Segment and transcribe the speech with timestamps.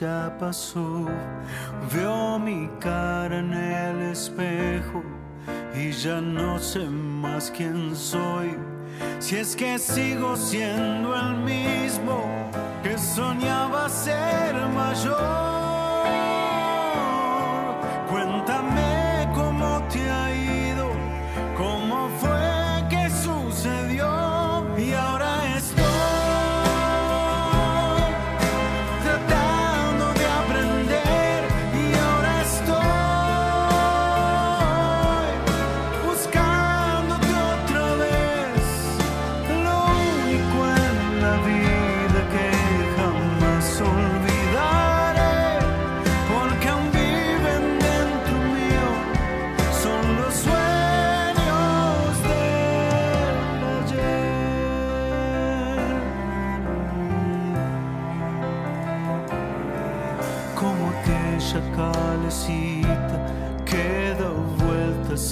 [0.00, 1.06] Ya pasó.
[1.92, 5.02] Veo mi cara en el espejo
[5.74, 8.56] y ya no sé más quién soy.
[9.18, 12.50] Si es que sigo siendo el mismo
[12.82, 15.73] que soñaba ser mayor.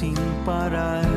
[0.03, 1.12] Vueltas sin parar.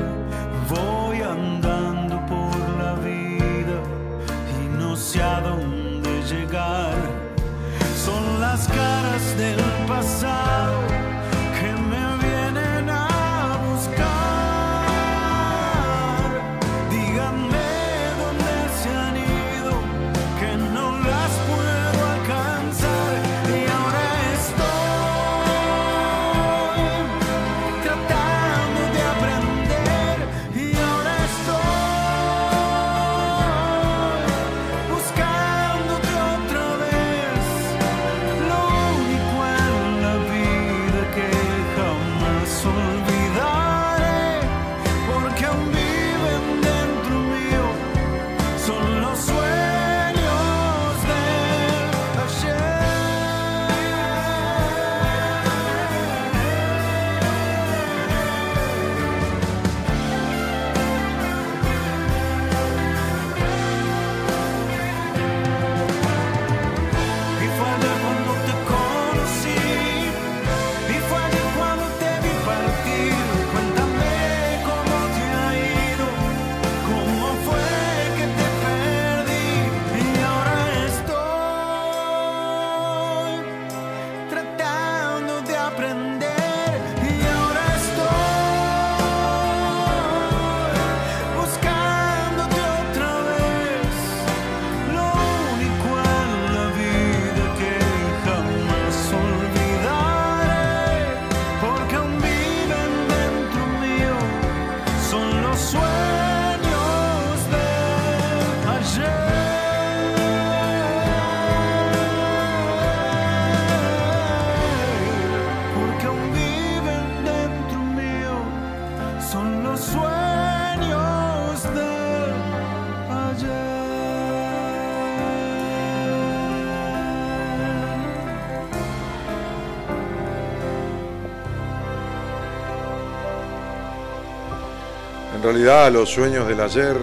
[135.55, 136.97] Realidad los sueños del ayer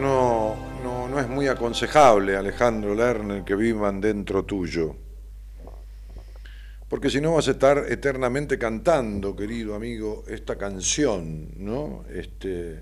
[0.00, 4.96] no, no, no es muy aconsejable, Alejandro Lerner, que vivan dentro tuyo.
[6.88, 12.06] Porque si no vas a estar eternamente cantando, querido amigo, esta canción, ¿no?
[12.10, 12.80] Este,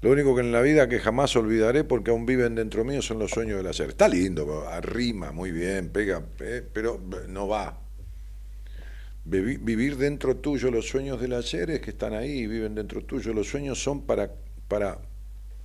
[0.00, 3.18] lo único que en la vida que jamás olvidaré, porque aún viven dentro mío, son
[3.18, 3.90] los sueños del ayer.
[3.90, 6.98] Está lindo, arrima muy bien, pega, eh, pero
[7.28, 7.78] no va.
[9.28, 13.34] Vivi- Vivir dentro tuyo los sueños del ayer es que están ahí, viven dentro tuyo.
[13.34, 14.32] Los sueños son para,
[14.68, 14.98] para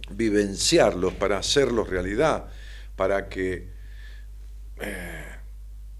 [0.10, 2.48] vivenciarlos, para hacerlos realidad,
[2.98, 3.69] para que
[4.81, 5.24] eh,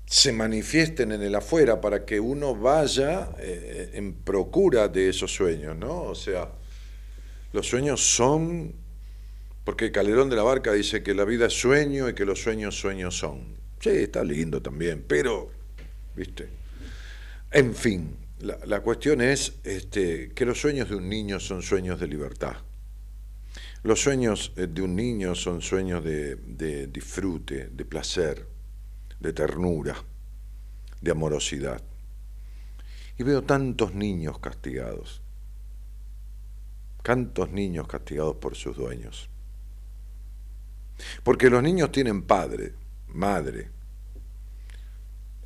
[0.06, 5.78] se manifiesten en el afuera para que uno vaya eh, en procura de esos sueños,
[5.78, 6.04] ¿no?
[6.04, 6.50] O sea,
[7.54, 8.74] los sueños son,
[9.64, 12.78] porque Calderón de la Barca dice que la vida es sueño y que los sueños
[12.78, 13.56] sueños son.
[13.80, 15.50] Sí, está lindo también, pero,
[16.16, 16.63] ¿viste?
[17.54, 22.08] En fin, la, cuestión es este, que los sueños de un niño son sueños de
[22.08, 22.58] libertad.
[23.84, 28.54] Los sueños eh, de un niño son sueños de disfrute, de placer
[29.24, 29.96] de ternura,
[31.02, 31.82] de amorosidad.
[33.18, 35.22] Y veo tantos niños castigados,
[37.02, 39.30] tantos niños castigados por sus dueños.
[41.24, 42.74] Porque los niños tienen padre,
[43.08, 43.70] madre,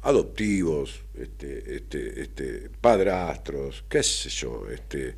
[0.08, 5.10] adoptivos, este, este, este, padrastros, qué sé yo, este,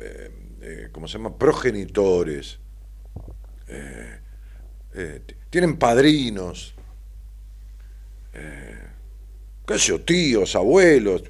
[0.00, 0.30] eh,
[0.60, 1.38] eh, ¿cómo se llama?
[1.38, 2.58] Progenitores,
[3.68, 4.18] eh,
[5.48, 6.74] tienen padrinos,
[8.32, 11.22] qué sé yo, tíos, abuelos,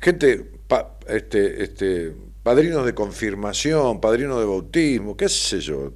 [0.00, 0.50] gente,
[1.06, 2.12] este, este,
[2.42, 5.92] padrinos de confirmación, padrinos de bautismo, qué sé yo.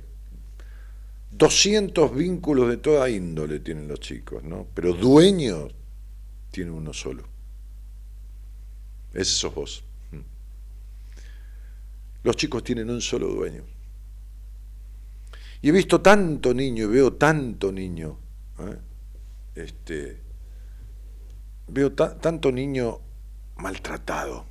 [1.33, 4.69] 200 vínculos de toda índole tienen los chicos, ¿no?
[4.73, 5.75] Pero dueños
[6.57, 7.23] tiene uno solo.
[9.13, 9.85] Ese sos vos.
[10.11, 10.21] Mm.
[12.23, 13.63] Los chicos tienen un solo dueño.
[15.61, 18.19] Y he visto tanto niño y veo tanto niño
[18.61, 18.79] ¿eh?
[19.55, 20.23] este,
[21.69, 23.01] veo tanto niño
[23.57, 24.47] maltratado,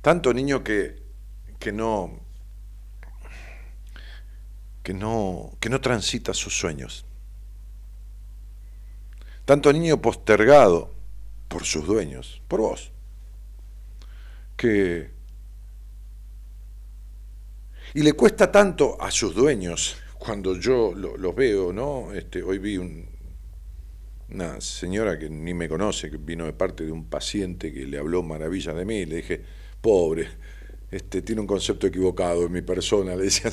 [0.00, 1.02] tanto niño que,
[1.58, 2.20] que no
[4.82, 7.04] que no que no transita sus sueños.
[9.50, 10.92] Tanto niño postergado
[11.48, 12.92] por sus dueños, por vos,
[14.56, 15.10] que
[17.94, 22.12] y le cuesta tanto a sus dueños cuando yo los veo, ¿no?
[22.12, 23.08] Este, hoy vi un,
[24.28, 27.98] una señora que ni me conoce, que vino de parte de un paciente que le
[27.98, 29.42] habló maravillas de mí, le dije,
[29.80, 30.28] pobre,
[30.92, 33.50] este, tiene un concepto equivocado de mi persona, le decía.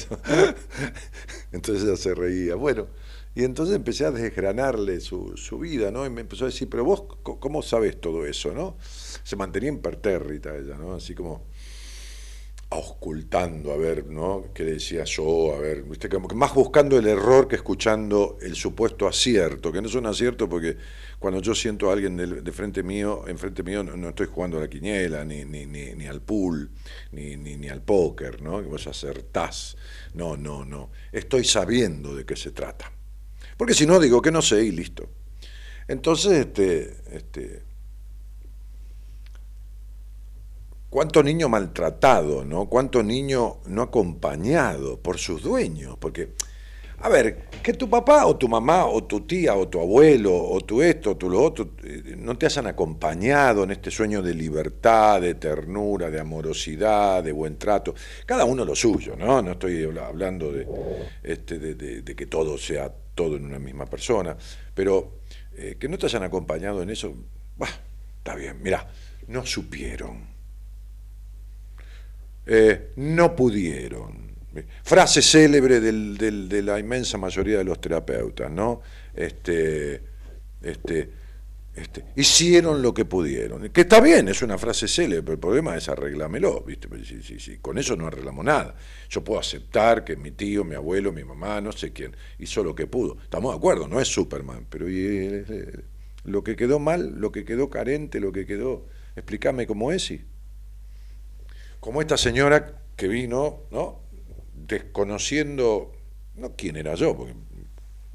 [1.51, 2.53] entonces ella se reía.
[2.53, 2.85] Bueno,
[3.37, 6.07] y entonces empecé a desgranarle su, su, vida, ¿no?
[6.07, 8.77] Y me empezó a decir, pero vos, ¿cómo sabes todo eso, no?
[8.81, 10.95] Se mantenía impertérrita ella, ¿no?
[10.95, 11.45] Así como
[12.71, 14.45] auscultando, a ver, ¿no?
[14.55, 15.53] ¿Qué decía yo?
[15.53, 16.09] A ver, ¿viste?
[16.33, 20.75] Más buscando el error que escuchando el supuesto acierto, que no es un acierto porque
[21.19, 24.67] cuando yo siento a alguien de, frente mío, enfrente mío, no, estoy jugando a la
[24.67, 26.71] quiniela, ni, ni, ni, ni al pool,
[27.11, 28.63] ni, ni, ni al póker, ¿no?
[28.63, 29.77] Que vos acertás.
[30.15, 30.89] No, no, no.
[31.11, 32.96] Estoy sabiendo de qué se trata.
[33.57, 35.09] Porque si no, digo que no sé y listo.
[35.87, 37.63] Entonces, este, este,
[40.89, 42.67] cuánto niño maltratado, ¿no?
[42.67, 46.33] Cuánto niño no acompañado por sus dueños, porque
[46.99, 50.61] a ver, que tu papá o tu mamá o tu tía o tu abuelo o
[50.61, 54.33] tu esto o tu lo otro eh, no te hayan acompañado en este sueño de
[54.33, 57.93] libertad, de ternura, de amorosidad, de buen trato.
[58.25, 59.43] Cada uno lo suyo, ¿no?
[59.43, 60.51] No estoy hablando
[61.21, 64.37] este, de, que todo sea todo en una misma persona,
[64.73, 65.19] pero
[65.57, 67.13] eh, que no te hayan acompañado en eso,
[67.57, 67.67] bah,
[68.19, 68.87] está bien, mira,
[69.27, 70.37] no supieron
[72.47, 74.27] eh, no pudieron.
[74.83, 78.81] Frase célebre de la inmensa mayoría de los terapeutas, ¿no?
[79.13, 80.01] Este,
[80.63, 81.09] este,
[81.77, 83.69] este, hicieron lo que pudieron.
[83.69, 86.89] Que está bien, es una frase célebre, pero el problema es arreglámelo, ¿viste?
[87.03, 88.75] Sí, Con eso no arreglamos nada.
[89.09, 92.73] Yo puedo aceptar que mi tío, mi abuelo, mi mamá, no sé quién, hizo lo
[92.73, 93.17] que pudo.
[93.21, 95.83] Estamos de acuerdo, no es Superman, pero eh, eh,
[96.23, 98.87] lo que quedó mal, lo que quedó carente, lo que quedó.
[99.15, 100.25] Explícame cómo es, y
[101.79, 104.01] como esta señora que vino, ¿no?
[104.55, 105.93] Desconociendo,
[106.33, 107.35] no quién era yo, porque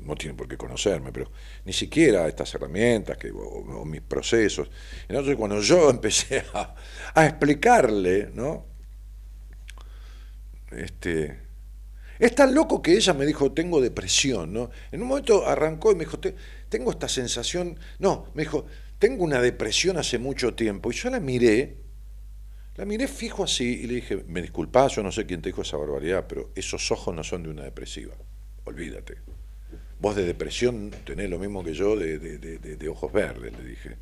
[0.04, 1.30] no tiene por qué conocerme, pero
[1.64, 4.70] ni siquiera estas herramientas que, o, mis procesos.
[5.08, 6.74] Entonces, cuando yo empecé a,
[7.14, 8.66] a explicarle, ¿no?
[10.70, 11.38] Este,
[12.18, 14.70] es tan loco que ella me dijo, tengo depresión, ¿no?
[14.90, 16.18] En un momento arrancó y me dijo,
[16.68, 18.66] tengo esta sensación, no, me dijo,
[18.98, 20.90] tengo una depresión hace mucho tiempo.
[20.90, 21.82] Y yo la miré
[22.76, 25.60] la miré fijo así y le dije, me disculpas, yo no sé quién te dijo
[25.60, 28.14] esa barbaridad, pero esos ojos no son de una depresiva.
[28.64, 29.31] Olvídate.
[30.02, 33.96] Vos de depresión tenés lo mismo que yo de, ojos verdes, le dije.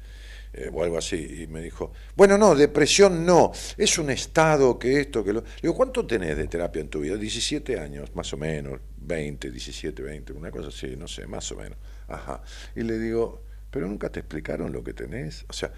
[0.54, 1.42] Eh, o algo así.
[1.42, 5.42] Y me dijo, bueno, no, depresión no, es un estado que esto, que lo...
[5.42, 7.16] Le digo, ¿cuánto tenés de terapia en tu vida?
[7.16, 11.57] 17 años, más o menos, 20, 17, 20, una cosa así, no sé, más o
[11.57, 11.76] menos.
[12.09, 12.42] Ajá.
[12.75, 15.45] Y le digo, pero nunca te explicaron lo que tenés.
[15.50, 15.71] O sea,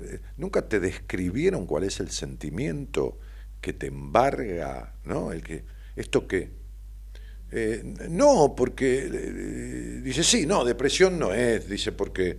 [0.00, 3.18] eh, nunca te describieron cuál es el sentimiento
[3.62, 5.32] que te embarga, ¿no?
[5.32, 5.64] El que,
[5.96, 6.57] esto que,
[7.50, 12.38] eh, no, porque, eh, dice, sí, no, depresión no es, dice, porque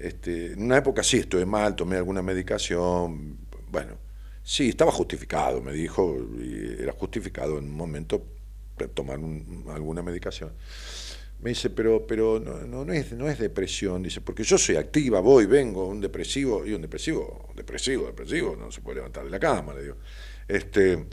[0.00, 3.36] Este, en una época sí estuve mal, tomé alguna medicación,
[3.70, 3.98] bueno,
[4.42, 8.24] sí, estaba justificado, me dijo, y era justificado en un momento
[8.94, 9.18] tomar
[9.68, 10.52] alguna medicación.
[11.40, 15.20] Me dice, pero, pero no, no, es, no es depresión, dice, porque yo soy activa,
[15.20, 19.38] voy, vengo, un depresivo, y un depresivo, depresivo, depresivo, no se puede levantar de la
[19.38, 19.96] cama, le digo.
[20.48, 21.06] Este,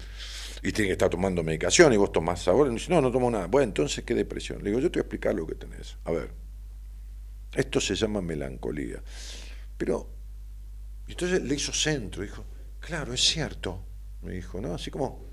[0.63, 2.67] y tiene que estar tomando medicación y vos tomás sabor.
[2.67, 3.47] Y dice, no, no tomo nada.
[3.47, 4.63] Bueno, entonces, ¿qué depresión?
[4.63, 5.97] Le digo, yo te voy a explicar lo que tenés.
[6.05, 6.31] A ver,
[7.53, 9.01] esto se llama melancolía.
[9.77, 10.09] Pero,
[11.07, 12.43] entonces le hizo centro, dijo,
[12.79, 13.83] claro, es cierto,
[14.21, 14.73] me dijo, ¿no?
[14.73, 15.25] Así como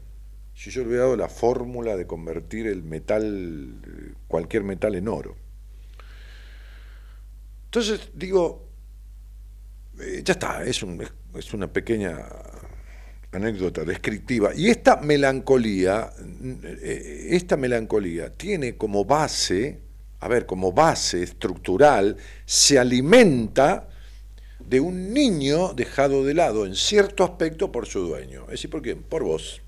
[0.54, 5.36] si yo le hubiera dado la fórmula de convertir el metal, cualquier metal en oro.
[7.64, 8.68] Entonces digo,
[10.00, 10.84] eh, ya está, es,
[11.34, 12.24] es una pequeña
[13.36, 14.54] anécdota descriptiva.
[14.54, 16.10] Y esta melancolía,
[16.62, 19.80] eh, esta melancolía tiene como base,
[20.20, 23.88] a ver, como base estructural, se alimenta
[24.60, 28.44] de un niño dejado de lado en cierto aspecto por su dueño.
[28.44, 29.02] Es decir, ¿por quién?
[29.02, 29.60] Por vos.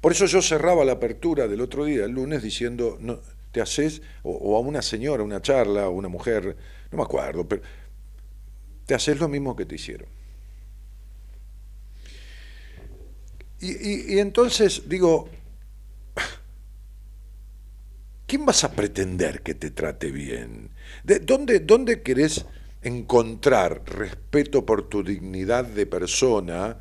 [0.00, 2.98] Por eso yo cerraba la apertura del otro día, el lunes, diciendo,
[3.52, 6.56] te haces, o, o a una señora, una charla, o una mujer,
[6.90, 7.62] no me acuerdo, pero
[8.90, 10.08] te haces lo mismo que te hicieron.
[13.60, 15.28] Y, entonces digo,
[18.26, 20.70] ¿quién vas a pretender que te trate bien?
[21.04, 22.44] ¿De dónde, ¿Dónde querés
[22.82, 26.76] encontrar respeto por tu dignidad de persona,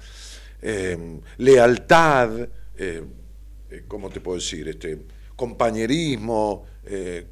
[0.63, 2.39] em, lealtad,
[2.75, 3.03] eh,
[3.69, 4.67] eh, ¿cómo te puedo decir?
[4.67, 4.97] Este,
[5.35, 7.27] compañerismo, eh,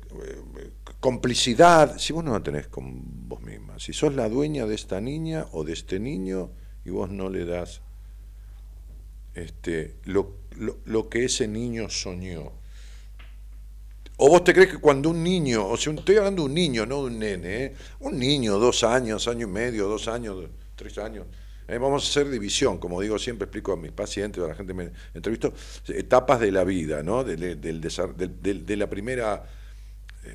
[1.00, 5.00] complicidad, si vos no la tenés con vos misma, si sos la dueña de esta
[5.00, 6.51] niña o de este niño
[6.86, 7.82] y vos no le das
[9.36, 10.38] este, lo,
[10.86, 12.51] lo, que ese niño soñó.
[14.18, 16.88] O vos te crees que cuando un niño, o sea, estoy hablando de un niño,
[16.88, 17.75] no de un nene, ¿eh?
[18.00, 20.44] un niño, dos años, año y medio, dos años,
[20.75, 21.27] tres años,
[21.68, 21.77] ¿eh?
[21.77, 24.89] vamos a hacer división, como digo siempre, explico a mis pacientes, a la gente me
[25.13, 25.54] entrevisto,
[25.89, 27.24] etapas de la vida, ¿no?
[27.24, 29.46] de, de la primera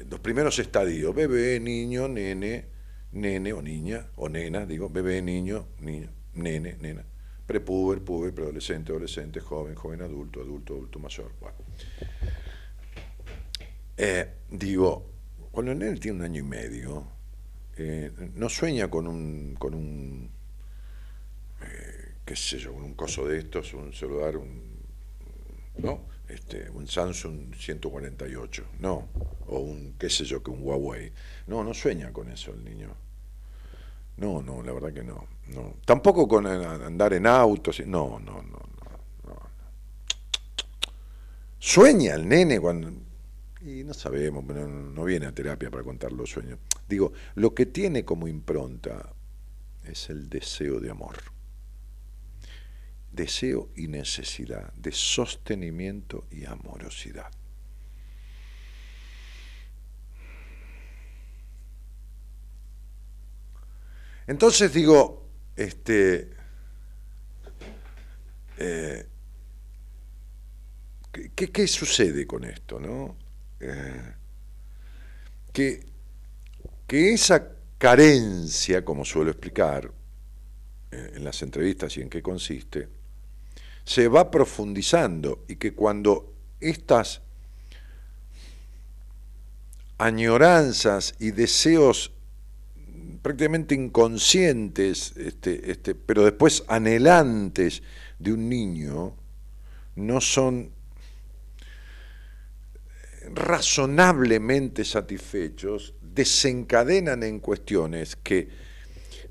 [0.09, 2.67] los primeros estadios, bebé, niño, nene,
[3.13, 7.05] nene o niña, o nena, digo, bebé, niño, niño, nene, nena,
[7.47, 11.33] prepuber, puber, preadolescente, adolescente, joven, joven adulto, adulto, adulto mayor.
[13.97, 15.11] Eh, digo,
[15.51, 17.07] cuando el nene tiene un año y medio,
[17.77, 20.31] eh, no sueña con un, con un
[22.25, 24.63] qué sé yo, con un coso de estos, un celular, un,
[25.79, 26.07] ¿no?
[26.33, 29.09] Este, un Samsung 148, no,
[29.49, 31.13] o un, qué sé yo, que un Huawei.
[31.47, 32.89] No, no sueña con eso el niño.
[34.17, 35.27] No, no, la verdad que no.
[35.49, 35.75] no.
[35.85, 38.91] Tampoco con andar en autos, no, no, no, no,
[39.25, 39.41] no.
[41.59, 42.91] Sueña el nene cuando...
[43.61, 46.59] Y no sabemos, no, no viene a terapia para contar los sueños.
[46.89, 49.13] Digo, lo que tiene como impronta
[49.85, 51.19] es el deseo de amor
[53.13, 57.31] deseo y necesidad de sostenimiento y amorosidad.
[64.27, 66.31] Entonces digo, este,
[68.57, 69.07] eh,
[71.35, 72.81] ¿qué, sucede con esto?
[72.81, 73.17] No?
[73.61, 74.15] Eh,
[75.53, 75.85] que,
[76.87, 79.93] que esa carencia, como suelo explicar
[80.93, 83.02] eh, en las entrevistas y en qué consiste,
[83.85, 87.23] se va profundizando y que cuando estas
[89.99, 92.13] añoranzas y deseos
[93.23, 97.83] prácticamente inconscientes, este, este, pero después anhelantes
[98.19, 99.15] de un niño,
[99.95, 100.71] no son
[103.33, 108.49] razonablemente satisfechos, desencadenan en cuestiones que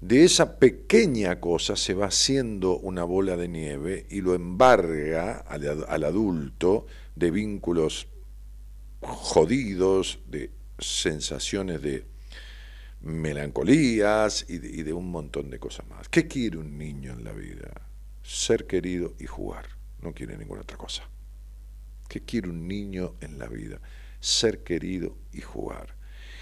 [0.02, 6.04] de esa pequeña cosa se va haciendo una bola de nieve y lo embarga al,
[6.04, 8.08] adulto de vínculos
[9.00, 12.06] jodidos, de sensaciones de
[13.02, 16.10] melancolías y de, un montón de cosas más.
[16.10, 17.72] ¿Qué quiere un niño en la vida?
[18.24, 19.68] Ser querido y jugar.
[20.02, 21.04] No quiere ninguna otra cosa.
[22.10, 23.80] ¿Qué quiere un niño en la vida?
[24.20, 25.96] Ser querido y jugar.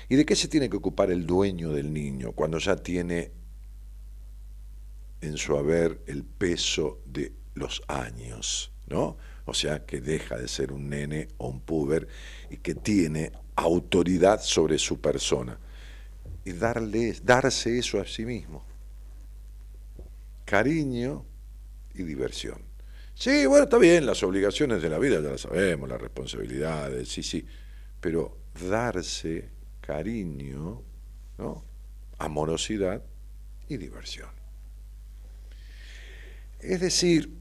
[0.07, 3.38] ¿Y de qué se tiene que ocupar el dueño del niño cuando ya tiene
[5.21, 9.17] en su haber el peso de los años, ¿no?
[9.45, 12.07] O sea, que deja de ser un nene o un puber
[12.49, 15.59] y que tiene autoridad sobre su persona.
[16.45, 18.63] Y darle, darse eso a sí mismo.
[20.45, 21.25] Cariño
[21.93, 22.61] y diversión.
[23.13, 27.21] Sí, bueno, está bien, las obligaciones de la vida ya las sabemos, las responsabilidades, sí,
[27.21, 27.45] sí,
[27.99, 28.37] pero
[28.69, 29.49] darse
[29.81, 30.81] cariño,
[32.17, 33.03] amorosidad
[33.67, 34.38] y diversión.
[36.59, 37.37] Es decir,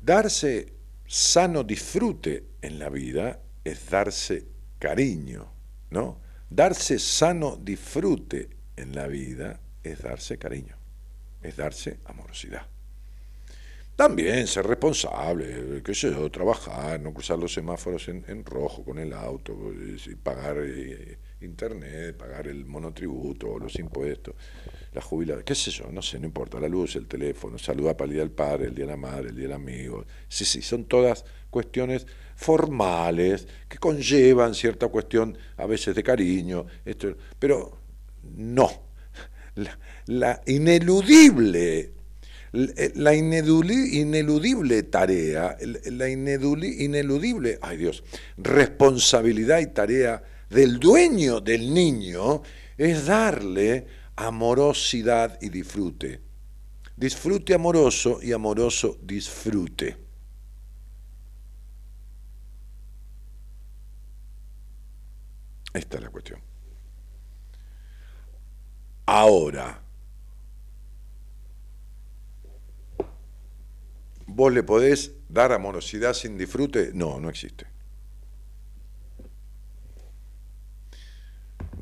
[0.00, 0.72] darse
[1.06, 4.46] sano disfrute en la vida es darse
[4.78, 5.52] cariño,
[5.90, 6.20] ¿no?
[6.48, 10.76] Darse sano disfrute en la vida es darse cariño,
[11.42, 12.66] es darse amorosidad.
[13.96, 19.12] También ser responsable, qué sé yo, trabajar, no cruzar los semáforos en, rojo con el
[19.12, 19.56] auto,
[20.22, 24.34] pagar eh, internet, pagar el monotributo, los impuestos,
[24.92, 28.06] la jubilación, qué sé yo, no sé, no importa, la luz, el teléfono, saludar para
[28.06, 30.04] el día del padre, el día de la madre, el día del amigo.
[30.28, 37.16] Sí, sí, son todas cuestiones formales que conllevan cierta cuestión a veces de cariño, esto,
[37.38, 37.78] pero
[38.22, 38.70] no.
[40.06, 41.92] la ineludible
[42.52, 45.56] la ineludible tarea,
[45.86, 48.04] la ineludible, ay Dios,
[48.36, 50.22] responsabilidad y tarea
[50.52, 52.42] del dueño del niño
[52.76, 56.20] es darle amorosidad y disfrute.
[56.96, 59.96] Disfrute amoroso y amoroso disfrute.
[65.72, 66.40] Esta es la cuestión.
[69.06, 69.82] Ahora,
[74.34, 76.92] ¿Vos le podés dar amorosidad sin disfrute?
[76.94, 77.71] No, no existe.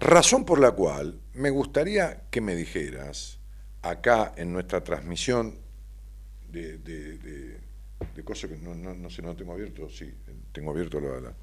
[0.00, 3.38] Razón por la cual me gustaría que me dijeras,
[3.83, 5.59] acá en nuestra transmisión
[6.50, 7.61] de,
[8.25, 10.11] cosas que no, sé, no tengo abierto, sí,
[10.52, 11.35] tengo abierto la, la,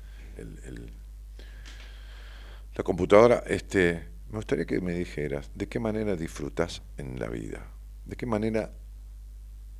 [2.76, 7.64] la computadora, este, me gustaría que me dijeras de qué manera disfrutas en la vida,
[8.06, 8.72] de qué manera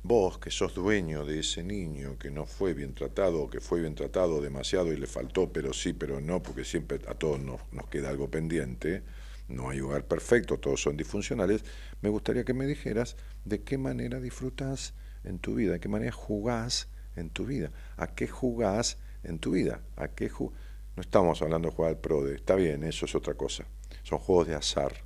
[0.02, 3.80] Vos que sos dueño de ese niño que no fue bien tratado o que fue
[3.80, 7.60] bien tratado demasiado y le faltó, pero sí, pero no, porque siempre a todos nos,
[7.90, 9.02] queda algo pendiente,
[9.48, 11.64] no hay hogar perfecto, todos son disfuncionales,
[12.00, 14.94] me gustaría que me dijeras de qué manera disfrutas
[15.24, 19.50] en tu vida, de qué manera jugás en tu vida, a qué jugás en tu
[19.50, 23.34] vida, a qué no estamos hablando de jugar al PRODE, está bien, eso es otra
[23.34, 23.64] cosa,
[24.04, 25.02] son juegos de azar,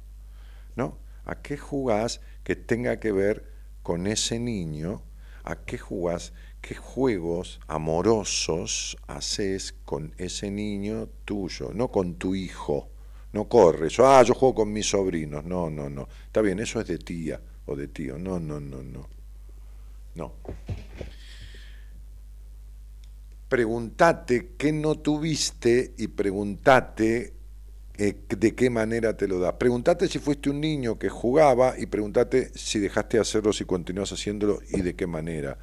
[0.76, 0.98] ¿no?
[1.24, 3.51] ¿A qué jugás que tenga que ver
[3.82, 5.02] con ese niño,
[5.44, 12.88] a qué jugás, qué juegos amorosos haces con ese niño tuyo, no con tu hijo.
[13.32, 15.44] No corres, ah, yo juego con mis sobrinos.
[15.44, 16.06] No, no, no.
[16.26, 18.18] Está bien, eso es de tía o de tío.
[18.18, 19.08] No, no, no, no.
[20.14, 20.34] No.
[23.48, 27.34] Preguntate qué no tuviste y preguntate
[27.98, 29.58] eh, de qué manera te lo da.
[29.58, 34.12] Pregúntate si fuiste un niño que jugaba y pregúntate si dejaste de hacerlo, si continúas
[34.12, 35.58] haciéndolo y de qué manera.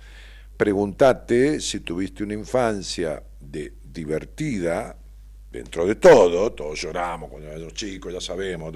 [0.56, 4.96] Pregúntate si tuviste una infancia de, divertida,
[5.52, 8.72] dentro de todo, todos lloramos cuando éramos chicos, ya sabemos,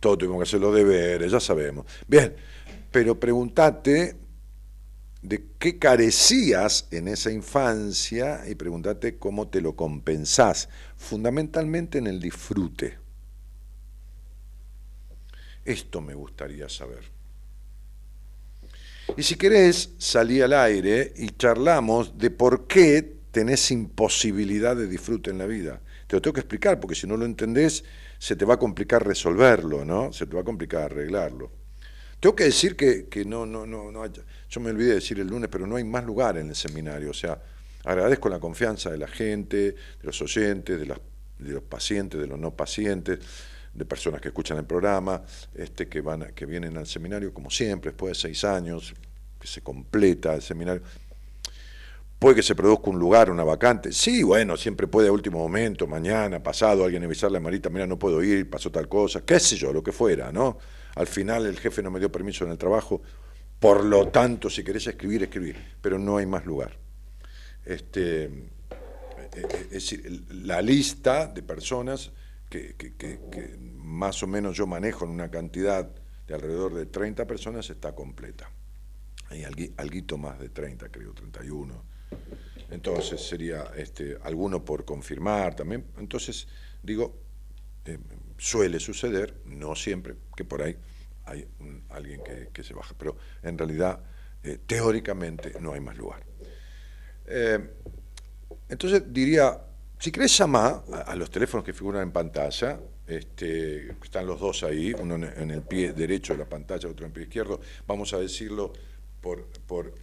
[0.00, 1.86] todos tuvimos que hacer los deberes, ya sabemos.
[2.06, 2.34] Bien,
[2.90, 4.16] pero pregúntate
[5.26, 12.20] de qué carecías en esa infancia y pregúntate cómo te lo compensás, fundamentalmente en el
[12.20, 12.96] disfrute.
[15.64, 17.10] Esto me gustaría saber.
[19.16, 25.30] Y si querés, salí al aire y charlamos de por qué tenés imposibilidad de disfrute
[25.30, 25.80] en la vida.
[26.06, 27.82] Te lo tengo que explicar, porque si no lo entendés,
[28.18, 30.12] se te va a complicar resolverlo, ¿no?
[30.12, 31.50] Se te va a complicar arreglarlo.
[32.20, 34.04] Tengo que decir que, no, no, no, no
[34.48, 37.10] yo me olvidé de decir el lunes, pero no hay más lugar en el seminario.
[37.10, 37.40] O sea,
[37.84, 42.38] agradezco la confianza de la gente, de los oyentes, de, de los pacientes, de los
[42.38, 43.18] no pacientes,
[43.74, 45.22] de personas que escuchan el programa,
[45.54, 48.94] este, que, van, que vienen al seminario, como siempre, después de seis años,
[49.38, 50.82] que se completa el seminario.
[52.18, 53.92] Puede que se produzca un lugar, una vacante.
[53.92, 57.98] Sí, bueno, siempre puede a último momento, mañana, pasado, alguien avisarle a Marita, mira, no
[57.98, 60.58] puedo ir, pasó tal cosa, qué sé yo, lo que fuera, ¿no?
[60.94, 63.02] Al final el jefe no me dio permiso en el trabajo,
[63.58, 66.76] por lo tanto, si querés escribir, escribir, pero no hay más lugar.
[67.64, 68.30] Este, eh,
[69.34, 72.12] eh, es decir, la lista de personas
[72.48, 73.18] que,
[73.76, 75.88] más o menos yo manejo en una cantidad
[76.26, 78.50] de alrededor de 30 personas está completa.
[79.28, 81.82] Hay algo más de 30, creo, 31.
[82.70, 85.86] Entonces sería este, alguno por confirmar también.
[85.98, 86.46] Entonces,
[86.82, 87.20] digo,
[87.84, 87.98] eh,
[88.38, 90.76] suele suceder, no siempre, que por ahí
[91.26, 91.46] hay
[91.90, 94.00] alguien que, se baja, pero en realidad,
[94.42, 96.24] eh, teóricamente, no hay más lugar.
[97.26, 97.58] Eh,
[98.68, 99.60] entonces diría,
[99.98, 104.94] si querés llamar a, los teléfonos que figuran en pantalla, este, están los dos ahí,
[104.98, 108.18] uno en, el pie derecho de la pantalla, otro en el pie izquierdo, vamos a
[108.18, 108.72] decirlo
[109.20, 109.94] por, por,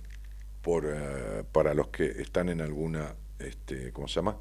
[0.62, 4.38] por eh, para los que están en alguna, este, ¿cómo se llama?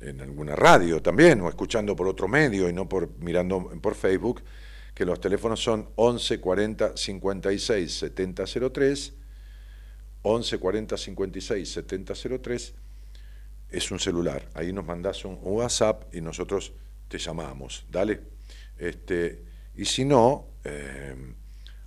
[0.00, 4.42] en alguna radio también, o escuchando por otro medio y no por mirando por Facebook,
[4.96, 9.12] que los teléfonos son 11 40 56 70 03,
[10.22, 12.74] 11 40 56 70 03,
[13.68, 16.72] es un celular, ahí nos mandás un WhatsApp y nosotros
[17.08, 18.22] te llamamos, dale.
[18.78, 19.44] Este,
[19.76, 21.14] y si no, eh,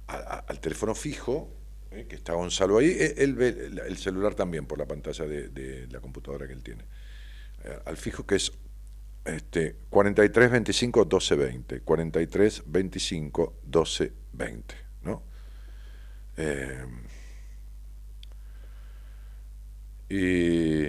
[0.05, 1.49] al teléfono fijo,
[1.89, 5.87] eh, que está Gonzalo ahí, eh, él ve el celular también por la pantalla de,
[5.89, 6.83] la computadora que él tiene.
[7.85, 8.51] al fijo que es
[9.35, 15.23] este, 43 25 12 20, 43 25 12 20, ¿no?
[20.07, 20.87] y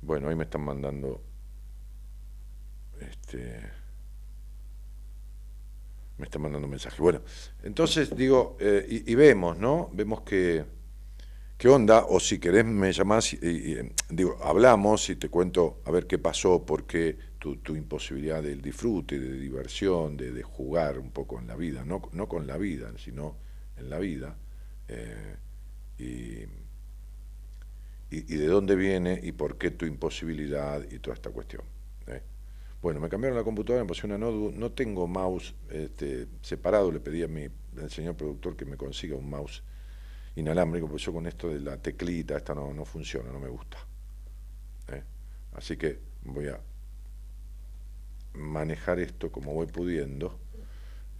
[0.00, 1.22] bueno, ahí me están mandando
[3.00, 3.60] este,
[6.18, 7.00] me está mandando un mensaje.
[7.00, 7.22] Bueno,
[7.62, 9.90] entonces digo, eh, y, vemos, ¿no?
[9.92, 10.64] Vemos que,
[11.56, 13.76] qué onda, o si querés me llamás y,
[14.08, 19.18] digo, hablamos y te cuento a ver qué pasó, porque tu, tu imposibilidad del disfrute,
[19.18, 23.36] de diversión, de, jugar un poco en la vida, no, no con la vida, sino
[23.76, 24.36] en la vida,
[24.88, 25.36] eh,
[25.98, 26.44] y,
[28.10, 31.62] y de dónde viene y por qué tu imposibilidad y toda esta cuestión.
[32.06, 32.22] ¿eh?
[32.80, 37.00] Bueno, me cambiaron la computadora, me pusieron una notebook, no tengo mouse este, separado, le
[37.00, 37.48] pedí a mi,
[37.80, 39.62] al señor productor que me consiga un mouse
[40.36, 43.78] inalámbrico, porque yo con esto de la teclita, esta no, no funciona, no me gusta.
[44.88, 45.02] ¿eh?
[45.54, 46.60] Así que voy a
[48.34, 50.38] manejar esto como voy pudiendo.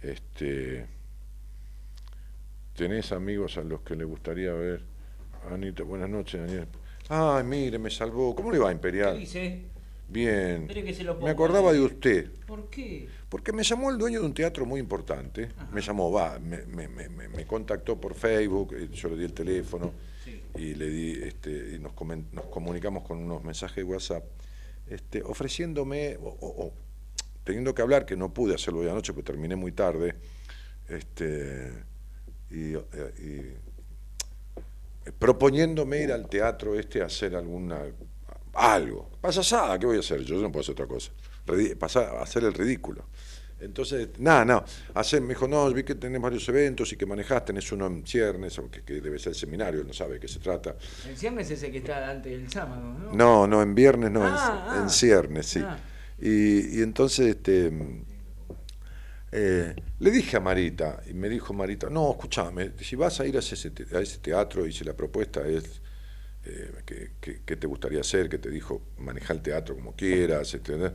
[0.01, 0.85] Este,
[2.75, 4.83] ¿Tenés amigos a los que le gustaría ver?
[5.49, 6.67] Anita, buenas noches, Daniel.
[7.07, 8.35] Ay, mire, me salvó.
[8.35, 9.13] ¿Cómo le va, Imperial?
[9.13, 9.65] ¿Qué dice?
[10.07, 10.67] Bien.
[11.21, 12.31] me acordaba de usted.
[12.45, 13.07] ¿Por qué?
[13.29, 15.49] Porque me llamó el dueño de un teatro muy importante.
[15.71, 19.33] Me llamó, va, me, me, me, me, contactó por Facebook, eh, yo le di el
[19.33, 19.93] teléfono
[20.55, 21.93] y le di, este, y nos,
[22.31, 24.23] nos, comunicamos con unos mensajes de WhatsApp,
[24.87, 26.71] este, ofreciéndome, o,
[27.43, 30.15] teniendo que hablar, que no pude hacerlo hoy anoche porque terminé muy tarde,
[30.87, 31.71] este,
[32.49, 33.57] y, eh,
[35.05, 37.83] y proponiéndome ir al teatro este a hacer alguna
[38.55, 39.09] algo.
[39.21, 40.21] Payasada, ¿qué voy a hacer?
[40.21, 41.11] Yo no puedo hacer otra cosa.
[41.77, 43.05] pasar hacer el ridículo.
[43.59, 44.65] Entonces, nada, no.
[44.93, 48.05] Hacer, me dijo, no, vi que tenés varios eventos y que manejás, tenés uno en
[48.05, 50.75] ciernes, aunque que debe ser el seminario, él no sabe de qué se trata.
[51.07, 53.13] El ciernes es ese que está antes del sábado, ¿no?
[53.13, 55.61] No, no, en viernes no, en, ah, ciernes, sí.
[55.63, 55.77] Ah.
[56.19, 57.71] Y, entonces, este,
[59.31, 63.37] eh, le dije a Marita, y me dijo Marita, no, escúchame, si vas a ir
[63.37, 65.81] a ese, a ese teatro y si la propuesta es
[66.45, 68.29] eh, ¿qué, te gustaría hacer?
[68.29, 70.93] Que te dijo, maneja el teatro como quieras, etc.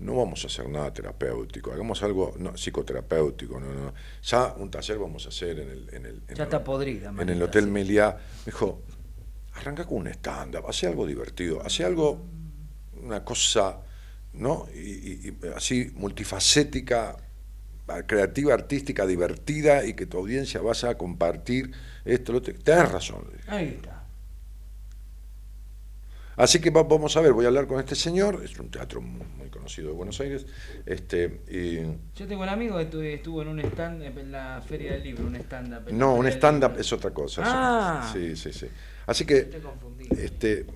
[0.00, 3.60] No vamos a hacer nada terapéutico, hagamos algo no, psicoterapéutico.
[3.60, 3.94] No, no.
[4.22, 5.94] Ya un taller vamos a hacer en el.
[5.94, 7.14] En el ya está podrida.
[7.16, 8.16] En el Hotel Meliá.
[8.46, 8.82] Me dijo,
[9.54, 12.26] arranca con un stand-up, hace algo divertido, hace algo,
[13.00, 13.80] una cosa,
[14.32, 14.66] ¿no?
[14.74, 17.16] Y, así multifacética,
[18.06, 21.72] creativa, artística, divertida y que tu audiencia vaya a compartir
[22.04, 22.32] esto.
[22.32, 23.26] Lo Tienes razón.
[23.46, 23.99] Ahí está.
[26.36, 29.48] Así que vamos a ver, voy a hablar con este señor, es un teatro muy
[29.50, 30.46] conocido de Buenos Aires.
[30.86, 31.40] Este,
[32.14, 35.36] Yo tengo un amigo que estuvo en un stand en la Feria del Libro, un
[35.36, 35.92] stand-up.
[35.92, 37.42] No, un stand-up es otra cosa.
[37.44, 38.10] Ah.
[38.12, 38.66] Sí, sí, sí.
[39.06, 39.50] Así que
[40.16, 40.66] este,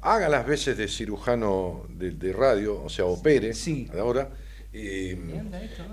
[0.00, 3.88] haga las veces de cirujano de, radio, o sea, opere sí.
[3.98, 4.30] ahora.
[4.72, 5.12] Y,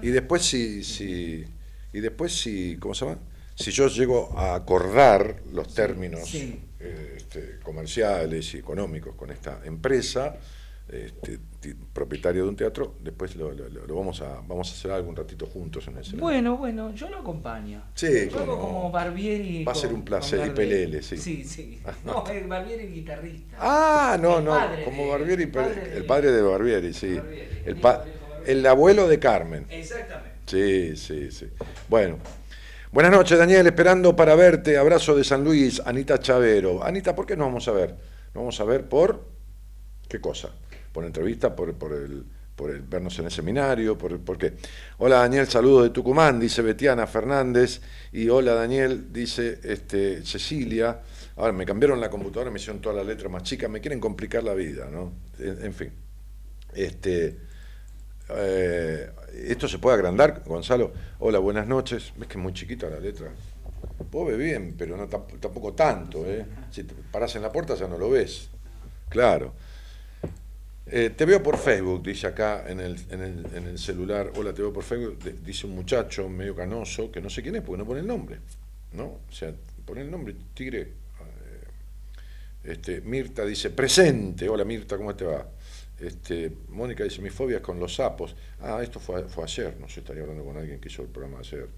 [0.01, 1.45] y después si, si,
[1.93, 3.19] y después si, ¿cómo se llama?
[3.55, 10.35] Si yo llego a acordar los términos sí este, comerciales y económicos con esta empresa,
[10.87, 11.39] este,
[11.93, 13.51] propietario de un teatro, después lo,
[13.87, 17.83] vamos a vamos a hacer algún ratito juntos en el Bueno, bueno, yo lo acompaño.
[17.95, 19.63] Sí, como Barbieri.
[19.63, 21.17] Va a ser un placer, y Pelele, sí.
[21.17, 21.81] Sí, sí.
[22.05, 23.57] No, el Barbieri guitarrista.
[23.59, 27.17] Ah, no, no, como Barbieri, el padre, de Barbieri, sí.
[27.65, 27.79] el,
[28.45, 29.65] el abuelo de Carmen.
[29.69, 30.33] Exactamente.
[30.45, 31.47] Sí, sí, sí.
[31.87, 32.17] Bueno,
[32.93, 34.77] Buenas noches, Daniel, esperando para verte.
[34.77, 36.83] Abrazo de San Luis, Anita Chavero.
[36.83, 37.89] Anita, ¿por qué nos vamos a ver?
[37.89, 39.29] Nos vamos a ver por
[40.07, 40.49] qué cosa?
[40.91, 42.23] Por entrevista, por, por el
[42.55, 44.53] por el vernos en el seminario, por, por qué.
[44.99, 51.01] Hola Daniel, saludos de Tucumán, dice Betiana Fernández, y hola Daniel, dice este, Cecilia.
[51.37, 54.43] Ahora me cambiaron la computadora, me hicieron toda la letra más chica, me quieren complicar
[54.43, 55.13] la vida, ¿no?
[55.39, 55.91] En, fin.
[56.75, 57.39] Este,
[58.29, 60.93] eh, ¿Esto se puede agrandar, Gonzalo?
[61.19, 62.13] Hola, buenas noches.
[62.17, 63.31] Ves que es muy chiquita la letra.
[64.11, 66.23] Vos bien, pero no tampoco tanto.
[66.25, 66.45] ¿eh?
[66.69, 68.49] Si te paras en la puerta ya no lo ves.
[69.09, 69.53] Claro.
[70.85, 74.31] Eh, te veo por Facebook, dice acá en el, en, el, en el, celular.
[74.35, 75.17] Hola, te veo por Facebook.
[75.43, 78.37] Dice un muchacho medio canoso, que no sé quién es porque no pone el nombre.
[78.91, 79.05] ¿No?
[79.05, 79.51] O sea,
[79.83, 81.03] pone el nombre, Tigre.
[82.63, 84.47] Este, Mirta dice, presente.
[84.47, 85.45] Hola Mirta, ¿cómo te va?
[86.03, 88.35] Este, Mónica dice, mi fobia es con los sapos.
[88.59, 91.39] Ah, esto fue, fue ayer, no sé, estaría hablando con alguien que hizo el programa
[91.39, 91.69] ayer.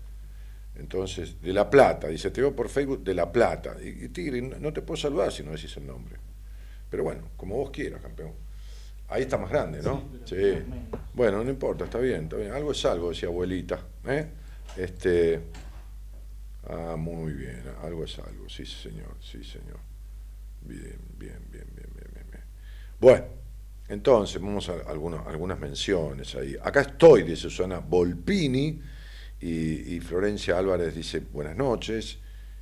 [0.75, 3.75] Entonces, de La Plata, dice, te veo por Facebook de La Plata.
[3.81, 6.17] Y, Tigre, no, te puedo saludar si no decís el nombre.
[6.89, 8.33] Pero bueno, como vos quieras, campeón.
[9.07, 10.03] Ahí está más grande, ¿no?
[10.25, 10.35] Sí.
[11.13, 12.51] Bueno, no importa, está bien, está bien.
[12.51, 13.79] Algo es algo, decía abuelita.
[14.07, 14.27] ¿eh?
[14.75, 15.41] Este,
[16.67, 19.79] ah, muy bien, algo es algo, sí señor, sí señor.
[20.61, 22.43] Bien, bien, bien, bien, bien, bien.
[22.99, 23.25] Bueno,
[23.87, 26.55] entonces vamos a algunos, algunas menciones ahí.
[26.61, 28.81] Acá estoy, dice Susana Volpini,
[29.41, 32.19] y, Florencia Álvarez dice buenas noches.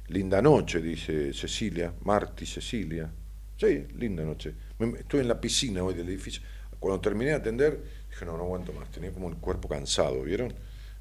[0.08, 3.10] Linda noche, dice Cecilia, Marti Cecilia.
[3.56, 4.54] Sí, linda noche.
[4.98, 6.44] Estuve en la piscina hoy del edificio.
[6.80, 8.92] Cuando terminé de atender, dije, no, no aguanto más.
[8.92, 10.54] Tenía como el cuerpo cansado, ¿vieron?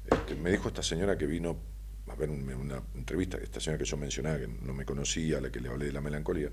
[0.09, 1.57] Este, me dijo esta señora que vino
[2.07, 5.51] a ver una entrevista, esta señora que yo mencionaba, que no me conocía, a la
[5.51, 6.49] que le hablé de la melancolía.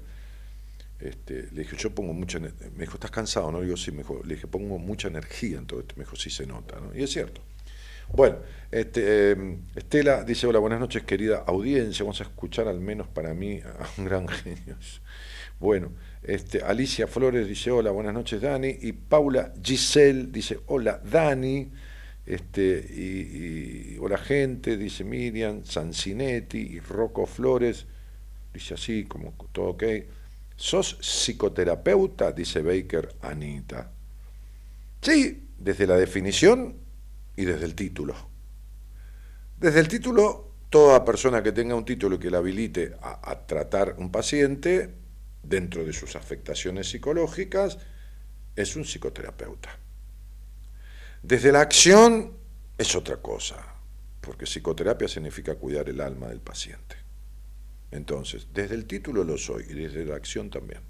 [1.01, 3.51] Este, le dije, yo pongo mucha Me dijo, ¿estás cansado?
[3.51, 3.91] No, le digo, sí.
[3.91, 5.95] Me dijo, le dije, pongo mucha energía en todo esto.
[5.97, 6.95] Me dijo, sí se nota, ¿no?
[6.95, 7.41] Y es cierto.
[8.13, 8.39] Bueno,
[8.71, 12.05] este, em, Estela dice, hola, buenas noches, querida audiencia.
[12.05, 14.77] Vamos a escuchar al menos para mí a un gran genio.
[15.61, 18.77] Bueno, este, Alicia Flores dice, hola, buenas noches, Dani.
[18.81, 21.71] Y Paula Giselle dice, hola, Dani.
[22.27, 27.87] Este, y, hola, gente, dice Miriam, Sancinetti y Rocco Flores.
[28.53, 29.85] Dice así, como todo ok.
[30.61, 32.33] ¿Sos psicoterapeuta?
[32.33, 33.91] Dice Baker Anita.
[35.01, 36.77] Sí, desde la definición
[37.35, 38.15] y desde el título.
[39.57, 44.13] Desde el título, toda persona que tenga un título que le habilite a, tratar un
[44.13, 44.97] paciente
[45.43, 47.79] dentro de sus afectaciones psicológicas
[48.55, 49.79] es un psicoterapeuta.
[51.23, 52.35] Desde la acción
[52.77, 53.65] es otra cosa,
[54.21, 57.00] porque psicoterapia significa cuidar el alma del paciente.
[57.91, 60.81] Entonces, desde el título lo soy y desde la acción también.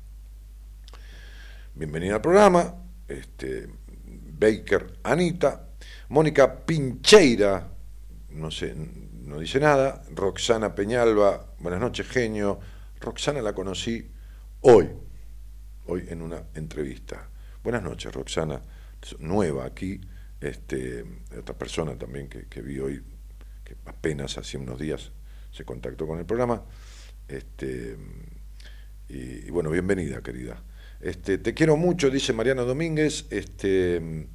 [1.75, 2.75] Bienvenida al programa,
[3.09, 3.69] este,
[4.39, 5.69] Baker Anita,
[6.11, 7.71] Mónica Pincheira,
[8.31, 12.61] no sé, no dice nada, Roxana Peñalba, buenas noches, genio.
[13.01, 14.11] Roxana la conocí
[14.61, 14.89] hoy,
[15.87, 17.31] hoy en una entrevista.
[17.63, 18.63] Buenas noches, Roxana,
[19.21, 20.01] nueva aquí,
[20.41, 21.05] este,
[21.39, 23.03] otra persona también que, que vi hoy,
[23.65, 25.13] que apenas hace unos días
[25.51, 26.63] se contactó con el programa.
[27.31, 27.97] Este,
[29.09, 30.63] y, bueno, bienvenida, querida.
[31.01, 33.27] Este, te quiero mucho, dice Mariana Domínguez.
[33.31, 34.29] Este,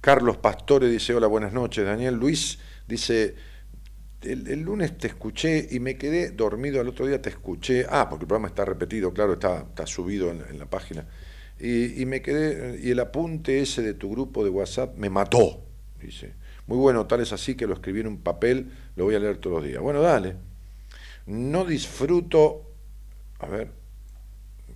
[0.00, 1.84] Carlos Pastore dice, hola, buenas noches.
[1.84, 2.58] Daniel Luis
[2.88, 3.36] dice,
[4.22, 8.24] el, lunes te escuché y me quedé dormido, el otro día te escuché, ah, porque
[8.24, 11.06] el programa está repetido, claro, está, está subido en, la página,
[11.58, 15.62] y, y, me quedé, y el apunte ese de tu grupo de WhatsApp me mató,
[16.00, 16.34] dice.
[16.66, 19.38] Muy bueno, tal es así que lo escribí en un papel, lo voy a leer
[19.38, 19.82] todos los días.
[19.82, 20.49] Bueno, dale.
[21.26, 22.72] No disfruto.
[23.40, 23.72] A ver,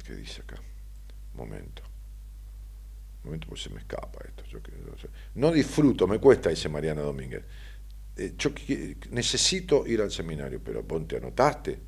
[0.05, 0.57] ¿qué dice acá?
[1.35, 1.83] Momento.
[3.25, 4.45] Momento, pues se me escapa esto.
[5.35, 7.43] no disfruto, me cuesta, dice Mariana Domínguez.
[8.17, 8.51] Eh, yo
[9.11, 11.81] necesito ir al seminario, pero ponte, anotaste.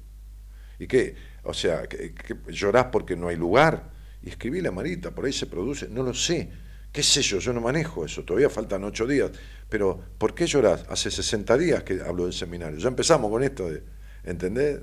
[0.78, 1.14] ¿Y qué?
[1.44, 2.14] O sea, que,
[2.48, 3.90] llorás porque no hay lugar.
[4.22, 6.50] Y escribí la marita, por ahí se produce, no lo sé.
[6.90, 7.38] ¿Qué sé yo?
[7.38, 9.30] Yo no manejo eso, todavía faltan ocho días.
[9.68, 10.86] Pero, ¿por qué llorás?
[10.88, 12.78] Hace 60 días que hablo del seminario.
[12.78, 13.82] Ya empezamos con esto de
[14.26, 14.80] ¿entendés?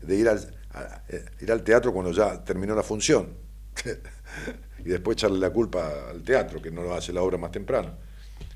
[0.00, 0.38] De, ir, al,
[1.08, 3.28] eh, ir al teatro cuando ya terminó la función.
[4.78, 7.96] y después echarle la culpa al teatro, que no lo hace la obra más temprano.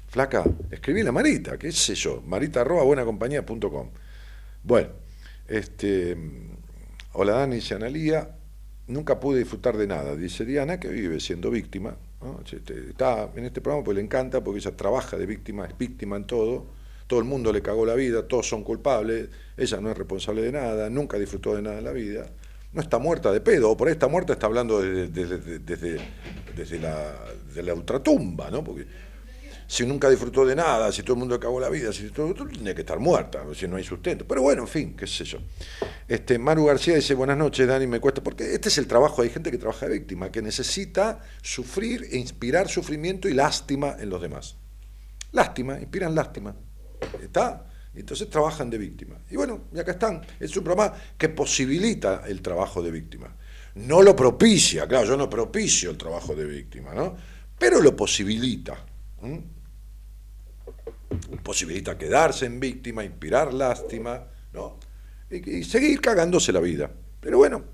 [0.08, 3.90] Flaca, escribí la Marita, qué sé yo, marita arroba buenacompañía.com.
[4.62, 4.88] Bueno,
[5.46, 6.16] este,
[7.12, 8.36] hola Dani, dice Analía,
[8.86, 11.96] nunca pude disfrutar de nada, dice Diana, que vive siendo víctima.
[12.50, 16.16] Este, está en este programa porque le encanta, porque ella trabaja de víctima, es víctima
[16.16, 16.66] en todo,
[17.08, 20.52] todo el mundo le cagó la vida, todos son culpables, ella no es responsable de
[20.52, 22.30] nada, nunca disfrutó de nada en la vida,
[22.72, 27.14] no está muerta de pedo, o por ahí está muerta, está hablando desde, desde, la,
[27.54, 28.62] de la ultratumba, ¿no?
[28.62, 28.86] Porque
[29.66, 32.34] si nunca disfrutó de nada, si todo el mundo le cagó la vida, si todo,
[32.34, 34.26] todo tiene que estar muerta, si no hay sustento.
[34.28, 35.38] Pero bueno, en fin, qué sé yo.
[36.06, 39.30] Este, Maru García dice, buenas noches, Dani, me cuesta, porque este es el trabajo, hay
[39.30, 44.20] gente que trabaja de víctima, que necesita sufrir e inspirar sufrimiento y lástima en los
[44.20, 44.56] demás.
[45.32, 46.54] Lástima, inspiran lástima.
[47.22, 47.64] ¿Está?
[47.94, 49.16] Entonces trabajan de víctima.
[49.30, 50.24] Y bueno, y acá están.
[50.38, 53.34] Es un programa que posibilita el trabajo de víctima.
[53.74, 57.16] No lo propicia, claro, yo no propicio el trabajo de víctima, ¿no?
[57.58, 58.84] Pero lo posibilita.
[61.42, 64.78] Posibilita quedarse en víctima, inspirar lástima, ¿no?
[65.30, 66.90] Y, seguir cagándose la vida.
[67.20, 67.64] Pero bueno,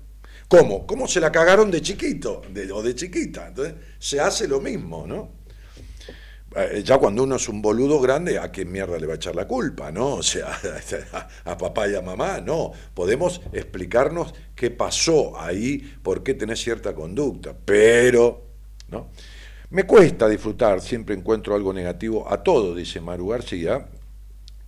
[0.47, 0.85] ¿cómo?
[0.85, 2.41] ¿Cómo se la cagaron de chiquito
[2.73, 3.47] o de chiquita?
[3.47, 5.44] Entonces se hace lo mismo, ¿no?
[6.55, 9.35] Eh, ya cuando uno es un boludo grande, ¿a qué mierda le va a echar
[9.35, 9.91] la culpa?
[9.91, 10.15] ¿No?
[10.15, 10.57] O sea,
[11.45, 12.71] a, papá y a mamá, no.
[12.93, 18.45] Podemos explicarnos qué pasó ahí, por qué tenés cierta conducta, pero,
[18.89, 19.09] ¿no?
[19.71, 23.87] Me cuesta disfrutar, siempre encuentro algo negativo a todo, dice Maru García.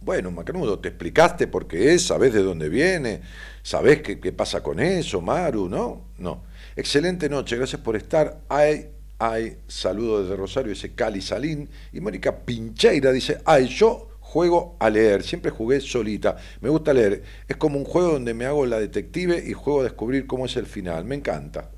[0.02, 3.22] Bueno, Macanudo, te explicaste por qué es, sabés de dónde viene,
[3.64, 6.08] sabés qué, qué pasa con eso, Maru, ¿no?
[6.18, 6.44] No.
[6.76, 8.42] Excelente noche, gracias por estar.
[8.50, 11.70] Ay, ay, saludo desde Rosario, dice Cali Salín.
[11.94, 17.24] Y Mónica Pincheira dice, ay, yo juego a leer, siempre jugué solita, me gusta leer.
[17.48, 20.56] Es como un juego donde me hago la detective y juego a descubrir cómo es
[20.58, 21.72] el final, me encanta.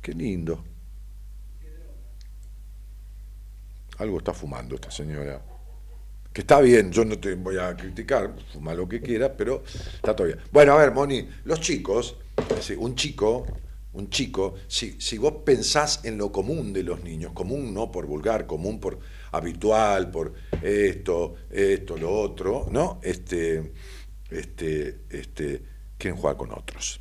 [0.00, 0.64] Qué lindo.
[3.98, 5.40] Algo está fumando esta señora.
[6.32, 9.62] Que está bien, yo no te voy a criticar, fuma lo que quiera, pero
[9.94, 10.38] está todavía.
[10.50, 12.16] Bueno, a ver, Moni, los chicos
[12.78, 13.46] un chico,
[13.94, 18.46] un chico, si, vos pensás en lo común de los niños, común no por vulgar,
[18.46, 18.98] común por
[19.32, 23.00] habitual, por esto, esto, lo otro, ¿no?
[23.02, 23.72] Este,
[24.30, 25.62] este, este,
[25.98, 27.00] quieren jugar con otros.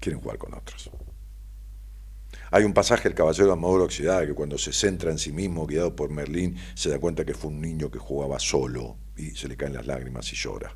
[0.00, 0.90] Quieren jugar con otros.
[2.52, 5.66] Hay un pasaje del Caballero de Amador Oxidada que cuando se centra en sí mismo,
[5.66, 9.46] guiado por Merlín, se da cuenta que fue un niño que jugaba solo y se
[9.46, 10.74] le caen las lágrimas y llora.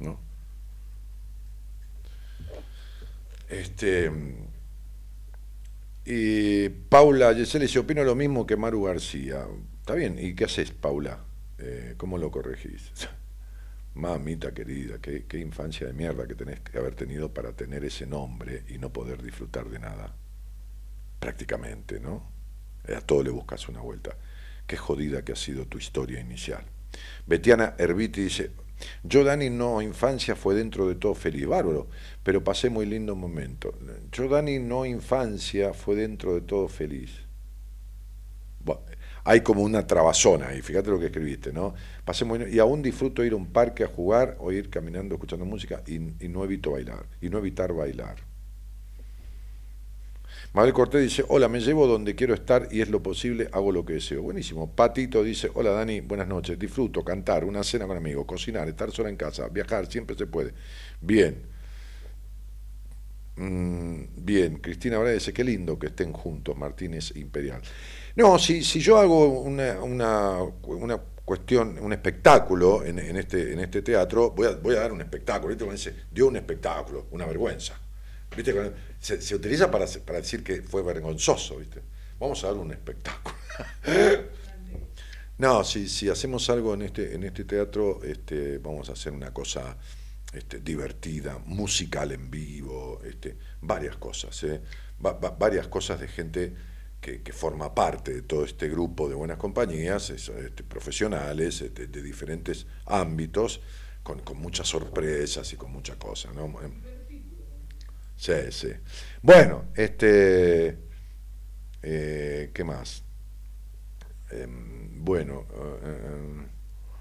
[0.00, 0.33] ¿no?
[3.60, 4.10] Este,
[6.04, 9.46] y Paula Yesel dice, opino lo mismo que Maru García.
[9.80, 11.20] Está bien, ¿y qué haces, Paula?
[11.58, 12.90] Eh, ¿Cómo lo corregís?
[13.94, 18.06] Mamita querida, qué, qué, infancia de mierda que tenés que haber tenido para tener ese
[18.06, 20.14] nombre y no poder disfrutar de nada.
[21.20, 22.28] Prácticamente, ¿no?
[22.94, 24.16] A todo le buscas una vuelta.
[24.66, 26.64] Qué jodida que ha sido tu historia inicial.
[27.26, 28.50] Betiana Herbiti dice,
[29.02, 31.88] yo, Dani, no, infancia fue dentro de todo feliz, bárbaro,
[32.22, 33.74] pero pasé muy lindo momento.
[34.12, 37.20] Yo, Dani, no, infancia fue dentro de todo feliz.
[39.24, 41.74] hay como una trabazona y fíjate lo que escribiste, ¿no?
[42.04, 45.46] Pasé muy y aún disfruto ir a un parque a jugar o ir caminando escuchando
[45.46, 48.33] música y no evito bailar, y no evitar bailar.
[50.54, 53.84] Mabel Cortés dice, hola, me llevo donde quiero estar y es lo posible, hago lo
[53.84, 54.22] que deseo.
[54.22, 54.70] Buenísimo.
[54.70, 59.08] Patito dice, hola Dani, buenas noches, disfruto, cantar, una cena con amigos, cocinar, estar sola
[59.08, 60.54] en casa, viajar, siempre se puede.
[61.00, 61.42] Bien.
[63.34, 67.60] Mm, bien, Cristina ahora dice, qué lindo que estén juntos, Martínez Imperial.
[68.14, 70.38] No, si, si yo hago una, una,
[71.24, 75.52] cuestión, un espectáculo en, este, en este teatro, voy a, voy a dar un espectáculo.
[75.52, 75.68] ¿viste?
[75.68, 77.80] dice, dio un espectáculo, una vergüenza.
[78.36, 78.52] ¿Viste?
[79.04, 81.82] Se, utiliza para, para, decir que fue vergonzoso, ¿viste?
[82.18, 83.36] Vamos a dar un espectáculo.
[85.38, 89.32] no, si, si hacemos algo en este, en este teatro, este, vamos a hacer una
[89.32, 89.76] cosa
[90.32, 94.62] este, divertida, musical en vivo, este, varias cosas, ¿eh?
[95.38, 96.54] varias cosas de gente
[97.00, 102.66] que, forma parte de todo este grupo de buenas compañías, este, profesionales este, de diferentes
[102.86, 103.60] ámbitos,
[104.02, 106.34] con, con, muchas sorpresas y con muchas cosas.
[106.34, 106.48] ¿no?
[108.24, 108.68] Sí, sí.
[109.20, 110.78] Bueno, este.
[111.82, 113.04] Eh, ¿Qué más?
[114.30, 115.44] Em, bueno.
[115.82, 116.46] Eh,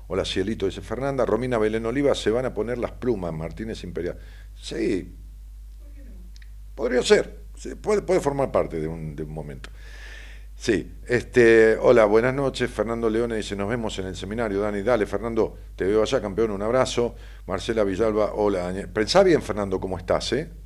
[0.08, 1.26] hola Cielito, dice Fernanda.
[1.26, 4.20] Romina Belén Oliva, se van a poner las plumas, Martínez Imperial.
[4.54, 5.16] Sí.
[6.76, 7.46] Podría ser.
[7.82, 9.70] puede, formar parte de un, de un momento.
[10.58, 12.70] Sí, este, hola, buenas noches.
[12.70, 14.60] Fernando Leone dice, nos vemos en el seminario.
[14.60, 17.16] Dani, dale, Fernando, te veo allá, campeón, un abrazo.
[17.48, 18.74] Marcela Villalba, hola.
[18.94, 20.62] Pensá bien, Fernando, cómo estás, ¿eh?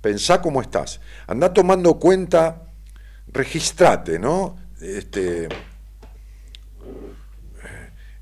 [0.00, 1.00] Pensá cómo estás.
[1.26, 2.62] Anda tomando cuenta,
[3.28, 4.56] registrate, ¿no?
[4.80, 5.48] Este,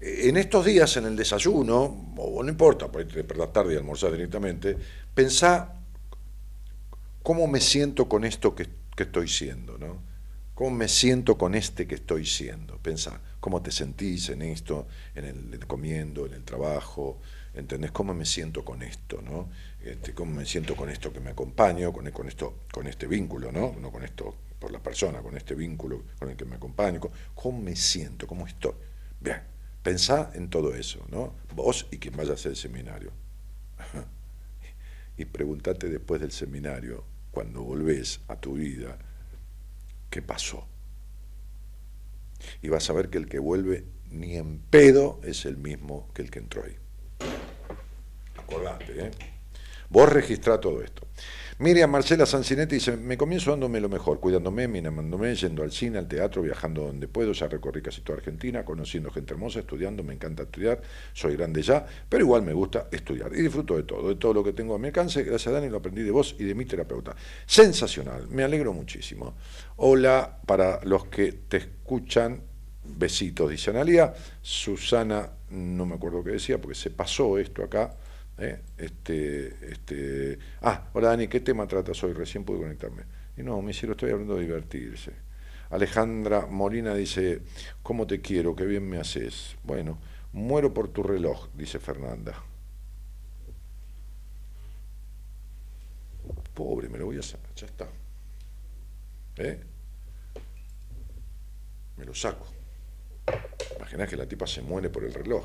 [0.00, 4.12] en estos días, en el desayuno, o no importa, por ahí te tarde y almorzar
[4.12, 4.76] directamente,
[5.14, 5.74] pensá
[7.22, 10.00] cómo me siento con esto que, estoy siendo, ¿no?
[10.54, 12.78] ¿Cómo me siento con este que estoy siendo?
[12.78, 17.20] Pensá, ¿cómo te sentís en esto, en el comiendo, en el trabajo?
[17.52, 19.50] ¿Entendés cómo me siento con esto, no?
[19.86, 23.72] Este, cómo me siento con esto que me acompaño, con, esto, con este vínculo, ¿no?
[23.80, 27.00] No con esto por la persona, con este vínculo con el que me acompaño,
[27.36, 28.72] cómo me siento, cómo estoy.
[29.20, 29.42] Bien,
[29.84, 31.34] pensá en todo eso, ¿no?
[31.54, 33.12] Vos y quien vaya a hacer el seminario.
[35.16, 38.98] y pregúntate después del seminario, cuando volvés a tu vida,
[40.10, 40.66] ¿qué pasó?
[42.60, 46.22] Y vas a ver que el que vuelve ni en pedo es el mismo que
[46.22, 46.76] el que entró ahí.
[48.36, 49.35] Acordate, ¿eh?
[49.88, 51.06] Vos registrá todo esto.
[51.58, 56.06] Miriam Marcela Sancinetti dice, me comienzo dándome lo mejor, cuidándome, mirándome, yendo al cine, al
[56.06, 60.42] teatro, viajando donde puedo, ya recorrí casi toda Argentina, conociendo gente hermosa, estudiando, me encanta
[60.42, 60.82] estudiar,
[61.14, 64.44] soy grande ya, pero igual me gusta estudiar y disfruto de todo, de todo lo
[64.44, 66.66] que tengo a mi alcance, gracias a Dani lo aprendí de vos y de mi
[66.66, 67.16] terapeuta.
[67.46, 69.34] Sensacional, me alegro muchísimo.
[69.76, 72.42] Hola para los que te escuchan,
[72.84, 74.12] besitos, dice Analia,
[74.42, 77.96] Susana, no me acuerdo qué decía, porque se pasó esto acá,
[78.38, 78.60] ¿eh?
[78.76, 82.12] Este, este, ah, hola Dani, ¿qué tema tratas hoy?
[82.12, 83.04] Recién pude conectarme.
[83.36, 85.12] Y no, me hicieron, estoy hablando de divertirse.
[85.70, 87.42] Alejandra Molina dice,
[87.82, 88.54] ¿cómo te quiero?
[88.54, 89.56] Qué bien me haces.
[89.64, 89.98] Bueno,
[90.32, 92.42] muero por tu reloj, dice Fernanda.
[96.54, 97.88] Pobre, me lo voy a sacar, ya está.
[99.36, 99.60] ¿Eh?
[101.96, 102.46] Me lo saco.
[103.76, 105.44] Imaginás que la tipa se muere por el reloj.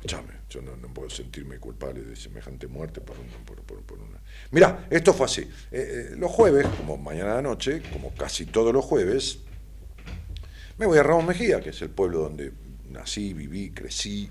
[0.00, 4.18] Escuchame, yo no, puedo sentirme culpable de semejante muerte por, una...
[4.50, 5.42] Mirá, esto fue así.
[5.42, 9.40] Eh, eh, los jueves, como mañana de noche, como casi todos los jueves,
[10.78, 12.50] me voy a Ramos Mejía, que es el pueblo donde
[12.88, 14.30] nací, viví, crecí,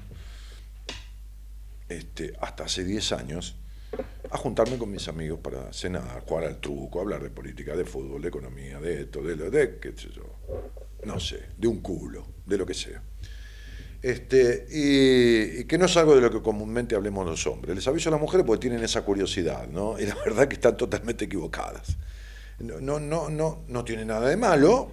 [1.87, 3.55] este, hasta hace 10 años,
[4.31, 8.23] a juntarme con mis amigos para cenar, jugar al truco, hablar de política, de fútbol,
[8.23, 10.23] de economía, de esto, de lo de, qué sé yo,
[11.05, 13.03] no sé, de un culo, de lo que sea.
[14.01, 17.75] Este, y, que no es algo de lo que comúnmente hablemos los hombres.
[17.75, 19.99] Les aviso a las mujeres porque tienen esa curiosidad, ¿no?
[19.99, 21.97] Y la verdad que están totalmente equivocadas.
[22.59, 24.91] No, no, no, no, no tiene nada de malo,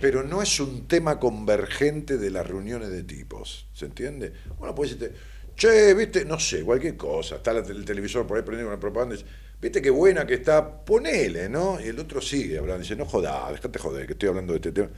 [0.00, 4.32] pero no es un tema convergente de las reuniones de tipos, ¿se entiende?
[4.58, 5.16] Bueno, pues decirte,
[5.56, 9.16] che, viste, no sé, cualquier cosa, está el televisor por ahí prendiendo una propaganda,
[9.60, 11.80] viste qué buena que está, ponele, ¿no?
[11.80, 14.72] Y el otro sigue hablando, dice, no jodas, déjate joder, que estoy hablando de este
[14.72, 14.90] tema.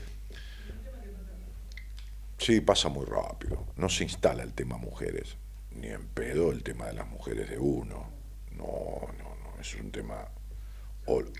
[2.39, 3.67] Sí, pasa muy rápido.
[3.75, 5.35] No se instala el tema mujeres,
[5.71, 8.09] ni en pedo el tema de las mujeres de uno.
[8.51, 10.25] No, no, no, es un tema,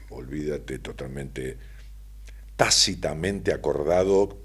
[0.10, 1.58] olvídate, totalmente
[2.58, 4.38] tácitamente acordado,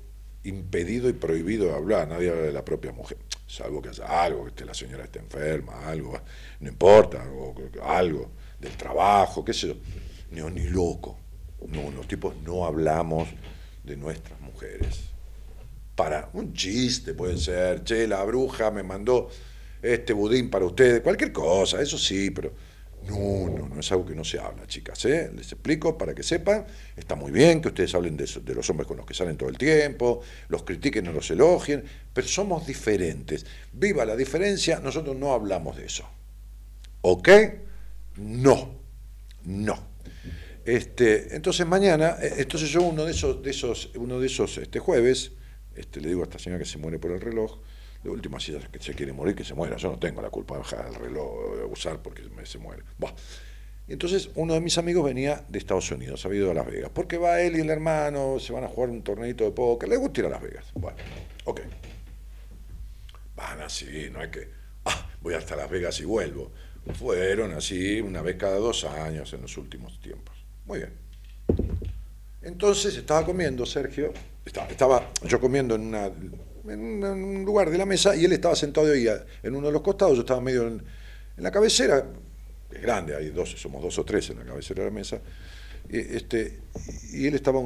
[0.44, 2.06] impedido y prohibido de hablar.
[2.06, 5.88] Nadie habla de la propia mujer, salvo que haya algo, que la señora esté enferma,
[5.88, 6.16] algo,
[6.60, 7.52] no importa, algo,
[7.82, 8.30] algo
[8.60, 9.74] del trabajo, qué sé yo.
[10.30, 11.18] No, ni loco.
[11.66, 13.28] No, los tipos no hablamos
[13.82, 15.13] de nuestras mujeres
[15.94, 19.28] para un chiste, puede ser, che, la bruja me mandó
[19.82, 22.52] este budín para ustedes, cualquier cosa, eso sí, pero
[23.08, 25.30] no, no, no es algo que no se habla, chicas, ¿eh?
[25.34, 26.66] les explico para que sepan,
[26.96, 29.48] está muy bien que ustedes hablen de, de los hombres con los que salen todo
[29.48, 33.44] el tiempo, los critiquen o los elogien, pero somos diferentes.
[33.72, 36.08] Viva la diferencia, nosotros no hablamos de eso.
[37.02, 37.28] ¿Ok?
[38.16, 38.74] No,
[39.44, 39.94] no.
[40.64, 44.78] Este, entonces mañana, eh, entonces yo uno de esos, de esos, uno de esos este
[44.78, 45.32] jueves,
[45.76, 47.58] este, le digo a esta señora que se muere por el reloj,
[48.04, 49.76] de última, si que se quiere morir, que se muera.
[49.76, 52.82] Yo no tengo la culpa de dejar el reloj de usar porque se muere.
[53.88, 56.90] Y entonces uno de mis amigos venía de Estados Unidos, ha ido a Las Vegas,
[56.92, 59.96] porque va él y el hermano, se van a jugar un torneito de póker, le
[59.96, 60.66] gusta ir a Las Vegas.
[60.74, 60.96] Bueno,
[61.44, 61.60] ok.
[63.36, 64.48] Van así, no hay que,
[64.84, 66.52] ah, voy hasta Las Vegas y vuelvo.
[66.94, 70.34] Fueron así una vez cada dos años en los últimos tiempos.
[70.66, 71.83] Muy bien.
[72.44, 74.12] Entonces estaba comiendo Sergio
[74.44, 75.94] estaba, yo comiendo en,
[76.66, 79.06] un lugar de la mesa y él estaba sentado ahí
[79.42, 80.82] en uno de los costados, yo estaba medio en,
[81.36, 82.04] la cabecera,
[82.70, 85.20] es grande, hay dos, somos dos o tres en la cabecera de la mesa,
[85.88, 86.60] y, este,
[87.12, 87.60] y él estaba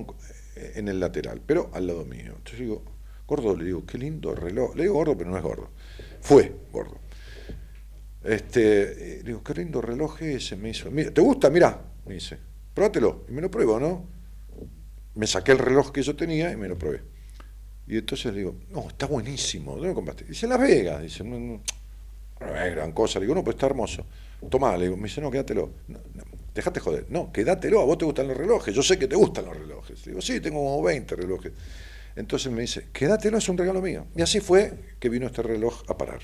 [0.57, 2.33] en el lateral, pero al lado mío.
[2.37, 2.83] Entonces digo,
[3.27, 4.75] gordo, le digo, qué lindo reloj.
[4.75, 5.71] Le digo gordo, pero no es gordo.
[6.21, 6.99] Fue gordo.
[8.25, 10.91] Este, le digo, qué lindo reloj ese, me hizo.
[10.91, 11.49] Mira, ¿te gusta?
[11.51, 12.39] Mira, me dice,
[12.75, 13.27] pruébatelo.
[13.29, 14.18] Y me lo pruebo, ¿no?
[15.19, 17.03] Me saqué el reloj que yo tenía y me lo probé.
[17.89, 20.15] Y entonces le digo, no, está buenísimo, ¿dónde lo?
[20.29, 21.03] Dice, Las Vegas.
[21.03, 21.61] Dice, no, no,
[22.41, 23.19] es gran cosa.
[23.19, 24.07] Le digo, no, pues está hermoso.
[24.49, 25.73] Tomá, le digo, me dice, no, quédatelo.
[25.89, 25.99] No,
[26.55, 27.07] dejate joder.
[27.09, 28.73] No, quédatelo, a vos te gustan los relojes.
[28.73, 30.07] Yo sé que te gustan los relojes.
[30.07, 31.53] Le digo, sí, tengo como 20 relojes.
[32.15, 34.07] Entonces me dice, quédatelo, es un regalo mío.
[34.15, 36.21] Y así fue que vino este reloj a parar.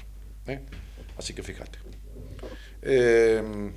[0.46, 0.60] ¿eh?
[1.18, 1.78] Así que fíjate.
[2.82, 3.72] Em,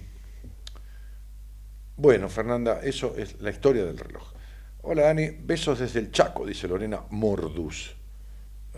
[1.96, 4.37] bueno, Fernanda, eso es la historia del reloj.
[4.82, 7.96] Hola Dani, besos desde el Chaco, dice Lorena Mordus.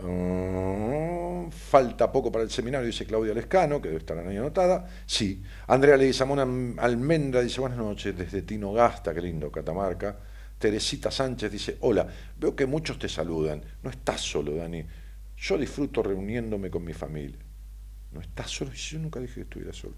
[0.01, 4.87] Mm, falta poco para el seminario, dice Claudia Lescano, que debe estar ahí anotada.
[5.05, 5.43] Sí.
[5.67, 10.17] Andrea Leguizamón Almendra dice buenas noches desde Tino Gasta, qué lindo, Catamarca.
[10.57, 13.61] Teresita Sánchez dice, hola, veo que muchos te saludan.
[13.83, 14.83] No estás solo, Dani.
[15.37, 17.39] Yo disfruto reuniéndome con mi familia.
[18.11, 19.95] No estás solo, yo nunca dije que estuviera solo.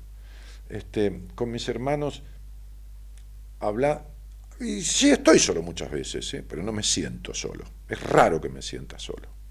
[0.70, 2.24] Este, con mis hermanos
[3.60, 4.06] habla
[4.62, 6.43] y sí estoy solo muchas veces, ¿eh?
[6.47, 7.66] pero no me siento solo.
[7.89, 9.41] Es raro que me sienta solo.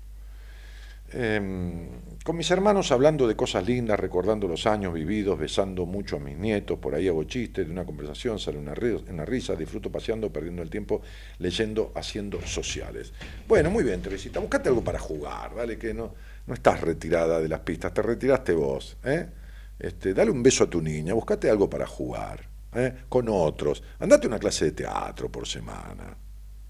[1.12, 1.88] Em,
[2.22, 6.36] con mis hermanos hablando de cosas lindas, recordando los años vividos, besando mucho a mis
[6.36, 10.70] nietos, por ahí hago chistes, de una conversación sale una, risa, disfruto paseando, perdiendo el
[10.70, 11.02] tiempo,
[11.38, 13.12] leyendo, haciendo sociales.
[13.48, 15.76] Bueno, muy bien, Teresita, buscate algo para jugar, ¿vale?
[15.76, 16.14] Que no,
[16.46, 19.26] no estás retirada de las pistas, te retiraste vos, ¿eh?
[19.80, 23.04] Este, dale un beso a tu niña, buscate algo para jugar, ¿eh?
[23.08, 26.16] con otros, andate una clase de teatro por semana.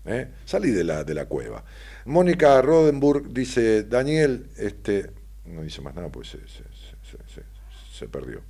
[0.04, 0.28] ¿eh?
[0.44, 1.64] Salí de la, de la cueva.
[2.06, 5.10] Mónica Rodenburg dice, Daniel, este,
[5.46, 6.38] no dice más nada, pues se,
[7.92, 8.40] se, perdió.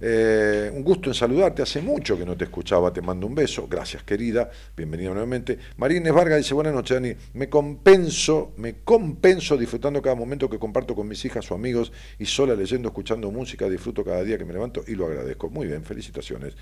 [0.00, 3.66] Eh, un gusto en saludarte, hace mucho que no te escuchaba, te mando un beso,
[3.68, 5.58] gracias querida, bienvenida nuevamente.
[5.76, 10.94] Marínez Vargas dice, buenas noches Dani, me compenso, me compenso disfrutando cada momento que comparto
[10.94, 14.52] con mis hijas o amigos y sola leyendo, escuchando música, disfruto cada día que me
[14.52, 15.50] levanto y lo agradezco.
[15.50, 16.54] Muy bien, felicitaciones.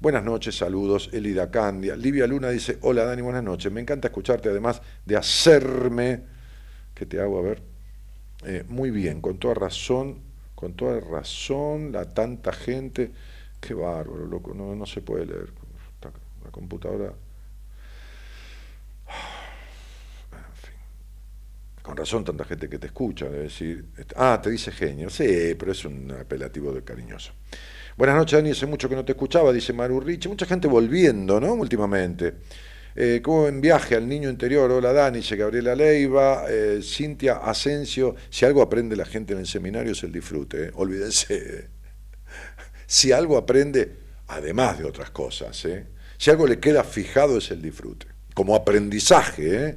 [0.00, 1.94] Buenas noches, saludos, Elida Candia.
[1.94, 3.70] Livia Luna dice, hola Dani, buenas noches.
[3.70, 6.22] Me encanta escucharte, además de hacerme,
[6.94, 7.38] ¿qué te hago?
[7.38, 7.62] A ver.
[8.44, 10.18] Eh, muy bien, con toda razón,
[10.62, 13.10] con toda razón, la tanta gente.
[13.60, 15.52] Qué bárbaro, loco, no, no se puede leer.
[16.44, 17.06] La computadora...
[20.30, 20.74] En fin.
[21.82, 25.84] Con razón tanta gente que te escucha, decir, ah, te dice genio, sí, pero es
[25.84, 27.32] un apelativo de cariñoso.
[27.96, 30.28] Buenas noches, Dani, hace mucho que no te escuchaba, dice Maru Rich.
[30.28, 31.54] Mucha gente volviendo, ¿no?
[31.54, 32.34] Últimamente.
[32.94, 38.14] Eh, como en viaje al niño interior, hola Dani, dice Gabriela Leiva, eh, Cintia Asensio,
[38.28, 40.70] si algo aprende la gente en el seminario es el disfrute, ¿eh?
[40.74, 41.68] olvídense.
[42.86, 43.96] si algo aprende,
[44.28, 45.86] además de otras cosas, ¿eh?
[46.18, 49.66] si algo le queda fijado es el disfrute, como aprendizaje.
[49.66, 49.76] ¿eh?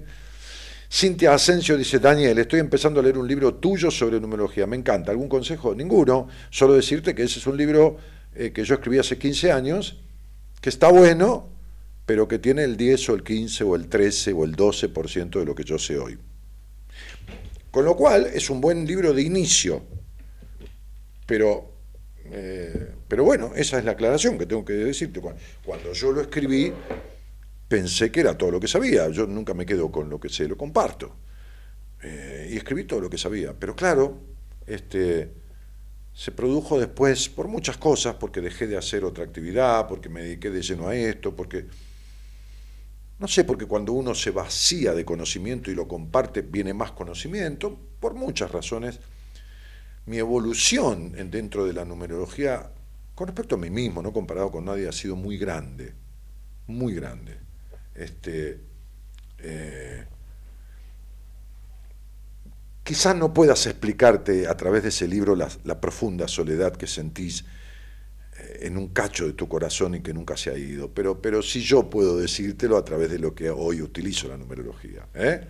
[0.91, 5.11] Cintia Asensio dice, Daniel, estoy empezando a leer un libro tuyo sobre numerología, me encanta.
[5.11, 5.73] ¿Algún consejo?
[5.73, 7.97] Ninguno, solo decirte que ese es un libro
[8.35, 10.01] eh, que yo escribí hace 15 años,
[10.61, 11.54] que está bueno,
[12.05, 15.45] pero que tiene el 10 o el 15 o el 13 o el 12% de
[15.45, 16.17] lo que yo sé hoy.
[17.71, 19.83] Con lo cual es un buen libro de inicio,
[21.25, 21.73] pero,
[22.25, 25.19] eh, pero bueno, esa es la aclaración que tengo que decirte.
[25.65, 26.71] Cuando yo lo escribí,
[27.67, 29.09] pensé que era todo lo que sabía.
[29.09, 31.17] Yo nunca me quedo con lo que sé, lo comparto.
[32.01, 33.53] Eh, y escribí todo lo que sabía.
[33.59, 34.19] Pero claro,
[34.67, 35.31] este,
[36.13, 40.51] se produjo después por muchas cosas, porque dejé de hacer otra actividad, porque me dediqué
[40.51, 41.65] de lleno a esto, porque...
[43.19, 47.79] No sé, porque cuando uno se vacía de conocimiento y lo comparte, viene más conocimiento,
[47.99, 48.99] por muchas razones.
[50.05, 52.71] Mi evolución dentro de la numerología,
[53.15, 55.93] con respecto a mí mismo, no comparado con nadie, ha sido muy grande,
[56.67, 57.45] muy grande
[57.95, 58.59] este,
[59.39, 60.05] eh,
[62.83, 67.45] quizás no puedas explicarte a través de ese libro la, profunda soledad que sentís
[68.61, 71.61] en un cacho de tu corazón y que nunca se ha ido, pero, pero sí
[71.61, 75.07] yo puedo decírtelo a través de lo que hoy utilizo la numerología.
[75.13, 75.41] ¿eh?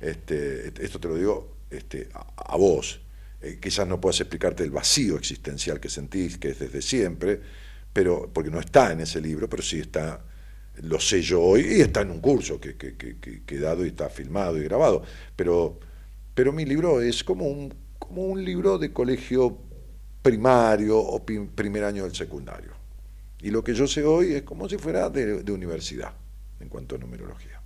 [0.00, 3.00] Este, esto te lo digo este, a, vos.
[3.60, 7.40] quizás no puedas explicarte el vacío existencial que sentís, que es desde siempre,
[7.92, 10.24] pero, porque no está en ese libro, pero sí está
[10.82, 12.76] lo sé yo hoy, y está en un curso que,
[13.46, 15.02] he dado y está filmado y grabado,
[15.36, 15.78] pero,
[16.34, 19.58] pero mi libro es como un, como un libro de colegio
[20.22, 22.72] primario o primer año del secundario.
[23.42, 26.12] Y lo que yo sé hoy es como si fuera de, universidad
[26.60, 27.60] en cuanto a numerología.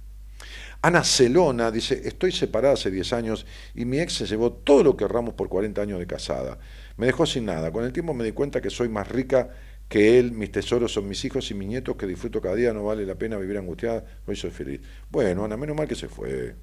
[0.82, 4.96] Ana Celona dice, estoy separada hace 10 años y mi ex se llevó todo lo
[4.96, 6.58] que ahorramos por 40 años de casada.
[6.96, 7.72] Me dejó sin nada.
[7.72, 9.50] Con el tiempo me di cuenta que soy más rica
[9.88, 12.84] que él, mis tesoros son mis hijos y mis nietos que disfruto cada día, no
[12.84, 14.80] vale la pena vivir angustiada, hoy soy feliz.
[15.10, 16.54] Bueno, Ana, menos mal que se fue.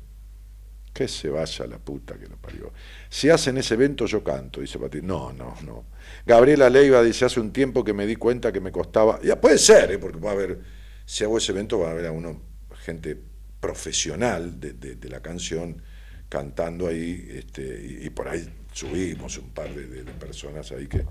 [0.94, 2.74] Que se vaya la puta que lo parió.
[3.10, 5.02] Si hacen ese evento yo canto, dice Pati.
[5.02, 5.86] No, no, no.
[6.26, 9.20] Gabriela Leiva dice, hace un tiempo que me di cuenta que me costaba...
[9.22, 10.00] Ya puede ser, ¿eh?
[10.00, 10.60] porque va a haber,
[11.06, 12.42] si hago ese evento va a haber a uno,
[12.84, 13.18] gente
[13.60, 15.82] profesional de, la canción
[16.28, 21.06] cantando ahí, este, y, por ahí subimos un par de, personas ahí que,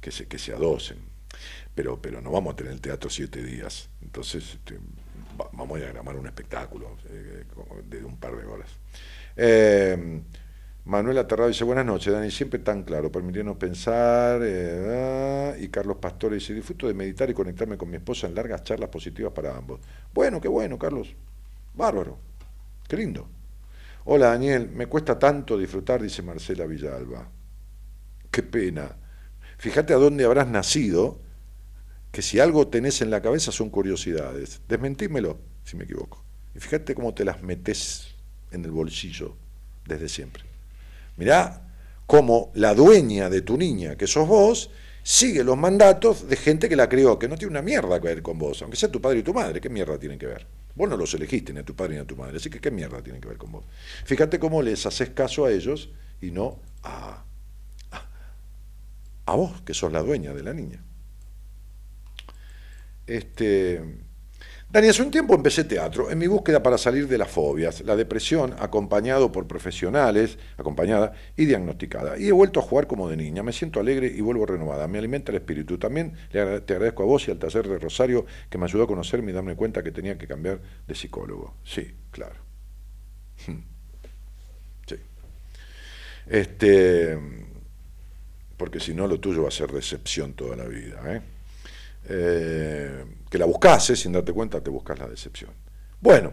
[0.00, 1.16] que, se, que se adocen
[1.76, 3.90] pero, pero no vamos a tener el teatro siete días.
[4.00, 4.78] Entonces este,
[5.52, 7.44] vamos a diagramar un espectáculo eh,
[7.84, 8.70] de un par de horas.
[9.36, 10.22] Eh,
[10.86, 14.40] Manuel Manuela dice, buenas noches, Dani, siempre tan claro, permitiendo pensar.
[14.44, 18.34] Eh, ah", y Carlos Pastore dice, disfruto de meditar y conectarme con mi esposa en
[18.34, 19.80] largas charlas positivas para ambos.
[20.14, 21.14] Bueno, qué bueno, Carlos.
[21.74, 22.18] Bárbaro.
[22.88, 23.28] Qué lindo.
[24.04, 27.28] Hola, Daniel, me cuesta tanto disfrutar, dice Marcela Villalba.
[28.30, 28.96] Qué pena.
[29.58, 31.20] Fíjate a dónde habrás nacido
[32.12, 34.62] que si algo tenés en la cabeza son curiosidades.
[34.68, 36.24] Desmentímelo si me equivoco.
[36.54, 38.15] Y fíjate cómo te las metes
[38.50, 39.36] en el bolsillo
[39.86, 40.44] desde siempre.
[41.16, 41.62] Mirá
[42.06, 44.70] cómo la dueña de tu niña, que sos vos,
[45.02, 48.22] sigue los mandatos de gente que la crió, que no tiene una mierda que ver
[48.22, 50.46] con vos, aunque sea tu padre y tu madre, ¿qué mierda tienen que ver?
[50.74, 52.70] Vos no los elegiste ni a tu padre ni a tu madre, así que ¿qué
[52.70, 53.64] mierda tienen que ver con vos?
[54.04, 55.90] Fíjate cómo les haces caso a ellos
[56.20, 57.24] y no a,
[59.26, 60.82] a, vos, que sos la dueña de la niña.
[63.06, 63.80] Este,
[64.76, 67.96] Dani, hace un tiempo empecé teatro en mi búsqueda para salir de las fobias, la
[67.96, 72.18] depresión, acompañado por profesionales, acompañada y diagnosticada.
[72.18, 74.98] Y he vuelto a jugar como de niña, me siento alegre y vuelvo renovada, me
[74.98, 75.78] alimenta el espíritu.
[75.78, 79.30] También te agradezco a vos y al taller de Rosario que me ayudó a conocerme
[79.30, 81.54] y darme cuenta que tenía que cambiar de psicólogo.
[81.64, 82.36] Sí, claro.
[84.86, 84.96] Sí.
[86.26, 87.18] Este,
[88.58, 91.00] porque si no lo tuyo va a ser decepción toda la vida.
[91.06, 91.35] ¿eh?
[92.08, 95.50] Eh, que la buscase, sin darte cuenta, te buscas la decepción.
[96.00, 96.32] Bueno,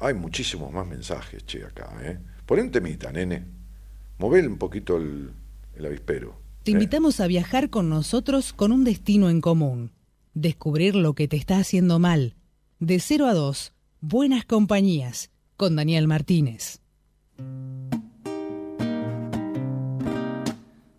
[0.00, 1.92] hay muchísimos más mensajes, che, acá.
[2.02, 2.18] ¿eh?
[2.46, 3.44] Poné un temita, nene.
[4.18, 5.32] Mover un poquito el,
[5.84, 6.40] avispero.
[6.64, 6.74] Te ¿eh?
[6.74, 9.92] invitamos a viajar con nosotros con un destino en común.
[10.34, 12.36] Descubrir lo que te está haciendo mal.
[12.80, 16.80] De 0 a 2, Buenas Compañías, con Daniel Martínez.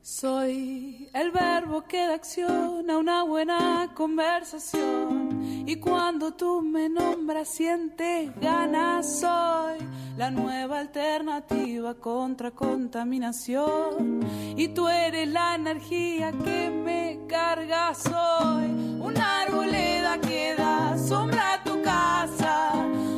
[0.01, 5.63] Soy el verbo que da acción a una buena conversación.
[5.67, 9.19] Y cuando tú me nombras, sientes ganas.
[9.19, 9.77] Soy
[10.17, 14.19] la nueva alternativa contra contaminación.
[14.55, 17.93] Y tú eres la energía que me carga.
[17.93, 18.65] Soy
[18.99, 22.73] una arboleda que da sombra a tu casa.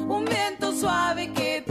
[0.08, 1.71] Un viento suave que te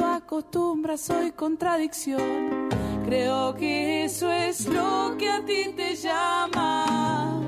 [0.00, 2.70] tú acostumbras soy contradicción.
[3.04, 7.42] Creo que eso es lo que a ti te llama.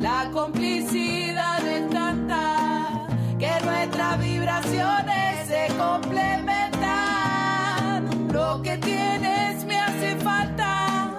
[0.00, 3.08] La complicidad es tanta
[3.40, 6.68] que nuestras vibraciones se complementan.
[8.32, 11.18] Lo que tienes me hace falta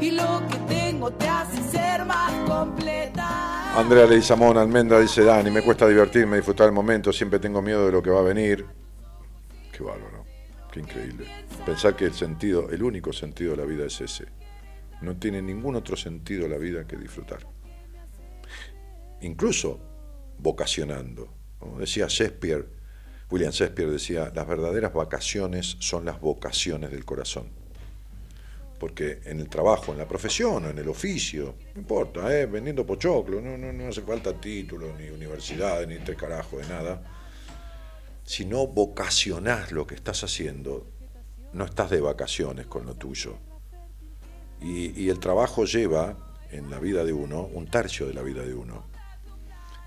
[0.00, 3.78] y lo que tengo te hace ser más completa.
[3.78, 7.92] Andrea Leizamón Almendra dice Dani, me cuesta divertirme, disfrutar el momento, siempre tengo miedo de
[7.92, 8.87] lo que va a venir.
[9.78, 10.24] Qué bárbaro,
[10.72, 11.24] qué increíble.
[11.64, 14.24] Pensar que el sentido, el único sentido de la vida es ese.
[15.02, 17.46] No tiene ningún otro sentido la vida que disfrutar.
[19.20, 19.78] Incluso
[20.36, 21.32] vocacionando.
[21.60, 22.66] Como decía Shakespeare,
[23.30, 27.48] William Shakespeare decía, las verdaderas vacaciones son las vocaciones del corazón.
[28.80, 32.46] Porque en el trabajo, en la profesión en el oficio, no importa, ¿eh?
[32.46, 37.14] vendiendo pochoclo, no, no, no hace falta título, ni universidad, ni tres carajos de nada
[38.28, 40.86] si no vocacionás lo que estás haciendo,
[41.54, 43.38] no estás de vacaciones con lo tuyo.
[44.60, 48.52] Y, el trabajo lleva en la vida de uno un tercio de la vida de
[48.52, 48.84] uno.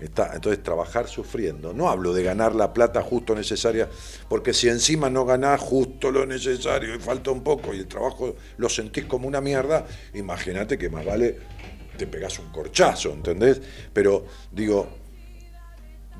[0.00, 3.88] Entonces trabajar sufriendo, no hablo de ganar la plata justo necesaria,
[4.28, 8.34] porque si encima no ganás justo lo necesario y falta un poco y el trabajo
[8.56, 11.38] lo sentís como una mierda, imagínate que más vale
[11.96, 13.62] te pegás un corchazo, ¿entendés?
[13.92, 15.01] Pero digo,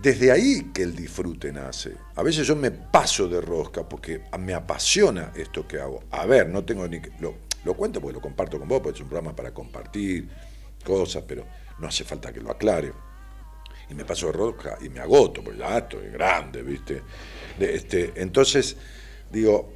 [0.02, 1.92] desde ahí que el disfrute nace.
[2.16, 6.02] A veces yo me paso de rosca porque me apasiona esto que hago.
[6.10, 9.02] A ver, no tengo ni lo, lo cuento porque lo comparto con vos, porque es
[9.02, 10.28] un programa para compartir
[10.84, 11.46] cosas, pero
[11.78, 12.92] no hace falta que lo aclare.
[13.88, 17.02] Y me paso de rosca y me agoto, porque ya estoy grande, ¿viste?
[17.60, 18.76] este, entonces,
[19.30, 19.72] digo,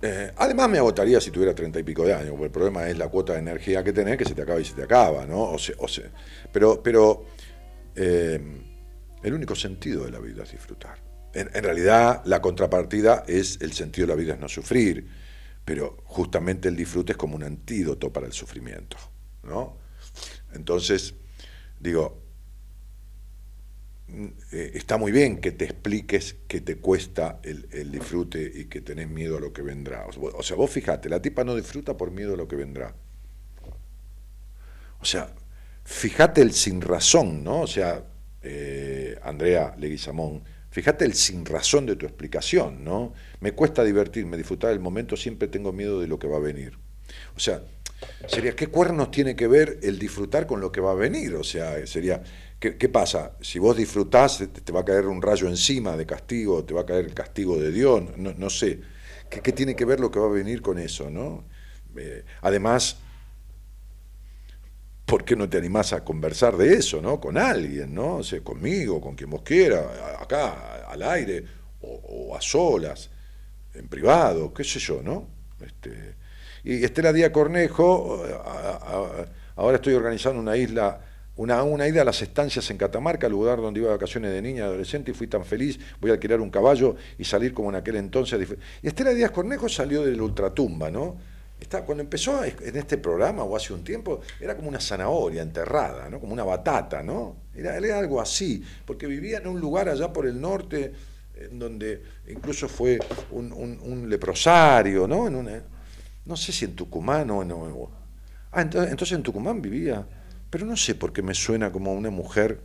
[0.00, 2.96] eh, además me agotaría si tuviera treinta y pico de años, porque el problema es
[2.96, 5.42] la cuota de energía que tenés, que se te acaba y se te acaba, ¿no?
[5.42, 5.86] O o
[6.52, 7.24] pero, pero
[7.94, 8.40] eh,
[9.26, 11.02] el único sentido de la vida es disfrutar.
[11.34, 15.06] En, realidad, la contrapartida es el sentido de la vida es no sufrir,
[15.64, 18.96] pero justamente el disfrute es como un antídoto para el sufrimiento.
[19.42, 19.76] ¿no?
[20.54, 21.14] Entonces,
[21.78, 22.22] digo,
[24.06, 28.66] mm, eh, está muy bien que te expliques que te cuesta el, el, disfrute y
[28.66, 30.06] que tenés miedo a lo que vendrá.
[30.06, 32.94] O sea, vos fíjate, la tipa no disfruta por miedo a lo que vendrá.
[35.00, 35.34] O sea,
[35.84, 37.60] fíjate el sin razón, ¿no?
[37.60, 38.04] O sea,
[38.48, 43.12] eh, Andrea Leguizamón, fíjate el sin razón de tu explicación, ¿no?
[43.40, 46.78] Me cuesta divertirme, disfrutar el momento, siempre tengo miedo de lo que va a venir.
[47.36, 47.62] O sea,
[48.28, 51.34] sería, ¿qué cuernos tiene que ver el disfrutar con lo que va a venir?
[51.34, 52.22] O sea, sería,
[52.60, 53.32] ¿qué, pasa?
[53.40, 56.86] Si vos disfrutás, te va a caer un rayo encima de castigo, te va a
[56.86, 58.80] caer el castigo de Dios, no, sé.
[59.28, 61.44] ¿Qué, tiene que ver lo que va a venir con eso, no?
[61.96, 62.98] Eh, además,
[65.06, 67.20] ¿por qué no te animás a conversar de eso, ¿no?
[67.20, 68.16] Con alguien, ¿no?
[68.16, 69.86] O sea, conmigo, con quien vos quieras,
[70.20, 71.44] acá, al aire,
[71.80, 73.08] o, a solas,
[73.72, 75.28] en privado, qué sé yo, ¿no?
[75.64, 76.16] Este,
[76.64, 78.24] y Estela Díaz Cornejo,
[79.54, 81.00] ahora estoy organizando una isla
[81.36, 84.64] una, una, ida a las estancias en Catamarca, lugar donde iba a vacaciones de niña
[84.64, 87.96] adolescente, y fui tan feliz, voy a alquilar un caballo y salir como en aquel
[87.96, 88.56] entonces.
[88.82, 91.16] Y Estela Díaz Cornejo salió del ultratumba, ¿no?
[91.84, 96.20] Cuando empezó en este programa, o hace un tiempo, era como una zanahoria enterrada, ¿no?
[96.20, 97.36] Como una batata, ¿no?
[97.54, 100.92] Era, algo así, porque vivía en un lugar allá por el norte,
[101.34, 102.98] en donde incluso fue
[103.30, 105.30] un, leprosario, ¿no?
[105.30, 107.52] No sé si en Tucumán o en...
[108.52, 110.06] Ah, entonces, entonces en Tucumán vivía
[110.50, 112.60] pero no sé por qué me suena como una mujer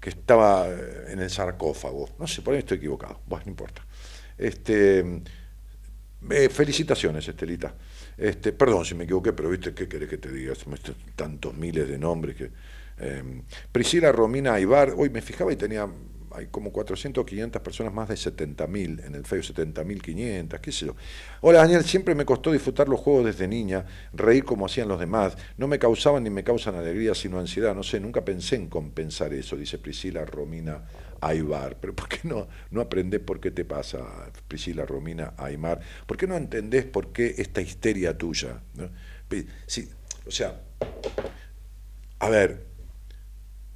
[0.00, 2.10] que estaba eh, en el sarcófago.
[2.18, 3.20] No sé, por ahí estoy equivocado.
[3.26, 3.84] Bueno, no importa.
[4.36, 5.22] Este,
[6.30, 7.74] eh, felicitaciones, Estelita.
[8.16, 10.54] Este, perdón si me equivoqué, pero viste, ¿qué querés que te diga?
[11.16, 12.50] Tantos miles de nombres que.
[12.98, 15.88] Eh, Priscila Romina Aibar, hoy me fijaba y tenía
[16.34, 20.86] hay como 400 o 500 personas, más de 70.000 en el FEO, 70.500, qué sé
[20.86, 20.96] yo.
[21.40, 25.36] Hola Daniel, siempre me costó disfrutar los juegos desde niña, reír como hacían los demás,
[25.56, 29.32] no me causaban ni me causan alegría, sino ansiedad, no sé, nunca pensé en compensar
[29.32, 30.82] eso, dice Priscila Romina
[31.22, 31.78] Aybar.
[31.80, 35.80] Pero ¿por qué no, no por qué te pasa, Priscila Romina Aymar?
[36.06, 38.60] ¿Por qué no entendés por qué esta histeria tuya?
[39.66, 39.88] Sí,
[40.26, 40.60] o sea,
[42.18, 42.66] a ver,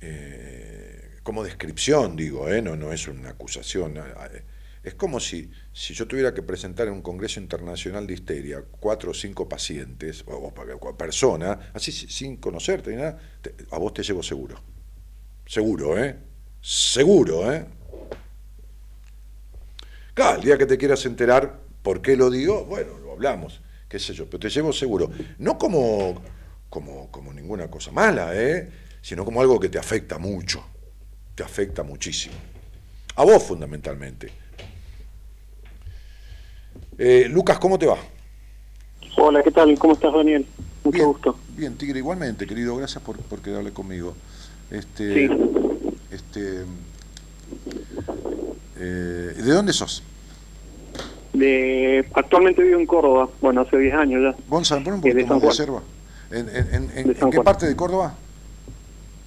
[0.01, 2.61] eh, como descripción, digo, ¿eh?
[2.61, 3.95] no, no es una acusación.
[4.83, 9.11] Es como si, si yo tuviera que presentar en un Congreso Internacional de Histeria cuatro
[9.11, 13.19] o cinco pacientes, o, personas, así sin conocerte ni nada,
[13.71, 14.63] a vos te llevo seguro.
[15.45, 16.17] Seguro, ¿eh?
[16.69, 17.65] Seguro, ¿eh?
[20.15, 24.01] Claro, el día que te quieras enterar por qué lo digo, bueno, lo hablamos, qué
[24.01, 25.11] sé yo, pero te llevo seguro.
[25.39, 26.21] No como,
[26.69, 28.69] como, como ninguna cosa mala, ¿eh?
[29.01, 30.65] Sino como algo que te afecta mucho
[31.37, 32.35] te afecta muchísimo.
[33.15, 34.33] A vos fundamentalmente.
[36.99, 37.99] Eh, Lucas, ¿cómo te va?
[39.19, 39.79] Hola, ¿qué tal?
[39.79, 40.47] ¿Cómo estás, Daniel?
[40.83, 41.39] Mucho gusto.
[41.51, 42.75] Bien, Tigre, igualmente, querido.
[42.77, 44.15] Gracias por, por quedarle conmigo.
[44.71, 45.35] Este, sí.
[46.37, 46.65] Este,
[48.79, 50.03] eh, ¿De dónde sos?
[51.33, 54.45] De, actualmente vivo en Córdoba, bueno, hace 10 años ya.
[54.49, 55.83] Gonzalo, pon un poquito de más de reserva.
[56.31, 58.15] ¿En, en, en, ¿en qué parte de Córdoba?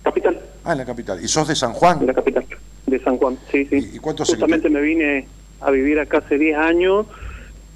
[0.03, 0.41] Capital.
[0.63, 1.23] Ah, en la capital.
[1.23, 1.99] ¿Y sos de San Juan?
[1.99, 2.45] De la capital,
[2.85, 3.91] de San Juan, sí, sí.
[3.93, 5.27] ¿Y, cuánto Justamente me vine
[5.61, 7.05] a vivir acá hace 10 años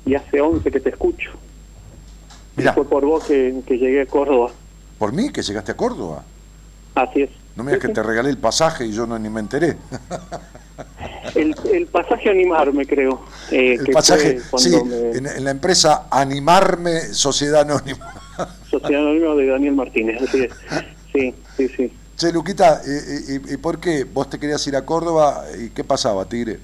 [0.05, 1.31] y hace 11 que te escucho.
[2.55, 2.73] Mira.
[2.73, 4.51] fue por vos que, llegué a Córdoba.
[4.99, 6.23] ¿Por mí que llegaste a Córdoba?
[6.95, 7.29] Así es.
[7.56, 9.78] No me digas que te regalé el pasaje y yo no ni me enteré.
[11.36, 13.22] El, el pasaje Animarme, creo.
[13.51, 18.14] Eh, el pasaje, sí, en, la empresa Animarme Sociedad Anónima.
[18.70, 20.51] Sociedad Anónima de Daniel Martínez, así es.
[21.12, 21.91] Sí, sí, sí.
[22.18, 22.82] Che, Luquita,
[23.28, 24.04] ¿y, por qué?
[24.04, 26.60] ¿Vos te querías ir a Córdoba y qué pasaba, Tigre?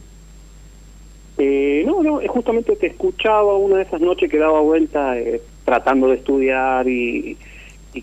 [1.37, 6.09] Eh, no, no, justamente te escuchaba una de esas noches que daba vuelta eh, tratando
[6.09, 7.37] de estudiar y,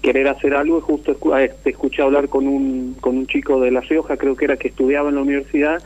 [0.02, 3.70] querer hacer algo y justo eh, te escuché hablar con un, con un chico de
[3.70, 5.82] La Rioja, creo que era que estudiaba en la universidad,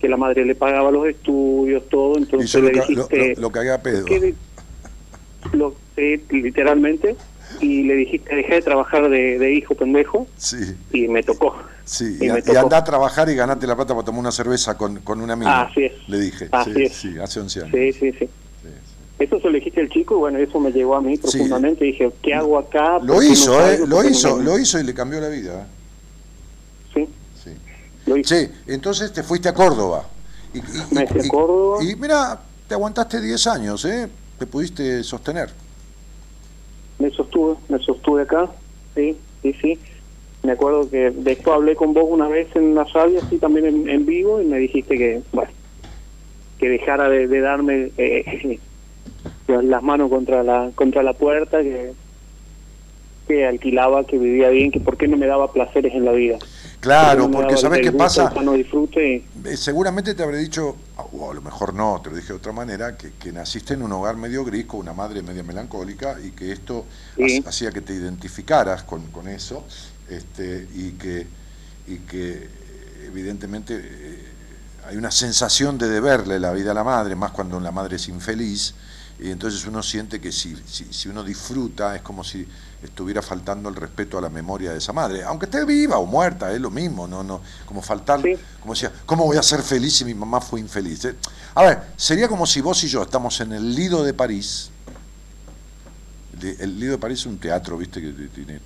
[0.00, 3.34] que la madre le pagaba los estudios, todo, entonces y le dijiste...
[3.36, 4.06] Lo, lo, que haga pedo.
[5.52, 5.74] lo,
[6.30, 7.16] literalmente
[7.60, 10.76] y le dijiste dejé de trabajar de, hijo pendejo sí.
[10.92, 11.56] y me tocó.
[11.84, 15.20] Sí, y, anda a trabajar y ganate la plata para tomar una cerveza con, con
[15.20, 15.50] un amigo.
[15.50, 16.08] Así es.
[16.08, 16.48] Le dije.
[16.52, 16.92] Así sí, es.
[16.92, 17.72] sí, hace 11 años.
[17.74, 18.28] Sí, sí, sí.
[19.20, 21.84] Eso se lo dijiste al chico y bueno, eso me llegó a mí profundamente.
[21.84, 22.98] Dije, ¿qué hago acá?
[23.00, 23.78] Lo hizo, ¿eh?
[23.86, 25.66] Lo hizo, lo hizo y le cambió la vida.
[26.92, 27.06] Sí.
[27.44, 27.50] Sí.
[28.06, 28.34] Lo hizo.
[28.34, 30.08] Sí, entonces te fuiste a Córdoba.
[30.52, 31.84] Y, y, me fui a Córdoba.
[31.84, 34.08] Y mira, te aguantaste 10 años, ¿eh?
[34.38, 35.50] Te pudiste sostener
[37.00, 38.48] me sostuve, me sostuve acá,
[38.94, 39.78] sí, sí, sí.
[40.42, 44.06] Me acuerdo que después hablé con vos una vez en la radio, así también en,
[44.06, 45.50] vivo, y me dijiste que, bueno,
[46.58, 48.58] que dejara de, darme eh,
[49.62, 51.92] las manos contra la contra la puerta, que,
[53.28, 56.38] que alquilaba, que vivía bien, que por qué no me daba placeres en la vida.
[56.80, 58.32] Claro, porque ¿sabes qué pasa?
[58.42, 59.16] No disfrute.
[59.44, 60.76] Eh, seguramente te habré dicho,
[61.12, 63.82] o a lo mejor no, te lo dije de otra manera, que, que naciste en
[63.82, 66.86] un hogar medio gris con una madre media melancólica y que esto
[67.44, 69.64] hacía que te identificaras con, con eso
[70.08, 71.26] este, y, que,
[71.86, 72.48] y que
[73.06, 74.18] evidentemente eh,
[74.86, 78.08] hay una sensación de deberle la vida a la madre, más cuando la madre es
[78.08, 78.74] infeliz,
[79.22, 82.46] y entonces uno siente que si, si, si uno disfruta es como si
[82.82, 86.52] estuviera faltando el respeto a la memoria de esa madre, aunque esté viva o muerta,
[86.52, 88.20] es lo mismo, no, no, como faltar,
[88.60, 91.04] como decía, ¿cómo voy a ser feliz si mi mamá fue infeliz?
[91.04, 91.14] Eh,
[91.54, 94.70] a ver, sería como si vos y yo estamos en el Lido de París,
[96.42, 98.60] el Lido de París es un teatro, viste, que tiene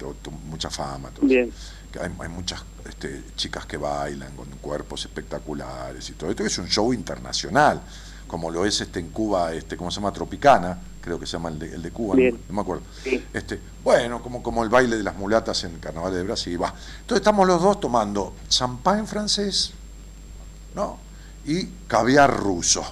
[0.48, 1.10] mucha fama.
[1.10, 1.50] Todo Bien.
[1.90, 6.48] Que hay, hay muchas este, chicas que bailan con cuerpos espectaculares y todo esto, que
[6.48, 7.80] es un show internacional,
[8.26, 10.12] como lo es este en Cuba, este, ¿cómo se llama?
[10.12, 12.82] Tropicana, creo que se llama el de, el de Cuba, no, me acuerdo.
[13.02, 13.24] Sí.
[13.32, 16.60] Este, bueno, como, como el baile de las mulatas en Carnaval de Brasil.
[16.60, 16.74] Va.
[17.00, 19.72] Entonces estamos los dos tomando champán francés,
[20.74, 20.98] ¿no?
[21.44, 22.82] Y caviar ruso.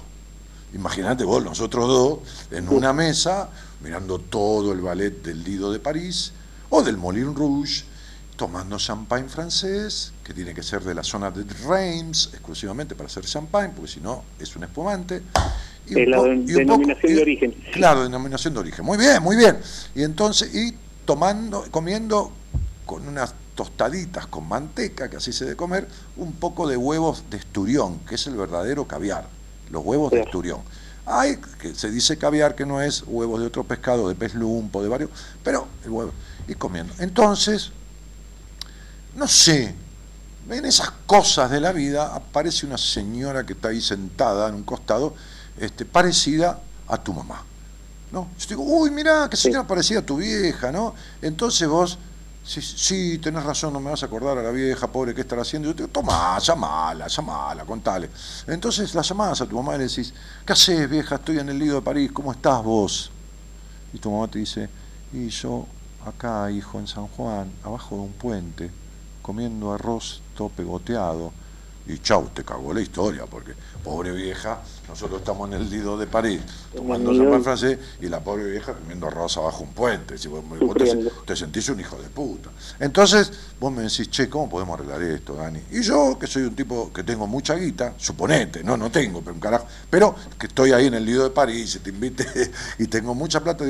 [0.73, 2.19] Imagínate vos, nosotros dos,
[2.51, 3.49] en una mesa,
[3.81, 6.33] mirando todo el ballet del Lido de París
[6.69, 7.83] o del Moulin Rouge,
[8.35, 13.25] tomando champán francés, que tiene que ser de la zona de Reims, exclusivamente para hacer
[13.25, 15.21] champán, porque si no es un espumante.
[15.87, 17.51] Y Es la y un denominación y- de origen.
[17.73, 18.85] Claro, denominación de origen.
[18.85, 19.57] Muy bien, muy bien.
[19.95, 20.73] Y entonces, y
[21.05, 22.31] tomando, comiendo
[22.85, 27.37] con unas tostaditas con manteca, que así se de comer, un poco de huevos de
[27.37, 29.27] esturión, que es el verdadero caviar,
[29.69, 30.61] los huevos de esturión.
[31.05, 34.81] Hay que se dice caviar que no es huevos de otro pescado, de pez lumpo,
[34.81, 35.09] de varios,
[35.43, 36.11] pero el huevo.
[36.47, 36.93] Y comiendo.
[36.99, 37.71] Entonces,
[39.15, 39.75] no sé,
[40.49, 44.63] en esas cosas de la vida aparece una señora que está ahí sentada en un
[44.63, 45.15] costado,
[45.57, 47.43] este, parecida a tu mamá.
[48.11, 48.29] ¿no?
[48.37, 50.93] Yo digo, uy, mirá, qué señora parecida a tu vieja, ¿no?
[51.21, 51.97] Entonces vos,
[52.45, 55.41] sí, sí, tenés razón, no me vas a acordar a la vieja, pobre, ¿qué estará
[55.41, 55.69] haciendo?
[55.69, 58.09] Yo te digo, tomá, llamala, llamala, contale.
[58.45, 60.13] Entonces la llamás a tu mamá y le decís,
[60.45, 61.15] ¿qué haces, vieja?
[61.15, 63.09] Estoy en el Lido de París, ¿cómo estás vos?
[63.93, 64.69] Y tu mamá te dice,
[65.11, 65.65] y yo
[66.05, 68.71] acá, hijo, en San Juan, abajo de un puente,
[69.23, 71.31] comiendo arroz todo pegoteado.
[71.85, 73.51] Y chau, te cagó la historia, porque
[73.83, 76.39] pobre vieja, nosotros estamos en el Lido de París,
[76.73, 80.17] tomando champán francés, y la pobre vieja comiendo arroz abajo un puente.
[80.17, 80.77] Si vos, vos
[81.25, 82.51] te, sentís un hijo de puta.
[82.79, 85.59] Entonces, vos me decís, che, ¿cómo podemos arreglar esto, Dani?
[85.71, 89.33] Y yo, que soy un tipo que tengo mucha guita, suponete, no, no tengo, pero
[89.33, 92.49] un carajo, pero que estoy ahí en el Lido de París, y te invité,
[92.79, 93.65] y tengo mucha plata,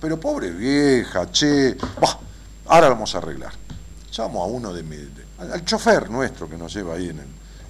[0.00, 2.18] pero pobre vieja, che, bah,
[2.64, 3.68] ahora lo vamos a arreglar.
[4.16, 7.20] Llamo a uno de mis, de- al, chofer nuestro que nos lleva ahí en,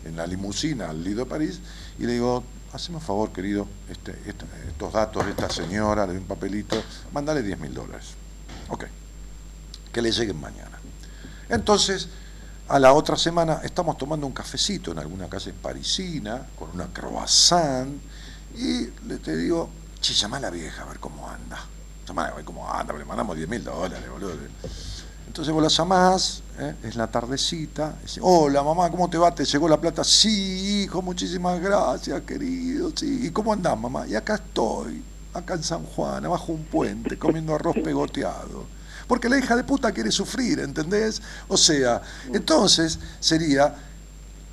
[0.05, 1.61] en la limusina al Lido de París,
[1.99, 4.17] y le digo, haceme un favor, querido, este,
[4.69, 6.83] estos datos de esta señora, doy un papelito,
[7.13, 8.09] mandale 10 mil dólares.
[8.69, 8.85] Ok,
[9.93, 10.79] que le lleguen mañana.
[11.49, 12.09] Entonces,
[12.69, 17.99] a la otra semana estamos tomando un cafecito en alguna calle parisina, con una croissant,
[18.55, 19.71] y le te digo,
[20.01, 21.59] che, llama a la vieja a ver cómo anda.
[22.07, 24.35] Llamá a ver cómo anda, le mandamos 10 mil dólares, boludo.
[25.39, 26.75] Entonces vos la llamás, ¿eh?
[26.83, 29.33] es la tardecita, dice, hola mamá, ¿cómo te va?
[29.33, 30.03] ¿Te llegó la plata?
[30.03, 33.21] Sí, hijo, muchísimas gracias, querido, sí.
[33.23, 34.05] ¿Y cómo andás, mamá?
[34.09, 35.01] Y acá estoy,
[35.33, 38.67] acá en San Juan, abajo un puente, comiendo arroz pegoteado.
[39.07, 41.23] Porque la hija de puta quiere sufrir, ¿entendés?
[41.47, 43.77] O sea, entonces sería,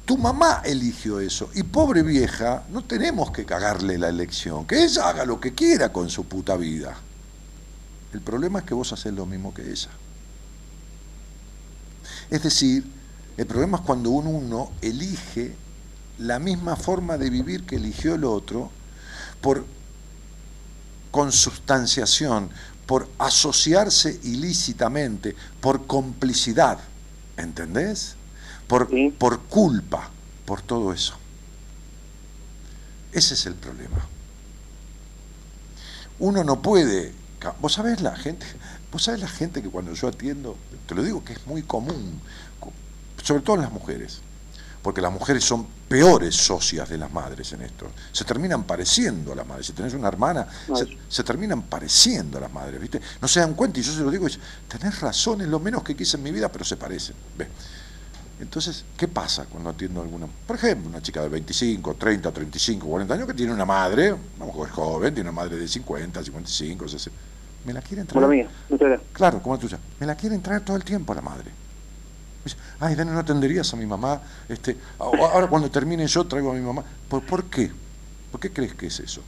[0.06, 5.10] tu mamá eligió eso, y pobre vieja, no tenemos que cagarle la elección, que ella
[5.10, 6.96] haga lo que quiera con su puta vida.
[8.14, 9.90] El problema es que vos haces lo mismo que ella.
[12.30, 12.86] Es decir,
[13.38, 15.56] el problema es cuando uno, uno elige
[16.18, 18.72] la misma forma de vivir que eligió el otro
[19.42, 19.66] por
[21.12, 22.50] consustanciación,
[22.86, 26.80] por asociarse ilícitamente, por complicidad,
[27.38, 28.16] ¿entendés?
[28.68, 29.14] Por, Sí.
[29.18, 30.10] por culpa,
[30.46, 31.16] por todo eso.
[33.12, 34.06] Ese es el problema.
[36.20, 37.14] Uno no puede.
[37.62, 38.46] Vos sabés la gente,
[38.96, 40.56] vos sabés la gente que cuando yo atiendo,
[40.88, 42.22] te lo digo que es muy común,
[42.62, 42.72] co-
[43.22, 44.20] sobre todo en las mujeres,
[44.82, 47.92] porque las mujeres son peores socias de las madres en esto.
[48.14, 49.66] Se terminan pareciendo a las madres.
[49.68, 50.48] Si tenés una hermana,
[51.10, 53.02] se, terminan pareciendo a las madres, ¿viste?
[53.22, 54.28] No se dan cuenta y yo se lo digo,
[54.70, 57.16] tenés razón, es lo menos que quise en mi vida, pero se parecen.
[57.38, 57.50] ¿Ves?
[58.40, 60.28] Entonces, ¿qué pasa cuando atiendo a alguna?
[60.48, 64.68] Por ejemplo, una chica de 25, 30, 35, 40 años que tiene una madre, vamos
[64.68, 67.20] es joven, tiene una madre de 50, 55, 60.
[67.66, 68.46] ¿Me la quieren Como la traer?
[68.46, 69.10] mía, muchas gracias.
[69.14, 69.80] Claro, como la tuya.
[70.00, 71.46] Me la quieren traer todo el tiempo a la madre.
[71.46, 74.22] Me dice, Ay, Dani, ¿no atenderías a mi mamá?
[74.48, 76.84] Este, ahora cuando termine yo traigo a mi mamá.
[77.10, 77.72] ¿Por, por qué?
[78.32, 79.22] ¿Por qué crees que es eso?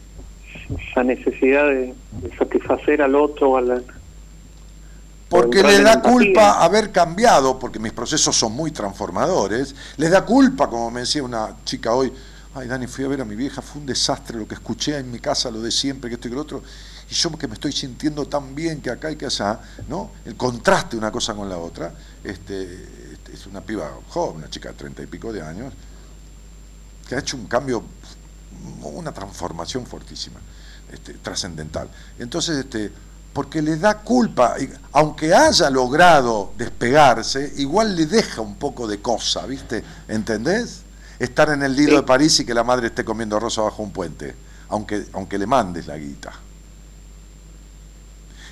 [0.92, 3.82] Esa necesidad de, de satisfacer al otro, a la,
[5.30, 10.70] Porque le da culpa haber cambiado, porque mis procesos son muy transformadores, les da culpa,
[10.70, 12.12] como me decía una chica hoy,
[12.56, 15.12] ay Dani, fui a ver a mi vieja, fue un desastre lo que escuché en
[15.12, 16.64] mi casa, lo de siempre, que esto y que lo otro,
[17.10, 20.12] y yo que me estoy sintiendo tan bien que acá y que allá, ¿no?
[20.26, 21.94] El contraste de una cosa con la otra,
[22.24, 22.64] este,
[23.14, 25.74] este, es una piba joven, una chica de treinta y pico de años,
[27.08, 27.84] que ha hecho un cambio,
[28.84, 30.40] una transformación fortísima,
[30.92, 31.90] este, trascendental.
[32.20, 32.92] Entonces, este,
[33.32, 34.56] porque le da culpa,
[34.92, 39.84] aunque haya logrado despegarse, igual le deja un poco de cosa, ¿viste?
[40.08, 40.82] ¿Entendés?
[41.20, 41.96] Estar en el Lido Sí.
[41.98, 44.36] de París y que la madre esté comiendo arroz bajo un puente,
[44.70, 46.34] aunque, aunque le mandes la guita.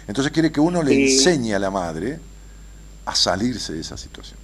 [0.07, 1.03] Entonces quiere que uno le Sí.
[1.13, 2.19] enseñe a la madre
[3.05, 4.39] a salirse de esa situación.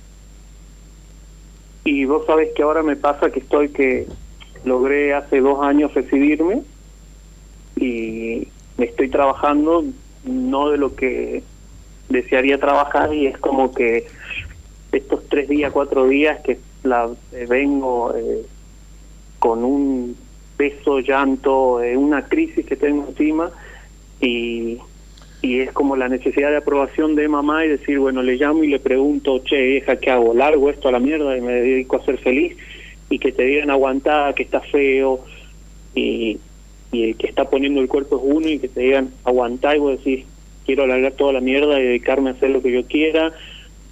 [1.83, 4.07] Y vos sabés que ahora me pasa que estoy que
[4.65, 6.61] logré hace dos años recibirme
[7.75, 8.47] y
[8.77, 9.83] me estoy trabajando
[10.23, 11.43] no de lo que
[12.09, 14.05] desearía trabajar y es como que
[14.91, 18.45] estos tres días, cuatro días que la eh, vengo eh,
[19.39, 20.15] con un
[20.57, 23.49] peso, llanto, eh, una crisis que tengo encima
[24.19, 24.77] y,
[25.41, 28.67] y es como la necesidad de aprobación de mamá y decir, bueno, le llamo y
[28.67, 30.33] le pregunto, che, hija, ¿qué hago?
[30.33, 32.55] ¿Largo esto a la mierda y me dedico a ser feliz?
[33.09, 35.25] Y que te digan aguantar, que está feo
[35.95, 36.37] y,
[36.91, 39.79] y el que está poniendo el cuerpo es uno y que te digan aguantar y
[39.79, 40.25] vos decís,
[40.65, 43.33] quiero alargar toda la mierda y dedicarme a hacer lo que yo quiera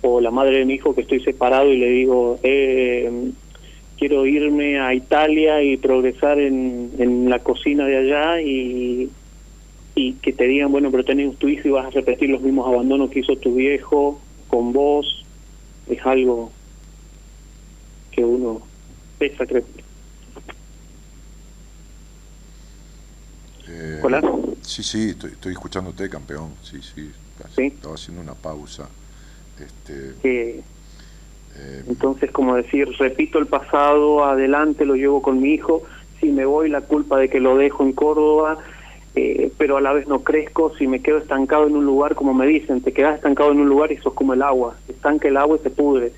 [0.01, 3.31] o la madre de mi hijo que estoy separado y le digo, eh,
[3.97, 9.09] quiero irme a Italia y progresar en, en la cocina de allá y,
[9.99, 12.65] y que te digan, bueno, pero tenés tu hijo y vas a repetir los mismos
[12.65, 15.25] abandonos que hizo tu viejo con vos,
[15.87, 16.53] es algo
[18.11, 18.61] que uno
[19.17, 19.65] pesa, creo.
[23.67, 24.21] Eh, Hola.
[24.61, 26.53] Sí, sí, estoy, estoy escuchándote, campeón.
[26.61, 27.11] Sí, sí.
[27.55, 27.63] Sí.
[27.63, 28.87] Estaba haciendo una pausa.
[29.59, 30.63] Este, eh,
[31.87, 35.83] entonces, como decir, repito el pasado, adelante lo llevo con mi hijo,
[36.21, 38.59] si me voy la culpa de que lo dejo en Córdoba,
[39.15, 42.33] eh, pero a la vez no crezco, si me quedo estancado en un lugar, como
[42.33, 45.37] me dicen, te quedas estancado en un lugar y sos como el agua, estanca el
[45.37, 46.13] agua y se pudre.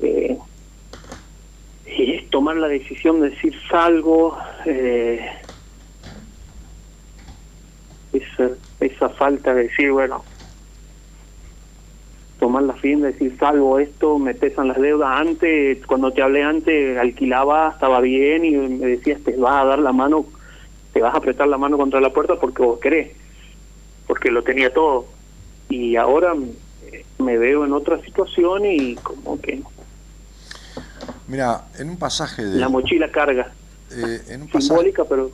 [0.00, 0.38] Eh,
[1.86, 5.20] y es tomar la decisión de decir salgo, eh,
[8.12, 8.50] esa,
[8.80, 10.24] esa falta de decir, bueno,
[12.38, 15.08] tomar la fin de decir salvo esto, me pesan las deudas.
[15.18, 19.78] Antes, cuando te hablé antes, alquilaba, estaba bien y me decías, te vas a dar
[19.78, 20.26] la mano,
[20.94, 23.10] te vas a apretar la mano contra la puerta porque vos querés,
[24.06, 25.06] porque lo tenía todo.
[25.68, 26.34] Y ahora
[27.18, 29.60] me veo en otra situación y como que
[31.26, 32.58] mira, en un pasaje de.
[32.60, 33.52] la mochila carga,
[33.90, 35.30] eh, en un pasaje, simbólica, pero,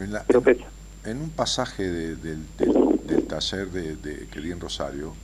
[0.00, 0.64] en la- pero en-.
[1.04, 5.14] En un pasaje de- del, del- del taller de, de que di en Rosario,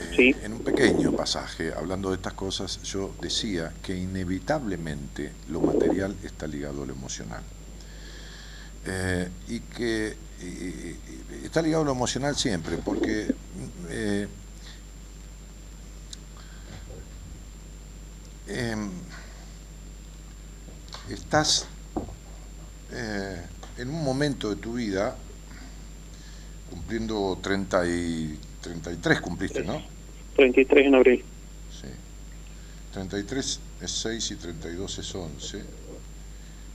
[0.00, 0.34] eh, Sí.
[0.42, 6.46] en un pequeño pasaje, hablando de estas cosas, yo decía que inevitablemente lo material está
[6.48, 7.42] ligado a lo emocional.
[8.86, 11.00] Eh, y que y- y-
[11.44, 13.30] está ligado a lo emocional siempre, porque
[13.90, 14.26] eh,
[18.48, 18.90] em,
[21.10, 21.66] estás
[22.92, 23.42] eh,
[23.78, 25.16] en un momento de tu vida,
[26.70, 29.82] cumpliendo 30 y 33 cumpliste, ¿no?
[30.36, 31.24] 33 en abril.
[31.80, 31.88] Sí.
[32.92, 35.62] 33 es 6 y 32 es 11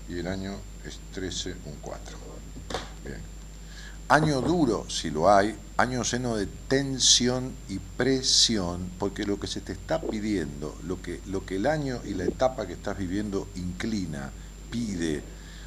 [0.10, 0.56] y el año
[0.88, 2.18] es 13, un 4.
[3.04, 3.20] Bien.
[4.08, 9.62] Año duro, si lo hay, año lleno de tensión y presión, porque lo que se
[9.62, 13.48] te está pidiendo, lo que, lo que el año y la etapa que estás viviendo
[13.56, 14.32] inclina,
[14.70, 15.24] pide,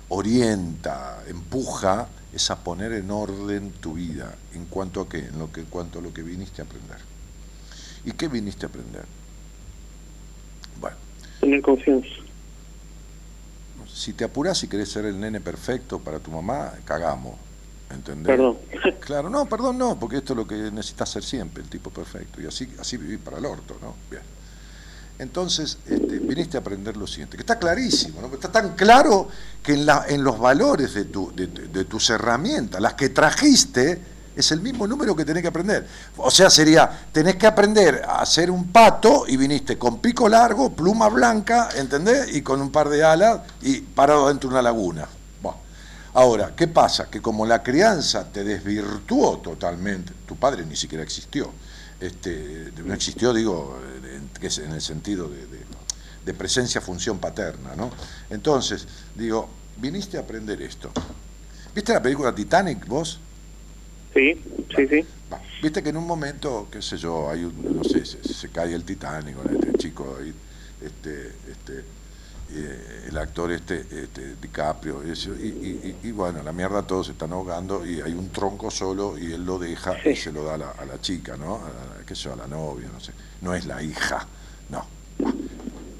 [0.09, 4.37] orienta, empuja, es a poner en orden tu vida.
[4.55, 5.19] ¿En cuanto a qué?
[5.19, 6.99] En, lo que, en cuanto a lo que viniste a aprender.
[8.05, 9.05] ¿Y qué viniste a aprender?
[10.81, 10.97] Bueno,
[11.41, 12.09] Tener confianza.
[13.99, 17.35] Si te apurás y querés ser el nene perfecto para tu mamá, cagamos.
[17.91, 18.27] ¿Entendés?
[18.27, 18.59] Perdón.
[19.01, 22.41] Claro, no, perdón, no, porque esto es lo que necesitas ser siempre, el tipo perfecto.
[22.41, 23.97] Y así, así vivir para el orto, ¿no?
[24.09, 24.23] Bien.
[25.19, 28.33] Entonces, este, viniste a aprender lo siguiente, que está clarísimo, ¿no?
[28.33, 29.29] Está tan claro
[29.63, 34.01] que en, la, en los valores de, tu, de, de tus herramientas, las que trajiste,
[34.39, 35.87] es el mismo número que tenés que aprender.
[36.17, 40.73] O sea, sería, tenés que aprender a hacer un pato y viniste con pico largo,
[40.73, 42.35] pluma blanca, ¿entendés?
[42.35, 45.09] Y con un par de alas y parado dentro de una laguna.
[45.43, 45.59] Bueno,
[46.15, 47.11] Ahora, ¿qué pasa?
[47.11, 51.51] Que como la crianza te desvirtuó totalmente, tu padre ni siquiera existió,
[52.01, 55.67] este, no existió, digo, en, el sentido de, de-
[56.25, 57.91] de presencia-función paterna, ¿no?
[58.29, 60.91] Entonces, digo, viniste a aprender esto.
[61.75, 63.19] ¿Viste la película Titanic, vos?
[64.19, 64.43] Sí,
[64.77, 65.07] sí, sí.
[65.33, 68.49] Va, Viste que en un momento, qué sé yo, hay un, no sé, se, se
[68.49, 70.33] cae el Titanic con este chico ahí,
[70.81, 71.85] este, este,
[72.51, 76.83] eh, el actor este, este DiCaprio, y, eso, y, y- y- y bueno, la mierda
[76.83, 80.33] todos se están ahogando y hay un tronco solo y él lo deja y se
[80.33, 81.57] lo da a la, a la chica, ¿no?
[81.57, 83.13] A la, qué sé yo, a la novia, no sé.
[83.43, 84.27] No es la hija,
[84.71, 84.87] no.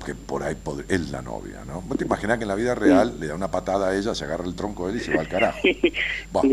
[0.07, 1.83] Que por ahí pod- es la novia, ¿no?
[1.83, 4.25] Vos te imaginás que en la vida real le da una patada a ella, se
[4.25, 5.59] agarra el tronco de él y se va al carajo.
[6.33, 6.49] Bueno,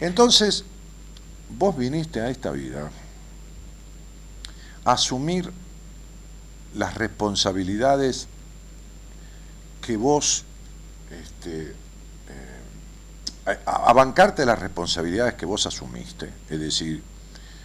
[0.00, 0.64] entonces,
[1.58, 2.90] vos viniste a esta vida
[4.84, 5.50] a asumir
[6.74, 8.28] las responsabilidades
[9.80, 10.44] que vos
[11.10, 11.70] este,
[13.46, 16.30] eh, a, a bancarte las responsabilidades que vos asumiste.
[16.50, 17.02] Es decir,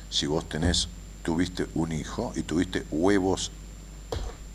[0.09, 0.87] si vos tenés,
[1.23, 3.51] tuviste un hijo y tuviste huevos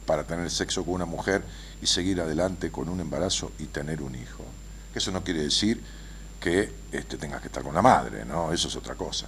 [0.06, 1.42] para tener sexo con una mujer
[1.82, 4.44] y seguir adelante con un embarazo y tener un hijo.
[4.94, 5.82] Eso no quiere decir
[6.40, 8.52] que este, tengas que estar con la madre, ¿no?
[8.52, 9.26] Eso es otra cosa.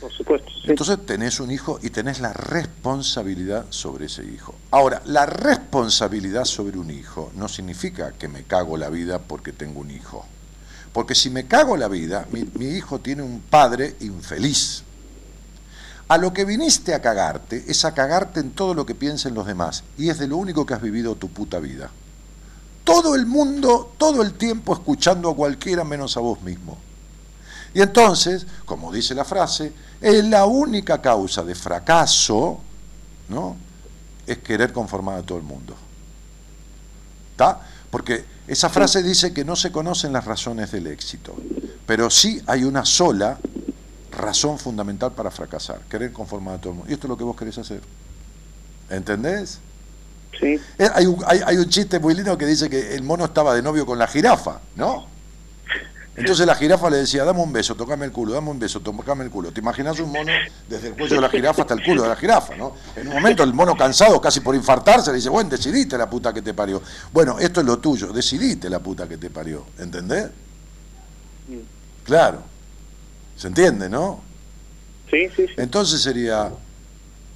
[0.00, 0.50] Por supuesto.
[0.50, 0.68] sí.
[0.70, 4.54] Entonces tenés un hijo y tenés la responsabilidad sobre ese hijo.
[4.70, 9.80] Ahora, la responsabilidad sobre un hijo no significa que me cago la vida porque tengo
[9.80, 10.26] un hijo.
[10.92, 14.82] Porque si me cago la vida, mi, mi hijo tiene un padre infeliz.
[16.08, 19.46] A lo que viniste a cagarte es a cagarte en todo lo que piensen los
[19.46, 19.82] demás.
[19.98, 21.90] Y es de lo único que has vivido tu puta vida.
[22.84, 26.78] Todo el mundo, todo el tiempo escuchando a cualquiera menos a vos mismo.
[27.76, 29.70] Y entonces, como dice la frase,
[30.00, 32.58] es la única causa de fracaso,
[33.28, 33.54] ¿no?
[34.26, 35.76] Es querer conformar a todo el mundo.
[37.32, 37.60] ¿Está?
[37.90, 41.34] Porque esa frase dice que no se conocen las razones del éxito,
[41.84, 43.38] pero sí hay una sola
[44.10, 46.90] razón fundamental para fracasar, querer conformar a todo el mundo.
[46.90, 47.82] Y esto es lo que vos querés hacer.
[48.88, 49.58] ¿Entendés?
[50.40, 53.26] Sí, Eh, Hay un, hay, hay un chiste muy lindo que dice que el mono
[53.26, 55.14] estaba de novio con la jirafa, ¿no?
[56.16, 59.24] Entonces la jirafa le decía, dame un beso, tocame el culo, dame un beso, tocame
[59.24, 59.52] el culo.
[59.52, 60.32] ¿Te imaginas un mono
[60.66, 62.74] desde el cuello de la jirafa hasta el culo de la jirafa, ¿no?
[62.96, 66.32] En un momento el mono cansado, casi por infartarse, le dice, bueno, decidiste la puta
[66.32, 66.82] que te parió.
[67.12, 70.30] Bueno, esto es lo tuyo, decidiste la puta que te parió, ¿entendés?
[72.04, 72.42] Claro.
[73.36, 74.22] ¿Se entiende, no?
[75.10, 75.46] sí, sí.
[75.46, 75.54] sí.
[75.58, 76.50] Entonces sería,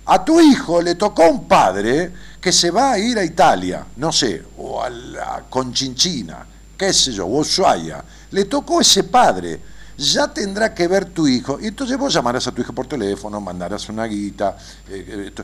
[0.07, 4.11] a tu hijo le tocó un padre que se va a ir a Italia, no
[4.11, 6.47] sé, o a la Conchinchina,
[6.81, 8.03] qué sé yo, Ushuaia.
[8.31, 9.61] Le tocó ese padre.
[9.99, 11.59] Ya tendrá que ver tu hijo.
[11.61, 14.57] Y entonces vos llamarás a tu hijo por teléfono, mandarás una guita,
[14.89, 15.43] eh, eh,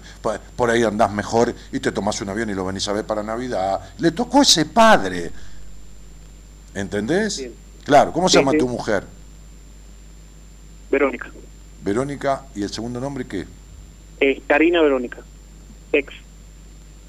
[0.56, 3.22] por- ahí andás mejor y te tomás un avión y lo venís a ver para
[3.22, 3.80] Navidad.
[3.98, 5.30] Le tocó ese padre.
[6.74, 7.46] ¿Entendés?
[7.84, 8.58] Claro, ¿cómo se Sí, llama sí.
[8.58, 9.04] tu mujer?
[10.90, 11.30] Verónica.
[11.84, 13.46] Verónica, ¿y el segundo nombre qué?
[14.20, 15.18] Es Karina Verónica.
[15.92, 16.14] Ex.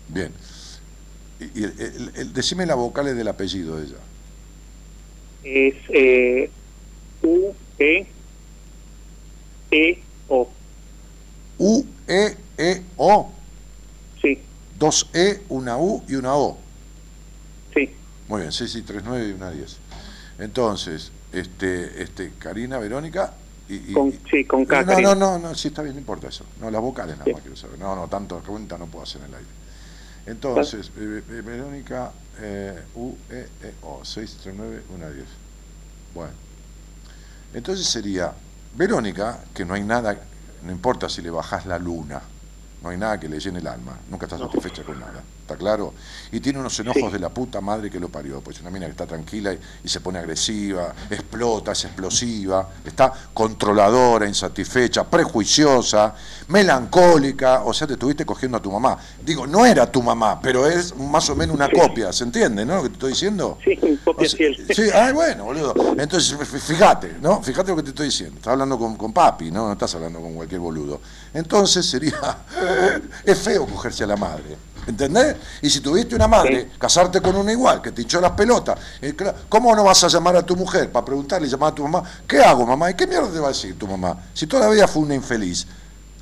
[0.10, 0.34] Bien.
[1.40, 3.96] Y, y el- el- el- decime las vocales del apellido de ella.
[5.50, 6.50] Es eh,
[7.24, 8.06] U, E,
[9.72, 10.50] E, O.
[11.60, 13.32] U, E, E, O.
[14.22, 14.44] Sí,
[14.78, 16.58] Dos E, una U y una O.
[17.74, 17.90] sí.
[18.28, 19.78] Muy bien, sí, sí, tres nueve y una 10.
[20.40, 23.34] Entonces, este, este, Karina, Verónica
[23.70, 23.76] y...
[23.92, 24.82] y- Con, sí, con K.
[24.82, 25.16] no, Karina.
[25.16, 26.44] no, no, no, sí está bien, no importa eso.
[26.60, 27.32] No, las vocales nada Sí.
[27.32, 27.80] más quiero saber.
[27.80, 29.50] No, no, tanto cuenta no puedo hacer en el aire.
[30.28, 35.26] Entonces, Verónica, eh, U, E, E, O, 6, 3, 9, 1, 10.
[36.14, 36.34] Bueno.
[37.54, 38.34] Entonces sería,
[38.76, 40.20] Verónica, que no hay nada,
[40.64, 42.22] no importa si le bajás la luna,
[42.84, 45.94] no hay nada que le llene el alma, nunca está satisfecha con nada, ¿está claro?
[46.32, 47.12] Y tiene unos enojos Sí.
[47.14, 49.88] de la puta madre que lo parió, pues una mina que está tranquila y, y
[49.88, 56.14] se pone agresiva, explota, es explosiva, está controladora, insatisfecha, prejuiciosa,
[56.50, 58.98] melancólica, o sea, te estuviste cogiendo a tu mamá.
[59.24, 62.76] Digo, no era tu mamá, pero es más o menos una copia, ¿se entiende, no?
[62.76, 63.58] Lo que te estoy diciendo.
[63.64, 64.68] Sí, copia O sea, fiel.
[64.76, 65.74] Sí, ay, bueno, boludo.
[65.98, 67.42] Entonces, fíjate, ¿no?
[67.42, 68.36] Fíjate lo que te estoy diciendo.
[68.38, 69.68] Estás hablando con, con papi, ¿no?
[69.68, 71.00] No estás hablando con cualquier boludo.
[71.34, 72.18] Entonces sería.
[73.24, 74.58] es feo cogerse a la madre.
[74.88, 75.36] ¿Entendés?
[75.62, 79.16] Y si tuviste una madre, casarte con una igual, que te hinchó las pelotas, eh,
[79.50, 82.10] ¿cómo no vas a llamar a tu mujer para preguntarle, llamar a tu mamá?
[82.26, 82.90] ¿Qué hago, mamá?
[82.90, 84.18] ¿Y qué mierda te va a decir tu mamá?
[84.34, 85.68] Si toda la vida fue una infeliz,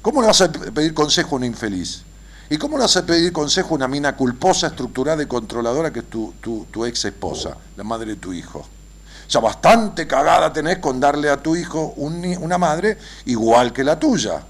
[0.01, 2.01] ¿cómo le vas a pe- pedir consejo a una infeliz?
[2.49, 5.99] ¿Y cómo le vas a pedir consejo a una mina culposa, estructurada y controladora que
[5.99, 8.59] es tu, tu, tu ex esposa, la madre de tu hijo?
[8.59, 13.84] O sea, bastante cagada tenés con darle a tu hijo un una madre igual que
[13.84, 14.43] la tuya.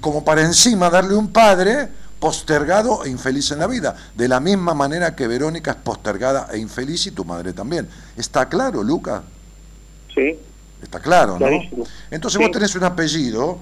[0.00, 1.88] Como para encima darle un padre
[2.24, 3.94] postergado e infeliz en la vida.
[4.14, 7.86] De la misma manera que Verónica es postergada e infeliz y tu madre también.
[8.16, 9.22] ¿Está claro, Luca?
[10.14, 10.38] Sí,
[10.82, 11.46] Está claro, ¿no?
[12.10, 12.42] Entonces Sí.
[12.42, 13.58] vos tenés un apellido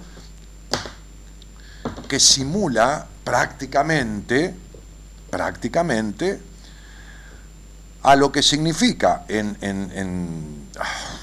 [2.07, 4.55] que simula prácticamente,
[5.29, 6.41] prácticamente,
[8.05, 11.17] a lo que significa en, en, en, ah,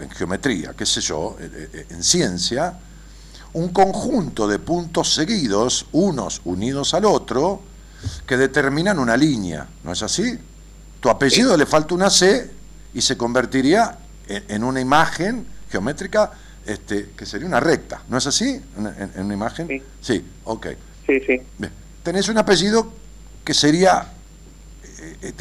[0.00, 2.76] en geometría, qué sé yo, en ciencia,
[3.54, 7.62] un conjunto de puntos seguidos, unos unidos al otro,
[8.26, 10.38] que determinan una línea, ¿no es así?
[11.00, 12.50] Tu apellido le falta una C
[12.94, 13.98] y se convertiría
[14.28, 16.32] en, en una imagen geométrica
[16.66, 18.60] este, que sería una recta, ¿no es así?
[18.76, 19.68] ¿En, en- en una imagen?
[19.68, 19.82] Sí.
[20.00, 20.66] Sí, ok.
[21.06, 21.40] sí, sí.
[21.58, 21.72] Bien.
[22.02, 22.92] Tenés un apellido
[23.44, 24.06] que sería,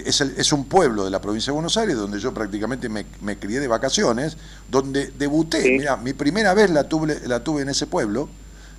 [0.06, 3.06] es, el- es un pueblo de la provincia de Buenos Aires, donde yo prácticamente me,
[3.22, 4.38] me crié de vacaciones,
[4.70, 5.72] donde debuté, Sí.
[5.72, 8.30] mira, mi primera vez la tuve, la tuve en ese pueblo,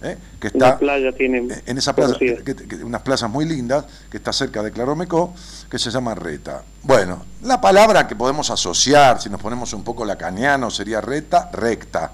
[0.02, 0.16] ¿eh?
[0.40, 4.18] que está Una playa tiene eh, en esa que- que- unas playas muy lindas, que
[4.18, 5.32] está cerca de Claromecó,
[5.70, 6.62] que se llama Reta.
[6.82, 12.12] Bueno, la palabra que podemos asociar, si nos ponemos un poco lacaniano, sería reta, recta.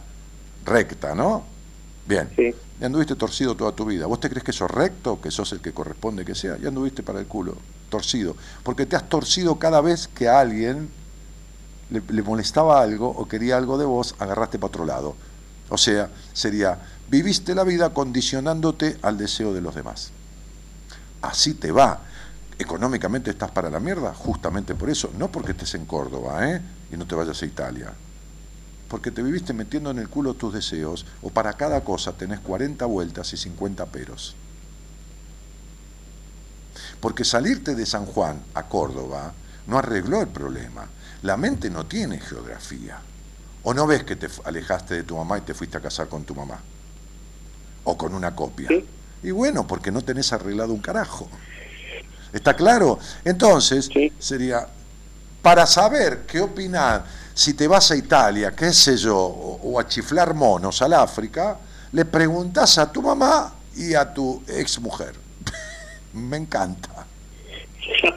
[0.64, 1.44] Recta, ¿no?
[2.06, 2.28] Bien.
[2.36, 2.54] Sí.
[2.80, 4.06] Y anduviste torcido toda tu vida.
[4.06, 6.56] ¿Vos te crees que sos recto, que sos el que corresponde que sea?
[6.60, 7.56] Y anduviste para el culo,
[7.92, 8.34] torcido.
[8.64, 10.88] Porque te has torcido cada vez que a alguien
[11.90, 15.14] le, le molestaba algo o quería algo de vos, agarraste para otro lado.
[15.68, 16.78] O sea, sería,
[17.10, 20.10] viviste la vida condicionándote al deseo de los demás.
[21.20, 22.00] Así te va.
[22.58, 25.12] Económicamente estás para la mierda, justamente por eso.
[25.18, 26.62] No porque estés en Córdoba, ¿eh?
[26.90, 27.92] Y no te vayas a Italia
[28.92, 32.84] porque te viviste metiendo en el culo tus deseos, o para cada cosa tenés 40
[32.84, 34.36] vueltas y 50 peros.
[37.02, 39.32] Porque salirte de San Juan a Córdoba
[39.66, 40.86] no arregló el problema.
[41.22, 42.98] La mente no tiene geografía.
[43.64, 46.22] ¿O no ves que te alejaste de tu mamá y te fuiste a casar con
[46.22, 46.60] tu mamá?
[47.84, 48.68] O con una copia.
[48.68, 48.86] Sí.
[49.24, 51.28] Y bueno, porque no tenés arreglado un carajo.
[52.32, 53.00] ¿Está claro?
[53.24, 54.12] Entonces, Sí.
[54.20, 54.66] sería,
[55.42, 57.04] para saber qué opinar,
[57.34, 61.58] si te vas a Italia, qué sé yo, o, o a chiflar monos al África,
[61.90, 65.21] le preguntas a tu mamá y a tu ex mujer.
[66.14, 67.06] Me encanta.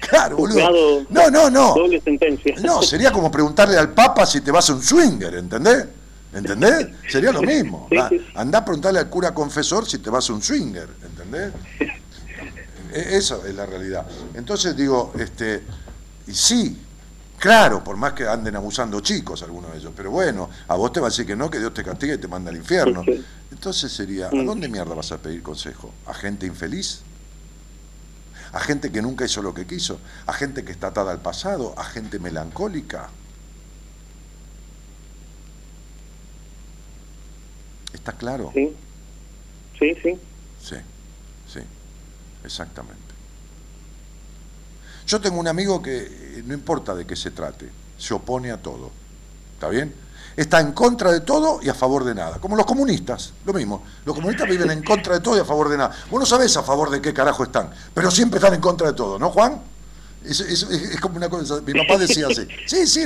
[0.00, 1.06] Claro, boludo.
[1.08, 1.74] No, no, no.
[1.74, 2.54] Doble sentencia.
[2.62, 5.86] No, sería como preguntarle al Papa si te vas a un swinger, ¿entendés?
[6.34, 6.88] ¿Entendés?
[7.08, 7.88] Sería lo mismo.
[7.90, 8.20] Sí.
[8.34, 11.52] Andá a preguntarle al cura confesor si te vas a un swinger, ¿entendés?
[12.92, 14.06] E- Esa es la realidad.
[14.34, 15.62] Entonces digo, este,
[16.26, 16.78] y sí,
[17.38, 21.00] claro, por más que anden abusando chicos algunos de ellos, pero bueno, a vos te
[21.00, 23.02] va a decir que no, que Dios te castiga y te manda al infierno.
[23.50, 24.44] Entonces sería, ¿a Mm.
[24.44, 25.94] dónde mierda vas a pedir consejo?
[26.06, 27.00] ¿A gente infeliz?
[28.52, 29.98] ¿A gente que nunca hizo lo que quiso?
[30.26, 31.74] ¿A gente que está atada al pasado?
[31.78, 33.08] ¿A gente melancólica?
[37.94, 38.50] ¿Está claro?
[38.52, 38.74] Sí,
[39.78, 40.20] sí, sí.
[40.60, 40.76] Sí,
[41.48, 41.60] sí,
[42.44, 43.00] exactamente.
[45.06, 48.60] Yo tengo un amigo que eh, no importa de qué se trate, se opone a
[48.60, 48.90] todo.
[49.54, 49.94] ¿Está bien?
[50.36, 52.38] Está en contra de todo y a favor de nada.
[52.38, 53.82] Como los comunistas, lo mismo.
[54.04, 55.94] Los comunistas viven en contra de todo y a favor de nada.
[56.10, 58.94] Vos no sabés a favor de qué carajo están, pero siempre están en contra de
[58.94, 59.60] todo, ¿no, Juan?
[60.24, 62.46] Es, es- es como una cosa, mi papá decía así.
[62.66, 63.02] Sí, sí,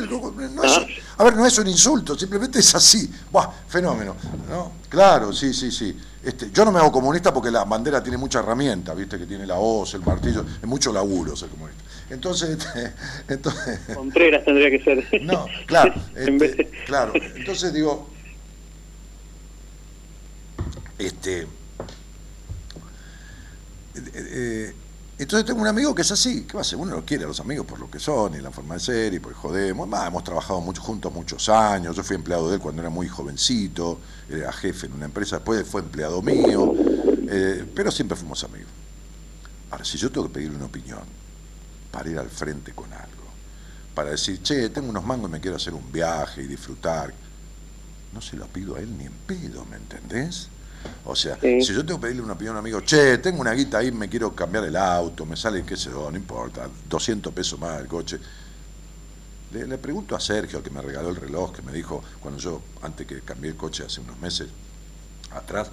[1.18, 3.10] a ver, no es un insulto, simplemente es así.
[3.32, 4.14] Buah, fenómeno.
[4.50, 4.72] ¿no?
[4.88, 5.96] Claro, sí, sí, sí.
[6.26, 9.46] Este, yo no me hago comunista porque la bandera tiene mucha herramienta, viste, que tiene
[9.46, 11.84] la hoz, el martillo, es mucho laburo ser comunista.
[12.10, 12.92] Entonces, este,
[13.32, 15.22] entonces Contreras tendría que ser.
[15.22, 17.12] no, claro, este, de- claro.
[17.14, 18.08] Entonces digo,
[20.98, 21.46] este, eh,
[24.14, 24.74] eh,
[25.18, 26.78] entonces tengo un amigo que es así, ¿qué va a ser?
[26.78, 29.14] Uno lo quiere a los amigos por lo que son y la forma de ser
[29.14, 29.88] y por jodemos.
[29.88, 33.08] Bah, hemos trabajado mucho, juntos muchos años, yo fui empleado de él cuando era muy
[33.08, 33.98] jovencito,
[34.28, 36.74] era jefe en una empresa, después fue empleado mío,
[37.28, 38.70] eh, pero siempre fuimos amigos.
[39.70, 41.02] Ahora, si yo tengo que pedirle una opinión
[41.90, 43.16] para ir al frente con algo,
[43.96, 47.14] para decir, che, tengo unos mangos y me quiero hacer un viaje y disfrutar.
[48.12, 50.48] No se lo pido a él ni en pedo, ¿me entendés?
[51.04, 51.60] O sea, Sí.
[51.62, 53.92] si yo tengo que pedirle una opinión a un amigo, che, tengo una guita ahí,
[53.92, 57.80] me quiero cambiar el auto, me sale, qué sé yo, no importa, 200 pesos más
[57.80, 58.18] el coche.
[59.52, 62.60] Le, le pregunto a Sergio, que me regaló el reloj, que me dijo, cuando yo,
[62.82, 64.48] antes que cambié el coche hace unos meses
[65.32, 65.68] atrás,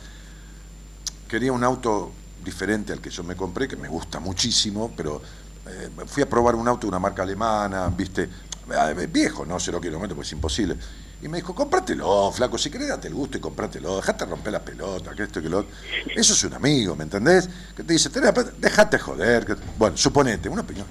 [1.27, 2.11] quería un auto
[2.44, 5.22] diferente al que yo me compré, que me gusta muchísimo, pero
[5.68, 8.30] eh, fui a probar un auto de una marca alemana, viste,
[8.69, 10.77] Eh, viejo, no quiero meter porque es imposible.
[11.23, 14.59] Y me dijo, cómpratelo, flaco, si querés date el gusto y cómpratelo, dejate romper la
[14.59, 15.71] pelota, que esto que lo otro.
[16.13, 17.49] Eso es un amigo, ¿me entendés?
[17.73, 19.45] Que te dice, "Tenés dejate joder.
[19.45, 19.55] que-".
[19.77, 20.85] Bueno, suponete, una opinión.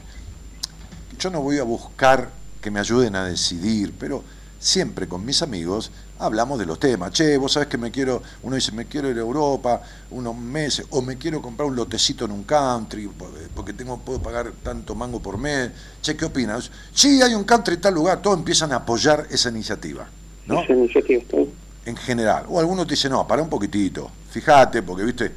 [1.18, 2.30] Yo no voy a buscar
[2.62, 4.24] que me ayuden a decidir, pero
[4.59, 7.10] siempre con mis amigos hablamos de los temas.
[7.12, 9.82] Che, vos sabés que me quiero, uno dice, me quiero ir a Europa
[10.12, 13.10] unos meses, o me quiero comprar un lotecito en un country,
[13.54, 15.70] porque tengo, puedo pagar tanto mango por mes.
[16.00, 16.70] Che, ¿qué opinas?
[16.94, 20.06] Sí, hay un country en tal lugar, todos empiezan a apoyar esa iniciativa,
[20.47, 20.64] ¿no?
[20.69, 21.23] Iniciativa
[21.85, 22.47] en general.
[22.48, 25.32] O algunos te dicen, no, para un poquitito, fíjate, porque viste,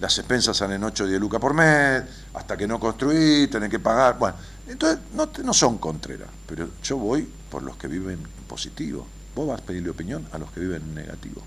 [0.00, 2.02] las expensas salen 8 o 10 lucas por mes,
[2.34, 4.18] hasta que no construí, tenés que pagar.
[4.18, 9.06] Bueno, entonces no, no son contreras, pero yo voy por los que viven en positivo.
[9.34, 11.42] Vos vas a pedirle opinión a los que viven en negativo.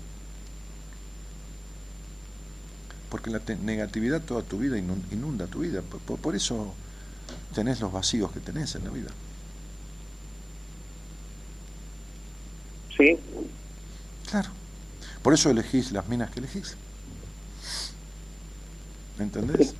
[3.10, 5.82] Porque la negatividad toda tu vida inun- inunda tu vida.
[5.82, 6.74] Por- por eso
[7.54, 9.10] tenés los vacíos que tenés en la vida.
[12.96, 13.18] Sí,
[14.30, 14.50] Claro.
[15.22, 16.76] Por eso elegís las minas que elegís.
[19.18, 19.74] ¿Me entendés?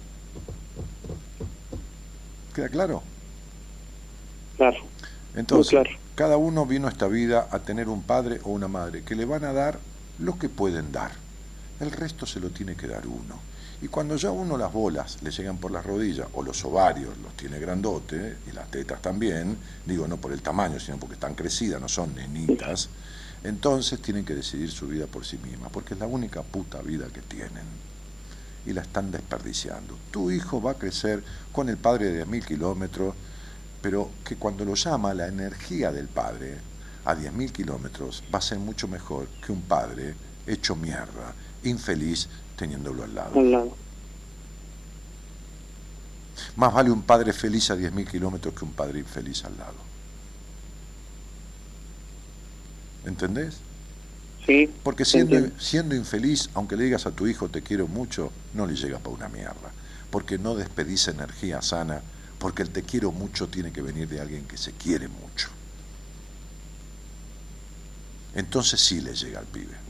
[2.55, 3.03] ¿Queda claro?
[4.57, 4.78] claro.
[5.35, 5.91] Entonces, claro.
[6.15, 9.24] cada uno vino a esta vida a tener un padre o una madre que le
[9.24, 9.81] van a dar
[10.19, 11.12] lo que pueden dar.
[11.81, 13.41] El resto se lo tiene que dar uno.
[13.85, 17.36] Y cuando ya uno las bolas le llegan por las rodillas, o los ovarios los
[17.36, 21.82] tiene grandote, y las tetas también, digo no por el tamaño, sino porque están crecidas,
[21.82, 22.89] no son nenitas,
[23.43, 27.09] entonces tienen que decidir su vida por sí mismas, porque es la única puta vida
[27.12, 27.66] que tienen.
[28.65, 29.98] Y la están desperdiciando.
[30.11, 33.15] Tu hijo va a crecer con el padre de 10.000 kilómetros,
[33.82, 36.56] pero que cuando lo llama la energía del padre
[37.05, 40.15] a 10.000 kilómetros va a ser mucho mejor que un padre
[40.47, 41.35] hecho mierda,
[41.65, 43.39] infeliz, teniéndolo al lado.
[43.39, 43.76] Al lado.
[46.56, 49.74] Más vale un padre feliz a 10.000 kilómetros que un padre infeliz al lado.
[53.06, 53.59] ¿Entendés?
[54.47, 54.70] Sí.
[54.82, 58.74] Porque siendo, siendo infeliz, aunque le digas a tu hijo te quiero mucho, no le
[58.74, 59.72] llega para una mierda.
[60.10, 62.02] Porque no despedís energía sana,
[62.39, 65.48] porque el te quiero mucho tiene que venir de alguien que se quiere mucho.
[68.35, 69.84] Entonces sí le llega al pibe.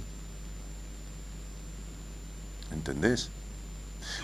[2.75, 3.31] ¿Entendés?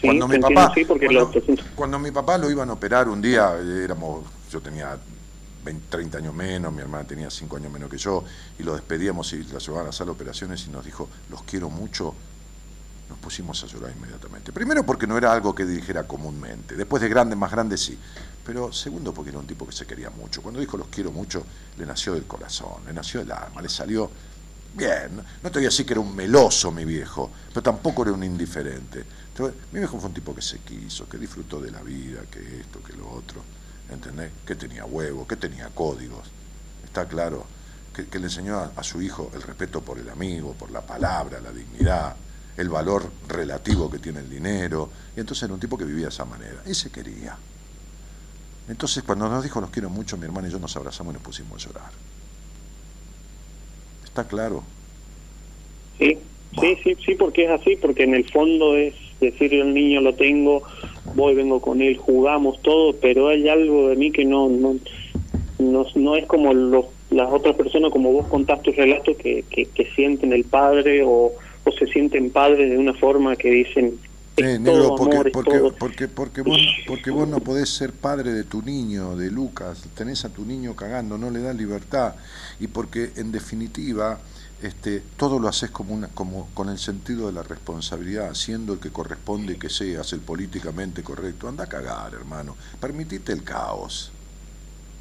[0.00, 2.74] Sí, cuando mi papá entiendo, sí, porque cuando, lo- cuando mi papá lo iban a
[2.74, 4.98] operar un día éramos yo tenía
[5.64, 8.22] 20, 30 años menos mi hermana tenía 5 años menos que yo
[8.58, 11.42] y lo despedíamos y la llevaban a la sala de operaciones y nos dijo los
[11.44, 12.14] quiero mucho
[13.08, 14.52] nos pusimos a llorar inmediatamente.
[14.52, 17.98] Primero porque no era algo que dijera comúnmente después de grande más grande sí
[18.44, 20.42] pero segundo porque era un tipo que se quería mucho.
[20.42, 21.42] Cuando dijo los quiero mucho
[21.78, 24.10] le nació del corazón le nació del alma le salió
[24.74, 28.12] Bien, no te voy a decir que era un meloso mi viejo, pero tampoco era
[28.12, 29.04] un indiferente.
[29.72, 32.82] Mi viejo fue un tipo que se quiso, que disfrutó de la vida, que esto,
[32.82, 33.42] que lo otro,
[33.90, 34.30] ¿entendés?
[34.44, 36.28] Que tenía huevos, que tenía códigos.
[36.84, 37.46] Está claro,
[37.94, 41.52] que, le enseñó a, su hijo el respeto por el amigo, por la palabra, la
[41.52, 42.14] dignidad,
[42.56, 44.90] el valor relativo que tiene el dinero.
[45.16, 46.62] Y entonces era un tipo que vivía de esa manera.
[46.66, 47.36] Y se quería.
[48.68, 51.22] Entonces, cuando nos dijo los quiero mucho, mi hermana y yo nos abrazamos y nos
[51.22, 51.90] pusimos a llorar.
[54.10, 54.64] ¿Está claro?
[55.98, 56.18] Sí,
[56.60, 60.14] sí, sí, sí, porque es así, porque en el fondo es decir, el niño lo
[60.14, 60.64] tengo,
[61.14, 64.76] voy, vengo con él, jugamos todo, pero hay algo de mí que no no,
[65.60, 69.66] no, no es como los, las otras personas, como vos contás tus relatos, que, que,
[69.66, 71.32] que sienten el padre o,
[71.64, 73.96] o se sienten padres de una forma que dicen,
[74.40, 75.74] Eh, negro, porque, amor, porque, todo.
[75.76, 80.24] porque, porque, vos, porque vos no podés ser padre de tu niño, de Lucas, tenés
[80.24, 82.14] a tu niño cagando, no le das libertad,
[82.58, 84.18] y porque en definitiva
[84.62, 88.78] este, todo lo haces como una, como con el sentido de la responsabilidad, siendo el
[88.78, 91.48] que corresponde que seas el políticamente correcto.
[91.48, 94.12] Anda a cagar, hermano, permitite el caos,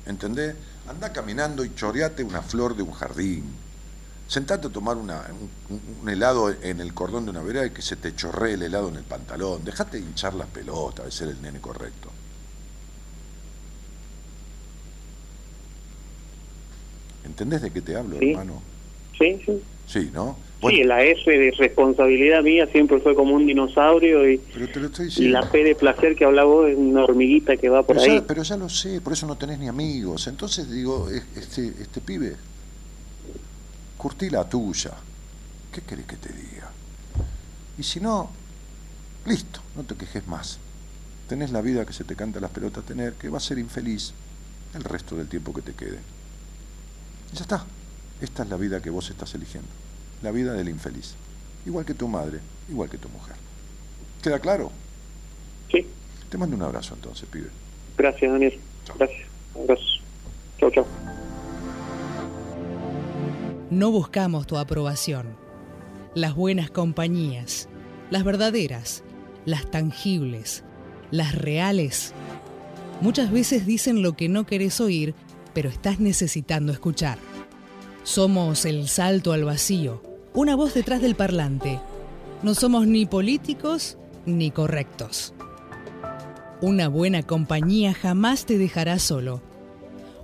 [0.06, 0.56] ¿entendés?
[0.88, 3.44] Anda caminando y choreate una flor de un jardín.
[4.30, 5.26] Sentate a tomar una,
[5.70, 8.62] un, un helado en el cordón de una vereda y que se te chorree el
[8.62, 9.66] helado en el pantalón.
[9.66, 12.10] Dejate de hinchar las pelotas, de ser el nene correcto.
[17.26, 18.30] ¿Entendés de qué te hablo, Sí.
[18.32, 18.62] hermano?
[19.18, 19.62] Sí, sí.
[19.88, 20.38] Sí, ¿no?
[20.62, 24.86] Sí, la F de responsabilidad mía siempre fue como un dinosaurio y, pero te lo
[24.88, 27.96] estoy y la P de placer que hablaba vos es una hormiguita que va por
[27.96, 28.20] Pero ahí.
[28.20, 30.28] ya, pero ya lo sé, por eso no tenés ni amigos.
[30.28, 32.36] Entonces digo, es- este, este pibe,
[34.00, 34.94] curtí la tuya.
[35.74, 36.72] ¿Qué querés que te diga?
[37.78, 38.32] Y si no,
[39.28, 40.58] listo, no te quejes más.
[41.28, 44.14] Tenés la vida que se te canta las pelotas tener, que va a ser infeliz
[44.74, 46.00] el resto del tiempo que te quede.
[47.32, 47.66] Y ya está.
[48.22, 49.70] Esta es la vida que vos estás eligiendo.
[50.24, 51.14] La vida del infeliz.
[51.66, 52.40] Igual que tu madre,
[52.70, 53.36] igual que tu mujer.
[54.24, 54.72] ¿Queda claro?
[55.72, 55.86] Sí,
[56.30, 57.50] Te mando un abrazo entonces, pibe.
[57.98, 58.60] gracias Daniel.
[58.86, 58.98] Chao.
[58.98, 59.28] Gracias.
[59.56, 60.02] Abrazos.
[60.60, 61.19] Chau, chau.
[63.72, 65.36] No buscamos tu aprobación.
[66.16, 67.70] Las buenas compañías,
[68.10, 69.04] las verdaderas,
[69.46, 70.64] las tangibles,
[71.12, 72.14] las reales,
[73.00, 75.14] muchas veces dicen lo que no querés oír,
[75.54, 77.20] pero estás necesitando escuchar.
[78.02, 80.02] Somos el salto al vacío,
[80.34, 81.80] una voz detrás del parlante.
[82.42, 85.36] No somos ni políticos ni correctos.
[86.60, 89.44] Una buena compañía jamás te dejará solo.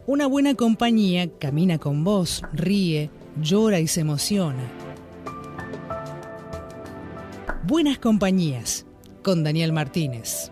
[0.07, 4.63] Una buena compañía camina con vos, ríe, llora y se emociona.
[7.63, 8.85] Buenas compañías
[9.23, 10.51] con Daniel Martínez.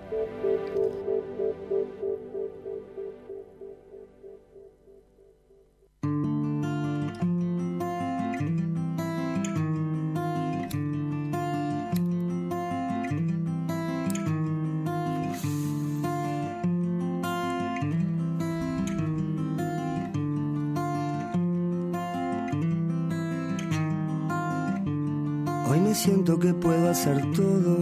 [25.94, 27.78] Siento que puedo hacer todo.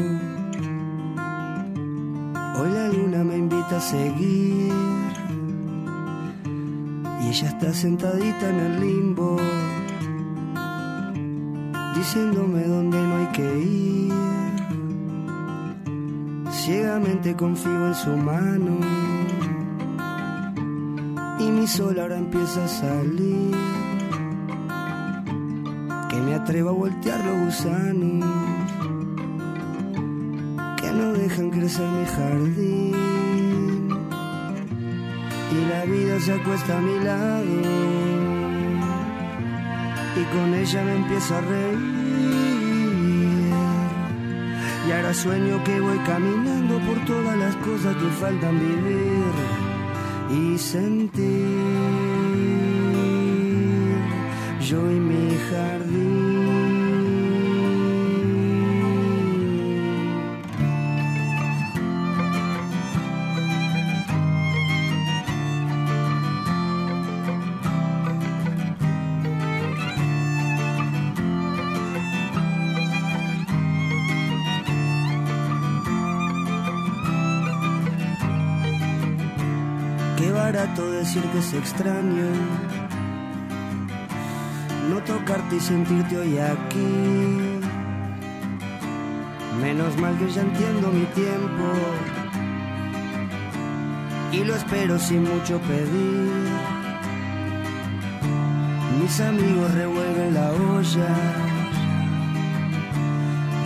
[2.59, 4.73] Hoy la luna me invita a seguir.
[7.21, 9.37] Y ella está sentadita en el limbo.
[11.95, 14.13] diciéndome dónde no hay que ir.
[16.51, 18.77] Ciegamente confío en su mano
[21.39, 23.80] y mi sol ahora empieza a salir.
[26.51, 28.29] Atrevo a voltear los gusanos
[30.81, 33.89] que no dejan crecer mi jardín.
[35.49, 37.45] Y la vida se acuesta a mi lado
[40.19, 41.79] y con ella me empiezo a reír.
[44.89, 49.23] Y ahora sueño que voy caminando por todas las cosas que faltan vivir
[50.31, 51.31] y sentir.
[54.59, 56.20] Yo y mi jardín.
[81.13, 82.23] Decir que es extraño
[84.89, 87.59] no tocarte y sentirte hoy aquí.
[89.61, 91.65] Menos mal que ya entiendo mi tiempo
[94.31, 96.31] y lo espero sin mucho pedir.
[99.01, 101.13] Mis amigos revuelven la olla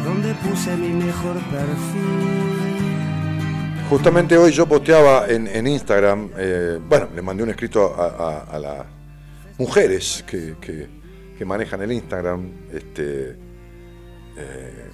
[0.03, 2.54] donde puse mi mejor perfil.
[3.89, 8.85] Justamente hoy yo posteaba en, en Instagram, eh, bueno, le mandé un escrito a, las
[9.59, 10.87] mujeres que, que-
[11.45, 13.37] manejan el Instagram, este,
[14.37, 14.89] eh,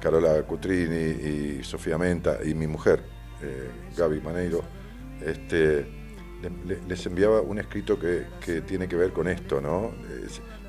[0.00, 3.02] Carola Cutrini y Sofía Menta y mi mujer,
[3.42, 4.62] eh, Gaby Maneiro,
[5.20, 5.86] este,
[6.40, 9.92] le- le- les enviaba un escrito que, que tiene que ver con esto, ¿no?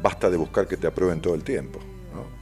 [0.04, 1.80] Basta de buscar que te aprueben todo el tiempo.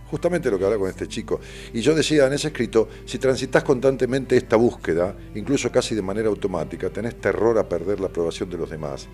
[0.10, 1.40] Justamente lo que habla con este chico.
[1.72, 6.30] Y yo decía en ese escrito, si transitas constantemente esta búsqueda, incluso casi de manera
[6.30, 9.07] automática, tenés terror a perder la aprobación de los demás.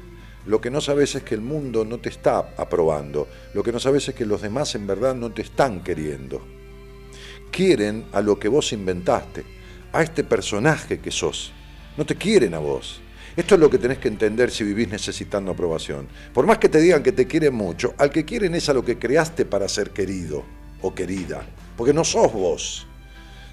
[0.45, 3.27] Lo que no sabes es que el mundo no te está aprobando.
[3.53, 6.41] Lo que no sabes es que los demás en verdad no te están queriendo.
[7.51, 9.43] Quieren a lo que vos inventaste,
[9.91, 11.51] a este personaje que sos.
[11.97, 13.01] No te quieren a vos.
[13.35, 16.07] Esto es lo que tenés que entender si vivís necesitando aprobación.
[16.33, 18.85] Por más que te digan que te quieren mucho, al que quieren es a lo
[18.85, 20.45] que creaste para ser querido
[20.85, 21.45] o querida.
[21.75, 22.87] Porque no sos vos.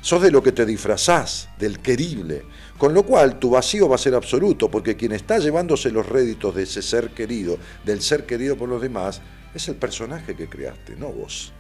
[0.01, 2.43] Sos de lo que te disfrazás, del querible.
[2.77, 6.55] Con lo cual tu vacío va a ser absoluto, porque quien está llevándose los réditos
[6.55, 9.21] de ese ser querido, del ser querido por los demás,
[9.55, 11.53] es el personaje que creaste, no vos.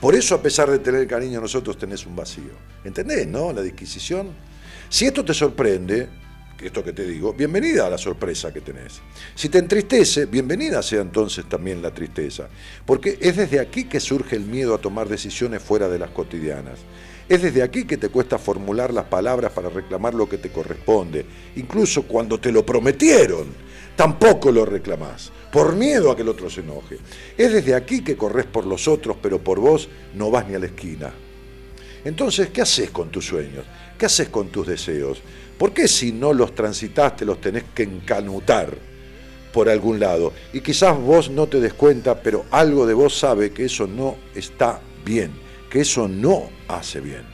[0.00, 2.52] Por eso, a pesar de tener cariño nosotros, tenés un vacío.
[2.84, 3.52] ¿Entendés, no?
[3.52, 4.30] La disquisición.
[4.88, 6.08] Si esto te sorprende,
[6.66, 9.00] esto que te digo, bienvenida a la sorpresa que tenés.
[9.34, 12.48] Si te entristece, bienvenida sea entonces también la tristeza.
[12.84, 16.80] Porque es desde aquí que surge el miedo a tomar decisiones fuera de las cotidianas.
[17.28, 21.24] Es desde aquí que te cuesta formular las palabras para reclamar lo que te corresponde.
[21.56, 23.46] Incluso cuando te lo prometieron,
[23.94, 26.98] tampoco lo reclamás, por miedo a que el otro se enoje.
[27.38, 30.58] Es desde aquí que corres por los otros, pero por vos no vas ni a
[30.58, 31.12] la esquina.
[32.04, 33.64] Entonces, ¿qué haces con tus sueños?
[33.98, 35.20] ¿Qué haces con tus deseos?
[35.60, 38.74] ¿Por qué si no los transitaste los tenés que encanutar
[39.52, 40.32] por algún lado?
[40.54, 44.16] Y quizás vos no te des cuenta, pero algo de vos sabe que eso no
[44.34, 45.32] está bien,
[45.68, 47.29] que eso no hace bien.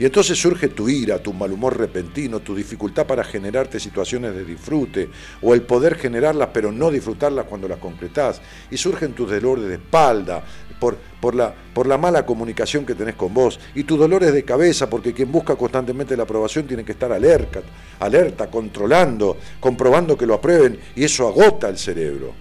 [0.00, 4.46] Y entonces surge tu ira, tu mal humor repentino, tu dificultad para generarte situaciones de
[4.46, 5.10] disfrute,
[5.42, 8.40] o el poder generarlas pero no disfrutarlas cuando las concretás.
[8.70, 10.42] Y surgen tus dolores de espalda
[10.80, 14.42] por, por, la, por la mala comunicación que tenés con vos, y tus dolores de
[14.42, 17.60] cabeza, porque quien busca constantemente la aprobación tiene que estar alerta,
[17.98, 22.32] alerta, controlando, comprobando que lo aprueben, y eso agota el cerebro.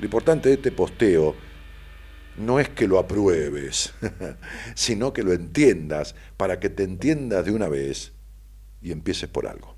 [0.00, 1.36] Lo importante de este posteo
[2.36, 3.92] no es que lo apruebes,
[4.74, 8.12] sino que lo entiendas para que te entiendas de una vez
[8.80, 9.76] y empieces por algo.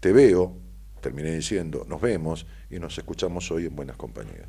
[0.00, 0.56] Te veo,
[1.00, 4.48] terminé diciendo, nos vemos y nos escuchamos hoy en buenas compañías.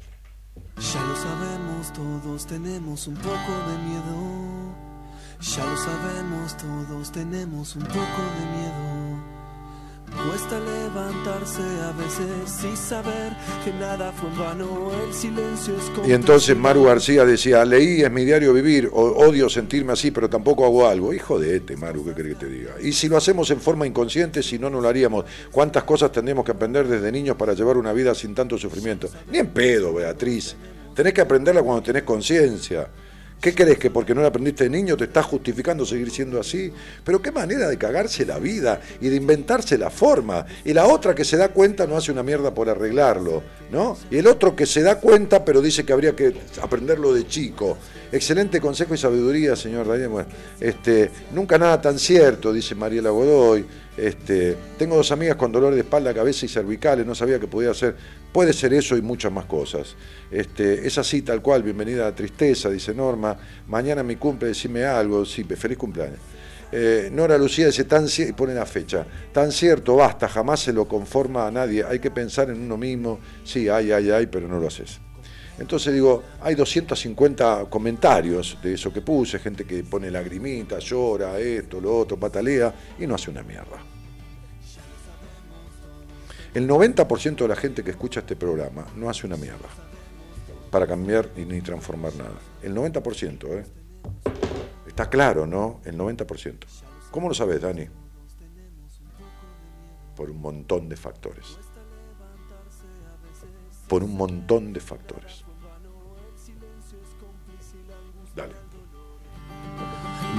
[0.78, 4.88] Ya lo sabemos, todos tenemos un poco de miedo.
[5.40, 8.86] Ya lo sabemos, todos tenemos un poco de miedo.
[10.28, 13.32] Cuesta levantarse a veces y saber
[13.64, 18.12] que nada fue en vano, el silencio es Y entonces Maru García decía, leí es
[18.12, 21.14] mi diario vivir, o, odio sentirme así, pero tampoco hago algo.
[21.14, 22.72] Hijo de este, Maru, ¿qué crees que te diga?
[22.82, 25.24] Y si lo hacemos en forma inconsciente, si no, no lo haríamos.
[25.49, 29.10] ¿Cuántas cosas tendríamos que aprender desde niños para llevar una vida sin tanto sufrimiento?
[29.32, 30.58] Ni en pedo, Beatriz.
[30.94, 32.90] Tenés que aprenderla cuando tenés conciencia.
[33.39, 36.73] ¿Qué crees que porque no lo aprendiste de niño te estás justificando seguir siendo así?
[37.03, 40.45] Pero qué manera de cagarse la vida y de inventarse la forma.
[40.65, 43.95] Y la otra que se da cuenta no hace una mierda por arreglarlo, ¿no?
[44.09, 47.77] Y el otro que se da cuenta pero dice que habría que aprenderlo de chico.
[48.11, 50.26] Excelente consejo y sabiduría, señor Daniel.
[50.59, 53.65] Este, nunca nada tan cierto, dice Mariela Godoy.
[53.97, 57.73] Este, tengo dos amigas con dolor de espalda, cabeza y cervicales, no sabía que podía
[57.73, 57.95] ser.
[58.38, 59.95] Puede ser eso y muchas más cosas.
[60.30, 63.35] Este, es así, tal cual, bienvenida a la tristeza, dice Norma.
[63.65, 65.26] Mañana mi cumple, decime algo.
[65.26, 66.19] Sí, feliz cumpleaños.
[66.72, 70.88] Eh, Nora Lucía dice, tan y pone la fecha, tan cierto, basta, jamás se lo
[70.88, 74.59] conforma a nadie, hay que pensar en uno mismo, sí, hay, hay, hay, pero no
[74.59, 74.99] lo haces.
[75.57, 81.81] Entonces digo, hay 250 comentarios de eso que puse, gente que pone lagrimita, llora, esto,
[81.81, 83.97] lo otro, patalea, y no hace una mierda.
[86.57, 89.69] El 90% de la gente que escucha este programa no hace una mierda
[90.71, 92.34] para cambiar ni transformar nada.
[92.63, 93.65] El 90%, ¿eh?
[94.88, 95.81] Está claro, ¿no?
[95.85, 96.55] El 90%.
[97.11, 97.85] ¿Cómo lo sabes, Dani?
[100.15, 101.59] Por un montón de factores.
[103.88, 105.45] Por un montón de factores.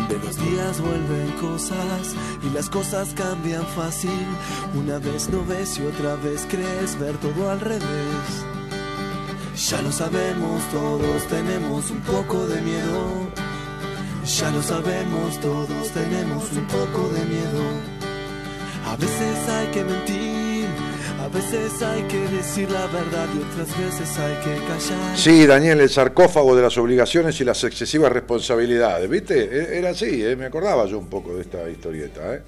[0.09, 4.27] De los días vuelven cosas y las cosas cambian fácil.
[4.75, 8.45] Una vez no ves y otra vez crees ver todo al revés.
[9.69, 13.29] Ya lo sabemos, todos tenemos un poco de miedo.
[14.25, 17.65] Ya lo sabemos, todos tenemos un poco de miedo.
[18.87, 20.58] A veces hay que mentir,
[21.33, 25.17] veces hay que decir la verdad y otras veces hay que callar.
[25.17, 29.39] Sí, Daniel, el sarcófago de las obligaciones y las excesivas responsabilidades, ¿viste?
[29.45, 30.37] E- Era así, ¿eh?
[30.37, 32.43] me acordaba yo un poco de esta historieta, ¿eh?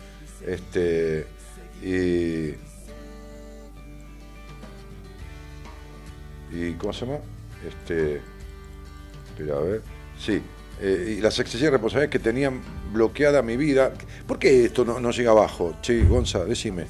[0.47, 1.27] Este,
[1.83, 2.55] y,
[6.53, 7.19] y ¿cómo se llama?
[7.67, 8.21] Este,
[9.29, 9.83] espera, a ver,
[10.19, 10.41] sí,
[10.81, 12.61] eh, y las excesivas responsabilidades que tenían
[12.93, 13.93] bloqueada mi vida.
[14.27, 15.77] ¿Por qué esto no, no llega abajo?
[15.83, 16.87] Che, Gonza, decime.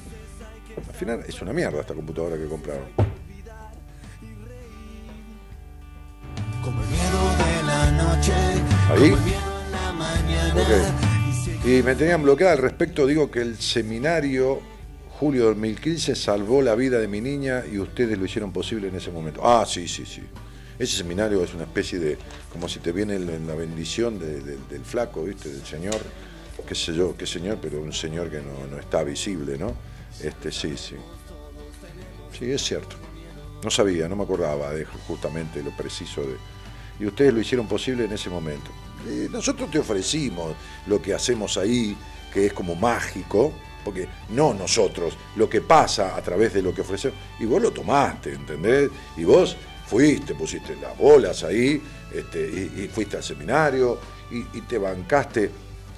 [0.77, 2.85] Al final es una mierda esta computadora que compraron.
[6.63, 8.33] Como el miedo de la noche,
[8.89, 9.09] ¿Ahí?
[9.09, 10.61] como el miedo en la mañana.
[10.61, 11.65] Ok.
[11.65, 14.59] Y me tenían bloqueada al respecto, digo que el seminario
[15.19, 19.11] julio 2015 salvó la vida de mi niña y ustedes lo hicieron posible en ese
[19.11, 19.41] momento.
[19.47, 20.21] Ah, sí, sí, sí.
[20.79, 22.17] Ese seminario es una especie de,
[22.51, 25.49] como si te viene la la bendición de- de- del flaco, ¿viste?
[25.49, 25.97] Del Señor,
[26.67, 29.75] qué sé yo, qué Señor, pero un Señor que no, no está visible, ¿no?
[30.23, 30.95] Este, sí, sí.
[32.37, 32.95] Sí, es cierto.
[33.63, 36.37] No sabía, no me acordaba de justamente lo preciso de...
[36.99, 38.71] Y ustedes lo hicieron posible en ese momento.
[39.31, 40.53] Nosotros te ofrecimos
[40.85, 41.97] lo que hacemos ahí,
[42.31, 43.51] que es como mágico,
[43.83, 47.71] porque no nosotros, lo que pasa a través de lo que ofrecemos, y vos lo
[47.71, 48.91] tomaste, ¿entendés?
[49.17, 49.57] Y vos
[49.87, 51.81] fuiste, pusiste las bolas ahí,
[52.13, 53.97] este, y, fuiste al seminario,
[54.29, 55.51] y te bancaste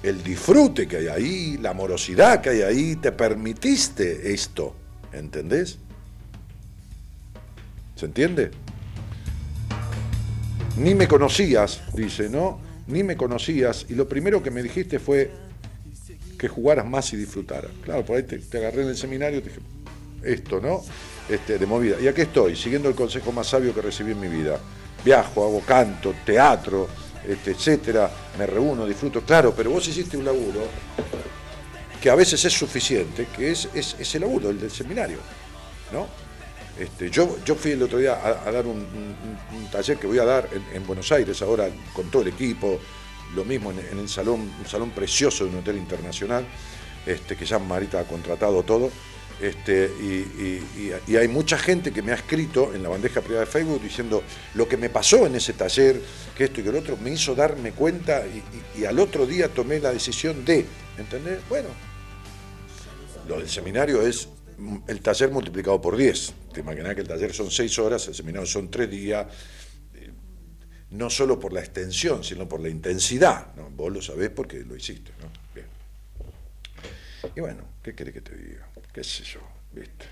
[0.04, 4.76] el disfrute que hay ahí, la amorosidad que hay ahí, te permitiste esto,
[5.14, 5.78] ¿entendés?
[7.96, 8.50] ¿Se entiende?
[10.76, 12.60] Ni me conocías, dice, ¿no?
[12.86, 15.30] Ni me conocías, y lo primero que me dijiste fue
[16.38, 17.70] que jugaras más y disfrutaras.
[17.82, 19.62] Claro, por ahí te, te agarré en el seminario y te dije,
[20.22, 20.82] esto, ¿no?
[21.30, 21.96] Este, de movida.
[21.98, 24.58] Y aquí estoy, siguiendo el consejo más sabio que recibí en mi vida.
[25.02, 26.88] Viajo, hago canto, teatro,
[27.26, 29.22] este, etcétera, me reúno, disfruto.
[29.22, 30.66] Claro, pero vos hiciste un laburo
[32.00, 35.18] que a veces es suficiente, que es, es, es el laburo, el del seminario,
[35.92, 36.06] ¿no?
[36.78, 38.84] Este, yo, yo fui el otro día a, dar un,
[39.70, 42.80] taller que voy a dar en, en Buenos Aires ahora con todo el equipo,
[43.34, 46.44] lo mismo en, en el salón, un salón precioso de un hotel internacional,
[47.06, 48.90] este, que ya Marita ha contratado todo.
[49.40, 53.82] Este, y, hay mucha gente que me ha escrito en la bandeja privada de Facebook
[53.82, 54.22] diciendo
[54.54, 56.00] lo que me pasó en ese taller,
[56.36, 58.24] que esto y que lo otro, me hizo darme cuenta
[58.76, 60.64] y, al otro día tomé la decisión de,
[60.98, 61.40] ¿entendés?
[61.48, 61.68] Bueno,
[63.28, 64.28] lo del seminario es
[64.86, 66.34] el taller multiplicado por 10.
[66.52, 69.26] Te imaginas que el taller son 6 horas, el seminario son 3 días,
[69.94, 70.10] eh,
[70.90, 73.54] no solo por la extensión, sino por la intensidad.
[73.56, 73.68] ¿no?
[73.70, 75.10] Vos lo sabés porque lo hiciste.
[75.20, 75.28] ¿no?
[75.54, 75.66] Bien.
[77.34, 78.68] Y bueno, ¿qué querés que te diga?
[78.94, 79.40] ¿Qué sé yo?
[79.72, 80.06] ¿Viste?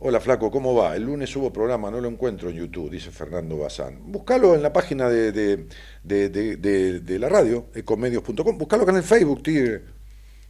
[0.00, 0.96] Hola Flaco, ¿cómo va?
[0.96, 4.10] El lunes hubo programa, no lo encuentro en YouTube, dice Fernando Bazán.
[4.10, 5.68] Búscalo en la página de, de,
[6.02, 8.58] de- la radio, ecomedios.com.
[8.58, 9.82] Búscalo acá en el Facebook, tigre.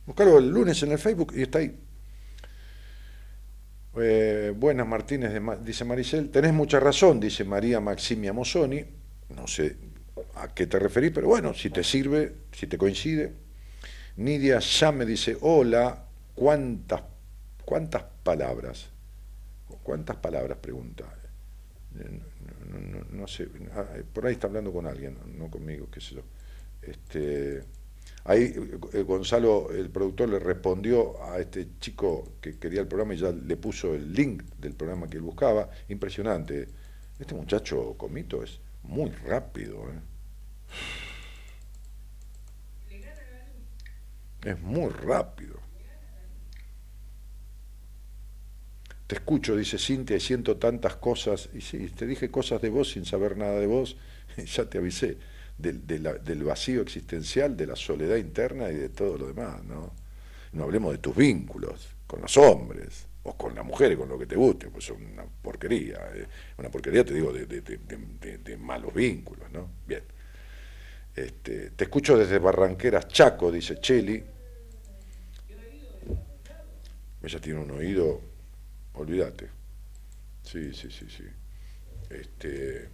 [0.06, 1.78] Búscalo el lunes en el Facebook y está ahí.
[3.96, 5.30] Eh, buenas Martínez,
[5.62, 6.30] dice Maricel.
[6.30, 8.84] Tenés mucha razón, dice María Maximia Mosoni.
[9.36, 9.76] No sé
[10.36, 13.34] a qué te referís, pero bueno, si te sirve, si te coincide.
[14.16, 17.02] Nidia ya dice, hola, ¿cuántas,
[17.64, 18.90] cuántas palabras?
[19.82, 20.58] ¿Cuántas palabras?
[20.58, 21.04] Pregunta.
[21.98, 22.20] Eh,
[23.12, 26.22] No, sé, ah, por ahí está hablando con alguien, no conmigo, qué sé yo.
[26.82, 27.62] Este,
[28.24, 28.52] ahí
[28.92, 33.30] eh, Gonzalo, el productor, le respondió a este chico que quería el programa y ya
[33.32, 35.70] le puso el link del programa que él buscaba.
[35.88, 36.68] Impresionante.
[37.18, 39.84] Este muchacho Comito es muy rápido.
[39.90, 40.00] ¿eh?
[44.44, 45.63] Es muy rápido.
[49.06, 51.48] Te escucho, dice Cintia, y siento tantas cosas.
[51.54, 53.96] Y sí, te dije cosas de vos sin saber nada de vos.
[54.46, 55.18] ya te avisé
[55.58, 59.62] del, del vacío existencial, de la soledad interna y de todo lo demás.
[59.64, 59.92] No,
[60.52, 64.26] no hablemos de tus vínculos con los hombres o con las mujeres, con lo que
[64.26, 65.98] te guste, pues son una porquería.
[66.14, 66.26] eh.
[66.58, 69.50] Una porquería, te digo, de- de- de malos vínculos.
[69.52, 69.68] ¿no?
[69.86, 70.02] Bien.
[71.14, 74.22] Este, te escucho desde Barranqueras, Chaco, dice Cheli.
[77.22, 78.20] Ella tiene un oído,
[78.94, 79.50] olvídate.
[80.42, 81.24] Sí, sí, sí, sí.
[82.10, 82.88] Este,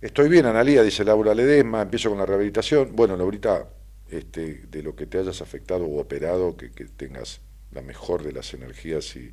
[0.00, 2.94] estoy bien, Analía, dice Laura Ledesma, empiezo con la rehabilitación.
[2.94, 3.68] Bueno, Laurita,
[4.10, 7.40] este, de lo que te hayas afectado o operado, que, que tengas
[7.72, 9.30] la mejor de las energías y,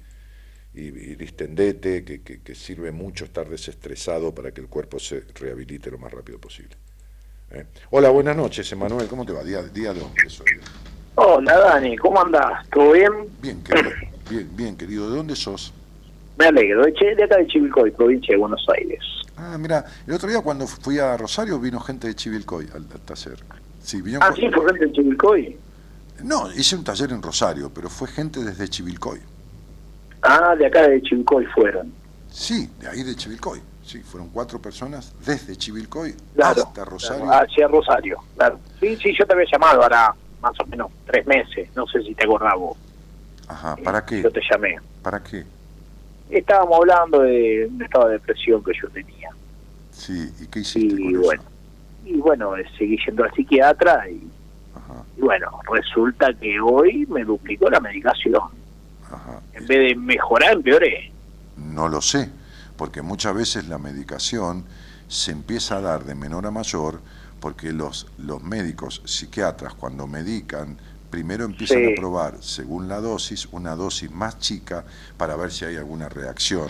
[0.74, 5.98] y, distendete, que, que- sirve mucho estar desestresado para que el cuerpo se rehabilite lo
[5.98, 6.76] más rápido posible.
[7.52, 7.66] ¿eh?
[7.92, 9.44] Hola, buenas noches, Emanuel, ¿cómo te va?
[9.44, 10.02] Día, día de.
[11.16, 12.68] Hola Dani, ¿cómo andás?
[12.70, 13.12] ¿Todo bien?
[13.42, 13.90] Bien, querido,
[14.30, 15.10] bien, bien, querido.
[15.10, 15.74] ¿De dónde sos?
[16.38, 19.00] Me alegro, de, acá de Chivilcoy, provincia de Buenos Aires.
[19.38, 23.00] Ah, mira, el otro día cuando fui a Rosario vino gente de Chivilcoy al, al
[23.02, 23.38] taller.
[23.82, 25.58] Sí, vino Ah, sí, por gente de Chivilcoy.
[26.24, 29.22] No, hice un taller en Rosario, pero fue gente desde Chivilcoy.
[30.22, 31.94] Ah, de acá de Chivilcoy fueron.
[32.30, 33.62] Sí, de ahí de Chivilcoy.
[33.86, 37.24] Sí, fueron cuatro personas desde Chivilcoy Claro, hasta Rosario.
[37.26, 38.60] Claro, hacia Rosario, claro.
[38.82, 40.14] Sí, sí, yo te había llamado ahora
[40.46, 42.78] más o menos tres meses, no sé si te acordás vos.
[43.48, 44.22] Ajá, ¿para qué?
[44.22, 44.78] Yo te llamé.
[45.02, 45.44] ¿Para qué?
[46.30, 49.30] Estábamos hablando de un estado de depresión que yo tenía.
[49.92, 51.22] Sí, ¿y qué hiciste Y con eso?
[51.24, 51.44] bueno,
[52.06, 54.22] y bueno, eh, seguí yendo al psiquiatra y,
[54.76, 58.44] Ajá, y bueno, resulta que hoy me duplicó la medicación.
[59.12, 59.40] ajá.
[59.54, 61.12] En vez de mejorar, empeoré.
[61.58, 62.30] No lo sé,
[62.78, 64.66] porque muchas veces la medicación
[65.08, 67.00] se empieza a dar de menor a mayor
[67.46, 70.80] porque los, los médicos psiquiatras cuando medican
[71.12, 71.92] primero empiezan Sí.
[71.92, 74.84] a probar según la dosis una dosis más chica
[75.16, 76.70] para ver si hay alguna reacción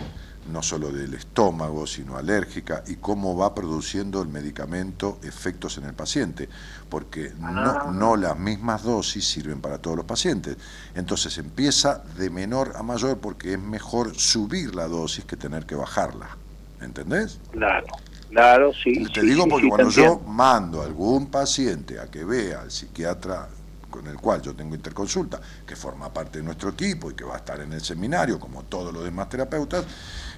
[0.51, 5.93] no solo del estómago sino alérgica y cómo va produciendo el medicamento efectos en el
[5.93, 6.49] paciente
[6.89, 7.91] porque no, Ah.
[7.93, 10.57] no las mismas dosis sirven para todos los pacientes
[10.93, 15.75] entonces empieza de menor a mayor porque es mejor subir la dosis que tener que
[15.75, 16.35] bajarla
[16.81, 17.39] ¿entendés?
[17.51, 17.87] Claro,
[18.29, 19.05] claro, sí.
[19.13, 22.71] Te sí, digo porque sí, cuando yo mando a algún paciente a que vea al
[22.71, 23.49] psiquiatra
[23.89, 27.35] con el cual yo tengo interconsulta, que forma parte de nuestro equipo y que va
[27.35, 29.85] a estar en el seminario, como todos los demás terapeutas,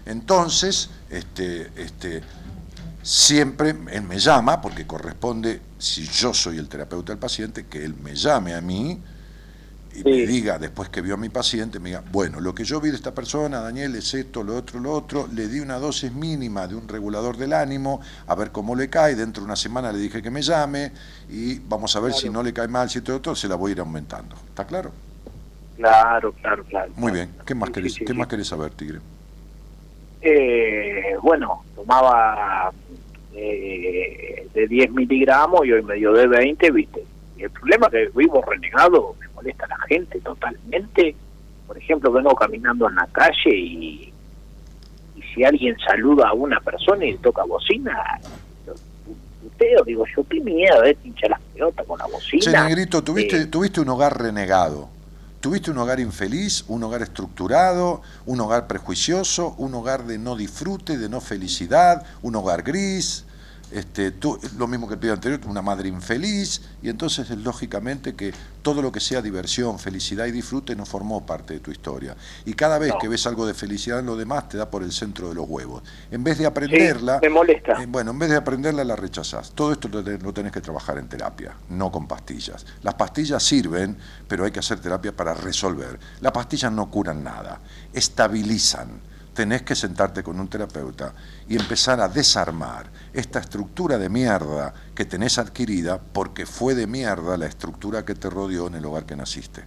[0.05, 2.21] entonces este, este,
[3.01, 7.95] siempre él me llama, porque corresponde, si yo soy el terapeuta del paciente, que él
[7.95, 9.01] me llame a mí
[9.97, 12.79] y me diga, después que vio a mi paciente, me diga, bueno, lo que yo
[12.79, 16.11] vi de esta persona, Daniel, es esto, lo otro, lo otro, le di una dosis
[16.11, 19.91] mínima de un regulador del ánimo, a ver cómo le cae, dentro de una semana
[19.91, 20.91] le dije que me llame
[21.29, 23.71] y vamos a ver si no le cae mal, si todo otro, se la voy
[23.71, 24.35] a ir aumentando.
[24.49, 24.91] ¿Está claro?
[25.77, 26.91] Claro, claro, claro.
[26.95, 27.31] Muy bien.
[27.45, 28.99] ¿Qué más Sí, querés, sí, ¿qué más querés saber, Tigre?
[30.21, 32.71] Eh, bueno, tomaba
[33.33, 37.03] eh, de 10 miligramos y hoy me dio de 20, ¿viste?
[37.37, 41.15] El problema es que vivo renegado, me molesta la gente totalmente.
[41.67, 44.13] Por ejemplo, vengo caminando en la calle y,
[45.15, 48.19] y si alguien saluda a una persona y le toca bocina,
[49.41, 52.41] puteo, digo yo, qué miedo, eh, hincha las pelotas con la bocina.
[52.41, 54.89] Che, Negrito, tuviste, Eh, tuviste un hogar renegado.
[55.39, 60.97] Tuviste un hogar infeliz, un hogar estructurado, un hogar prejuicioso, un hogar de no disfrute,
[60.97, 63.26] de no felicidad, un hogar gris.
[63.69, 68.15] Este, tú, lo mismo que el pibe anterior, una madre infeliz, y entonces es lógicamente
[68.15, 72.15] que todo lo que sea diversión, felicidad y disfrute no formó parte de tu historia.
[72.45, 72.97] Y cada vez No.
[72.97, 75.45] que ves algo de felicidad en lo demás, te da por el centro de los
[75.49, 75.83] huevos.
[76.11, 77.73] En vez de aprenderla, me molesta.
[77.83, 79.51] eh, bueno, en vez de aprenderla, la rechazás.
[79.51, 82.65] Todo esto lo, lo tenés que trabajar en terapia, no con pastillas.
[82.83, 83.97] Las pastillas sirven,
[84.29, 85.99] pero hay que hacer terapia para resolver.
[86.21, 87.59] Las pastillas no curan nada,
[87.93, 88.87] estabilizan.
[89.37, 91.13] Tenés que sentarte con un terapeuta
[91.47, 97.37] y empezar a desarmar esta estructura de mierda que tenés adquirida porque fue de mierda
[97.37, 99.63] la estructura que te rodeó en el hogar que naciste.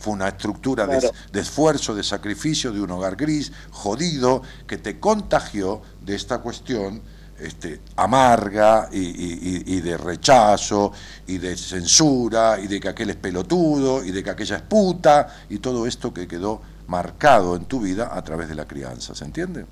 [0.00, 1.14] Fue una estructura de, Claro.
[1.30, 7.00] de esfuerzo, de sacrificio, de un hogar gris, jodido, que te contagió de esta cuestión
[7.38, 10.92] este, amarga y- y de rechazo
[11.28, 15.28] y de censura y de que aquel es pelotudo y de que aquella es puta
[15.48, 16.60] y todo esto que quedó
[16.96, 19.64] marcado en tu vida a través de la crianza, ¿se entiende?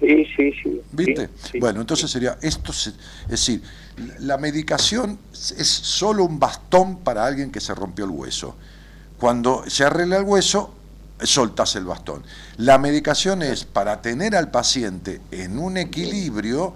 [0.00, 0.80] Sí, sí, sí.
[0.90, 1.28] ¿Viste?
[1.28, 1.58] sí, sí.
[1.60, 3.62] bueno, entonces sería, esto se- es decir,
[4.18, 8.56] la medicación es solo un bastón para alguien que se rompió el hueso.
[9.18, 10.74] Cuando se arregla el hueso,
[11.22, 12.24] soltás el bastón.
[12.56, 16.74] La medicación es para tener al paciente en un equilibrio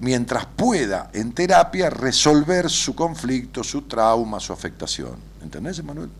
[0.00, 5.14] mientras pueda en terapia resolver su conflicto, su trauma, su afectación.
[5.42, 6.10] ¿Entendés, Emanuel?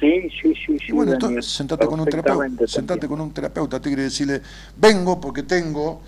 [0.00, 0.84] Sí, sí, sí, sí.
[0.88, 4.04] Y bueno, Daniel, entonces sentate con un terapeuta, te sentate con un terapeuta, tigre, y
[4.06, 4.42] decirle,
[4.76, 6.02] vengo porque tengo,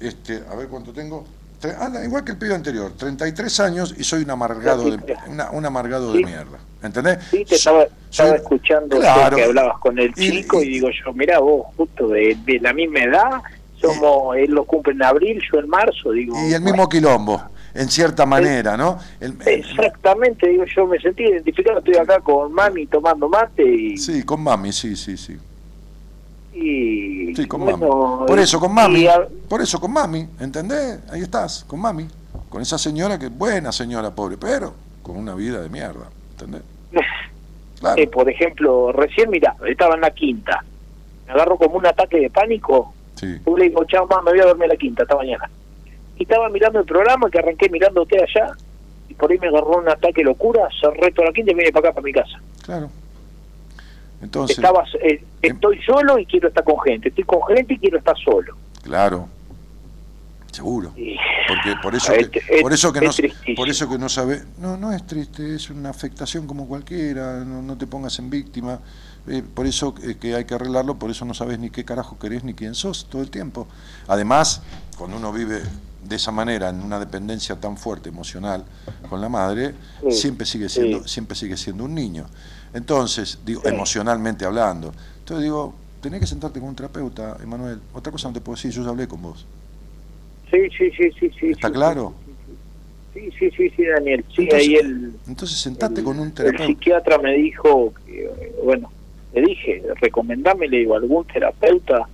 [0.00, 1.24] este, a ver cuánto tengo,
[1.80, 4.98] anda, igual que el pibe anterior, 33 años y soy un amargado de,
[5.28, 7.18] una- un amargado de mierda, ¿entendés?
[7.30, 9.36] Sí, te estaba, estaba Soy- escuchando Claro.
[9.36, 12.72] que hablabas con el chico y, y- digo yo, mira vos, justo de, de la
[12.72, 13.42] misma edad,
[13.80, 16.34] somos, él lo cumple en abril, yo en marzo, digo.
[16.48, 17.42] Y el mismo quilombo,
[17.76, 18.98] en cierta manera, ¿no?
[19.20, 23.96] El- Exactamente, digo yo, me sentí identificado, estoy acá con mami tomando mate y...
[23.96, 25.36] sí, con mami, sí, sí, sí.
[26.54, 28.26] y Sí, con bueno, mami.
[28.26, 31.00] Por eso con mami, a- por eso con mami, ¿entendés?
[31.10, 32.06] Ahí estás, con mami.
[32.48, 36.62] Con esa señora que, buena señora, pobre, pero con una vida de mierda, ¿entendés?
[37.78, 38.00] Claro.
[38.00, 40.64] eh, por ejemplo, recién, mira, estaba en la quinta,
[41.26, 43.38] me agarro como un ataque de pánico, Sí.
[43.46, 45.44] yo le digo, chao, mamá, me voy a dormir a la quinta, hasta mañana.
[46.18, 48.52] Y estaba mirando el programa, que arranqué mirándote allá,
[49.08, 51.88] y por ahí me agarró un ataque locura, cerré toda la quinta y vine para
[51.88, 52.40] acá, para mi casa.
[52.62, 52.90] Claro.
[54.22, 57.98] Entonces, Estaba, eh, estoy solo y quiero estar con gente, estoy con gente y quiero
[57.98, 58.54] estar solo.
[58.82, 59.28] claro.
[60.52, 60.90] Seguro.
[60.96, 61.18] Y-
[61.48, 63.56] Porque por eso Es- que, es- por eso que no tristísimo.
[63.56, 67.60] por eso que no sabe, no no es triste, es una afectación como cualquiera, no,
[67.60, 68.80] no te pongas en víctima.
[69.28, 72.18] Eh, por eso eh, que hay que arreglarlo, por eso no sabes ni qué carajo
[72.18, 73.68] querés ni quién sos todo el tiempo.
[74.08, 74.62] Además,
[74.96, 75.60] cuando uno vive
[76.08, 78.64] de esa manera en una dependencia tan fuerte emocional
[79.08, 81.08] con la madre, Sí, siempre sigue siendo sí.
[81.08, 82.26] siempre sigue siendo un niño.
[82.74, 83.68] Entonces, digo, Sí.
[83.68, 84.92] emocionalmente hablando.
[85.20, 87.80] Entonces digo, tenés que sentarte con un terapeuta, Emanuel.
[87.94, 89.46] Otra cosa no te puedo decir, yo ya hablé con vos.
[90.50, 91.50] Sí, sí, sí, sí, sí.
[91.50, 92.14] ¿Está claro?
[93.14, 94.24] Sí, sí, sí, sí, Daniel.
[94.34, 96.66] Sí, Entonces, ahí el, Entonces sentate con un el terapeuta.
[96.66, 98.90] psiquiatra me dijo, que, eh, bueno,
[99.34, 102.06] le dije, recomendame, le digo, algún terapeuta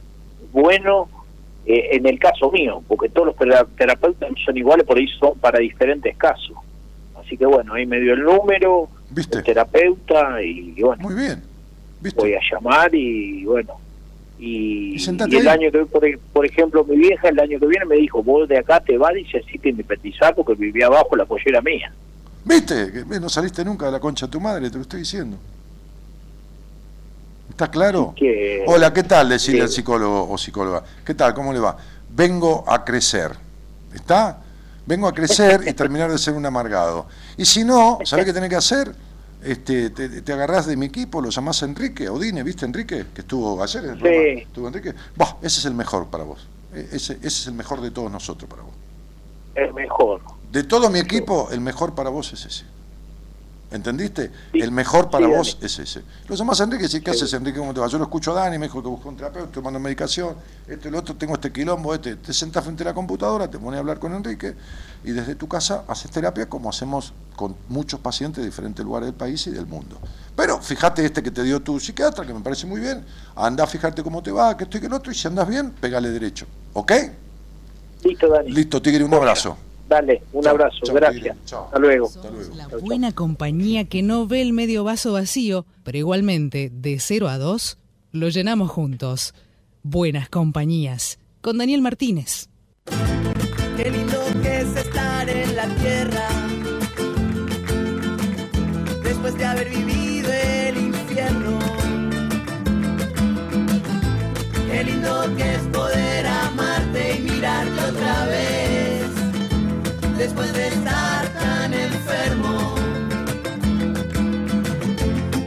[0.53, 1.09] bueno
[1.67, 5.07] eh, en el caso mío, porque todos los tera- terapeutas no son iguales, por ahí
[5.19, 6.57] son para diferentes casos.
[7.21, 9.39] Así que bueno, ahí me dio el número, ¿Viste?
[9.39, 11.43] el terapeuta, y bueno, Muy bien.
[12.01, 12.21] ¿Viste?
[12.21, 13.75] voy a llamar y bueno.
[14.39, 16.03] Y, el año que por,
[16.33, 19.17] por ejemplo mi vieja el año que viene me dijo vos de acá te vas
[19.17, 21.93] y se así te independizar porque vivía abajo la pollera mía
[22.45, 22.91] ¿Viste?
[22.91, 25.37] Que eh, no saliste nunca de la concha de tu madre, te lo estoy diciendo.
[27.63, 28.13] ¿Está claro?
[28.17, 29.29] que Hola, ¿qué tal?
[29.29, 29.63] Decirle Sí.
[29.63, 30.83] al psicólogo o psicóloga.
[31.05, 31.33] ¿Qué tal?
[31.33, 31.77] ¿Cómo le va?
[32.11, 33.31] Vengo a crecer.
[33.95, 34.41] ¿Está?
[34.85, 37.07] Vengo a crecer y terminar de ser un amargado.
[37.37, 38.93] Y si no, ¿sabés qué tenés que hacer?
[39.45, 43.07] Este, te, te agarrás de mi equipo, lo llamás Enrique, Odine, ¿viste Enrique?
[43.15, 44.43] Que estuvo ayer en el Sí.
[44.43, 44.93] ¿Estuvo Enrique?
[45.15, 46.49] Bah, ese es el mejor para vos.
[46.75, 48.73] E- Ese, ese es el mejor de todos nosotros para vos.
[49.55, 50.21] es mejor
[50.51, 52.65] De todo mi equipo, el mejor para vos es ese.
[53.73, 54.31] ¿Entendiste?
[54.53, 54.61] Sí.
[54.61, 56.03] El mejor para Sí, vos es ese.
[56.29, 57.19] Lo llamás a Enrique y decís, ¿qué Sí.
[57.25, 57.59] haces Enrique?
[57.59, 57.87] ¿Cómo te va?
[57.89, 60.37] Yo lo escucho a Dani, me dijo que buscó un terapeuta, estoy tomando medicación,
[60.69, 62.17] esto y lo otro, tengo este quilombo, este.
[62.17, 64.55] Te sentás frente a la computadora, te pones a hablar con Enrique
[65.05, 69.15] y desde tu casa haces terapia como hacemos con muchos pacientes de diferentes lugares del
[69.15, 69.99] país y del mundo.
[70.37, 73.05] Pero fíjate este que te dio tu psiquiatra, que me parece muy bien,
[73.35, 75.49] anda a fijarte cómo te va, que esto y que el otro, y si andas
[75.49, 76.47] bien, pegale derecho.
[76.75, 76.93] ¿Ok?
[78.05, 79.57] listo Dani Listo, Tigre, un abrazo.
[79.89, 82.55] Dale un Chao, abrazo chao, gracias hasta luego Hasta luego.
[82.55, 87.39] La buena compañía que no ve el medio vaso vacío, pero igualmente de 0 a
[87.39, 87.79] 2,
[88.13, 89.35] lo llenamos juntos.
[89.83, 91.19] Buenas compañías.
[91.41, 92.49] Con Daniel Martínez.
[93.77, 96.29] Qué lindo que es estar en la tierra
[99.03, 101.59] después de haber vivido el infierno.
[104.71, 106.02] Qué lindo que es poder
[110.23, 112.77] después de estar tan enfermo.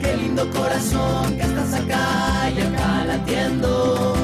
[0.01, 4.15] Qué lindo corazón que estás acá y acá latiendo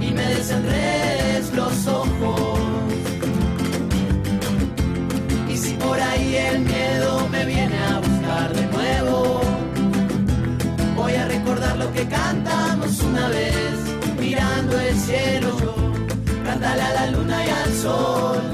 [0.00, 2.60] y me desenredes los ojos.
[5.52, 9.40] Y si por ahí el miedo me viene a buscar de nuevo,
[10.96, 13.74] voy a recordar lo que cantamos una vez,
[14.18, 15.52] mirando el cielo.
[16.46, 18.53] Cántale a la luna y al sol,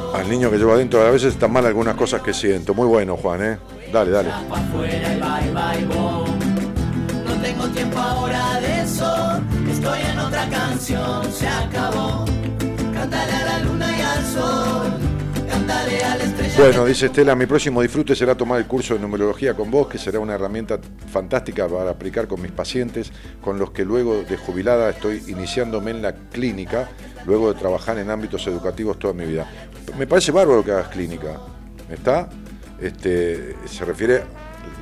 [0.13, 2.73] Al niño que llevo adentro, a veces están mal algunas cosas que siento.
[2.73, 3.57] Muy bueno, Juan, ¿eh?
[3.91, 4.29] Dale, dale.
[7.25, 9.41] No tengo tiempo ahora de eso.
[9.71, 12.25] Estoy en otra canción, se acabó.
[12.93, 15.10] Cántale a la luna y al sol.
[16.57, 19.97] Bueno, dice Estela, mi próximo disfrute será tomar el curso de numerología con vos, que
[19.97, 20.79] será una herramienta
[21.11, 23.11] fantástica para aplicar con mis pacientes,
[23.41, 26.89] con los que luego de jubilada estoy iniciándome en la clínica,
[27.25, 29.49] luego de trabajar en ámbitos educativos toda mi vida.
[29.97, 31.39] Me parece bárbaro que hagas clínica,
[31.89, 32.29] ¿está?
[32.79, 34.23] Este, se refiere,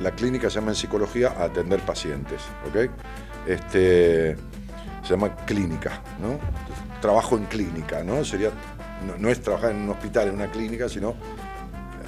[0.02, 2.90] la clínica se llama en psicología a atender pacientes, ¿ok?
[3.46, 4.36] Este,
[5.02, 6.38] se llama clínica, ¿no?
[7.00, 8.24] Trabajo en clínica, ¿no?
[8.24, 8.50] Sería,
[9.18, 11.14] no, es trabajar en un hospital, en una clínica, sino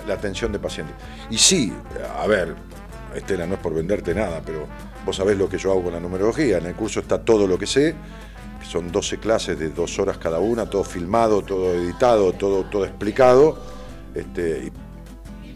[0.06, 0.94] la atención de pacientes.
[1.30, 1.72] Y sí,
[2.18, 2.54] a ver,
[3.14, 4.66] Estela, no es por venderte nada, pero
[5.04, 6.58] vos sabés lo que yo hago con la numerología.
[6.58, 7.94] En el curso está todo lo que sé,
[8.60, 12.84] que son 12 clases de dos horas cada una, todo filmado, todo editado, todo, todo
[12.84, 13.58] explicado.
[14.14, 14.72] Este,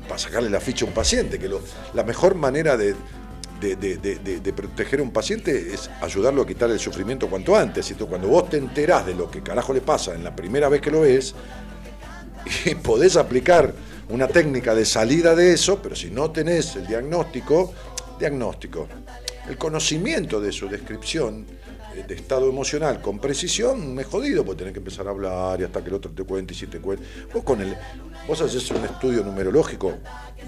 [0.08, 1.60] para sacarle la ficha a un paciente, que lo-
[1.94, 2.94] la mejor manera de,
[3.60, 7.90] de, proteger a un paciente es ayudarlo a quitar el sufrimiento cuanto antes.
[7.90, 10.80] Entonces, cuando vos te enterás de lo que carajo le pasa en la primera vez
[10.80, 11.34] que lo ves,
[12.64, 13.72] y podés aplicar
[14.08, 17.72] una técnica de salida de eso, pero si no tenés el diagnóstico,
[18.18, 18.88] diagnóstico,
[19.48, 21.46] el conocimiento de su descripción
[22.02, 25.82] de estado emocional con precisión, me jodido, porque tenés que empezar a hablar y hasta
[25.82, 27.04] que el otro te cuente y si te cuente.
[27.32, 27.74] Vos con el,
[28.26, 29.94] vos haces un estudio numerológico,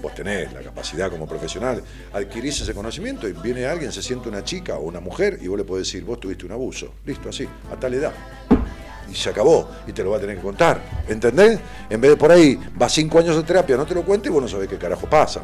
[0.01, 1.81] vos tenés la capacidad como profesional,
[2.13, 5.57] adquirís ese conocimiento y viene alguien, se siente una chica o una mujer y vos
[5.57, 8.13] le podés decir, vos tuviste un abuso, listo, así, a tal edad
[9.11, 11.59] y se acabó, y te lo va a tener que contar, ¿entendés?
[11.89, 14.31] En vez de por ahí, va cinco años de terapia, no te lo cuenta y
[14.31, 15.41] vos no sabés qué carajo pasa.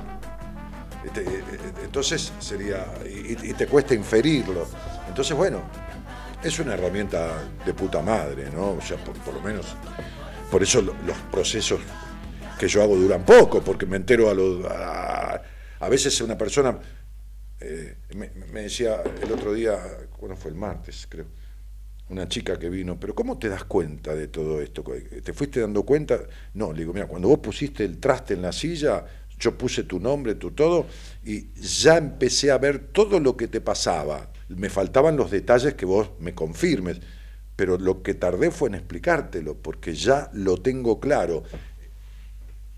[1.03, 4.68] Este, eh, eh, Entonces sería, y te cuesta inferirlo.
[5.07, 5.61] Entonces, bueno,
[6.45, 8.73] es una herramienta de puta madre, ¿no?
[8.73, 9.65] O sea, por, lo menos,
[10.51, 11.80] por eso lo- los procesos
[12.59, 14.63] que yo hago duran poco, porque me entero a los...
[14.65, 16.77] A, veces una persona,
[17.59, 19.77] eh, me, me decía el otro día,
[20.17, 21.26] ¿cuándo fue el martes, creo?
[22.07, 24.84] una chica que vino, pero ¿cómo te das cuenta de todo esto?
[25.23, 26.19] ¿Te fuiste dando cuenta?
[26.53, 29.03] No, le digo, mira, cuando vos pusiste el traste en la silla,
[29.40, 30.86] yo puse tu nombre, tu todo,
[31.24, 34.32] y ya empecé a ver todo lo que te pasaba.
[34.49, 36.99] Me faltaban los detalles que vos me confirmes,
[37.56, 41.44] pero lo que tardé fue en explicártelo, porque ya lo tengo claro.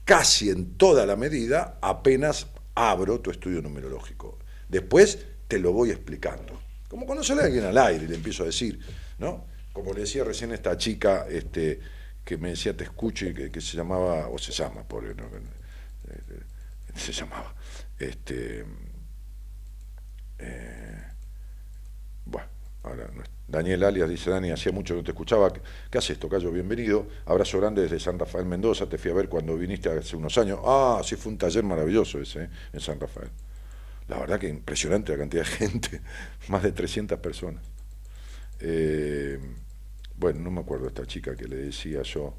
[0.05, 4.37] Casi en toda la medida, apenas abro tu estudio numerológico.
[4.69, 6.61] Después te lo voy explicando.
[6.87, 8.79] Como cuando sale alguien al aire y le empiezo a decir,
[9.17, 9.45] ¿no?
[9.73, 11.79] Como le decía recién esta chica este,
[12.23, 15.25] que me decía te escucho y que, que se llamaba, o se llama, pobre, ¿no?
[16.97, 17.53] Se llamaba,
[17.99, 18.65] este,
[20.39, 21.03] eh,
[22.25, 22.47] bueno,
[22.83, 23.09] ahora
[23.47, 26.51] Daniel Alias dice, Dani, hacía mucho que no te escuchaba, ¿qué, qué haces, Tocayo?
[26.51, 30.37] Bienvenido, abrazo grande desde San Rafael Mendoza, te fui a ver cuando viniste hace unos
[30.37, 32.49] años, ah, sí, fue un taller maravilloso ese, ¿eh?
[32.73, 33.29] en San Rafael.
[34.07, 36.01] La verdad que impresionante la cantidad de gente,
[36.49, 37.63] más de 300 personas.
[38.59, 39.39] Eh,
[40.15, 42.33] bueno, no me acuerdo esta chica que le decía yo.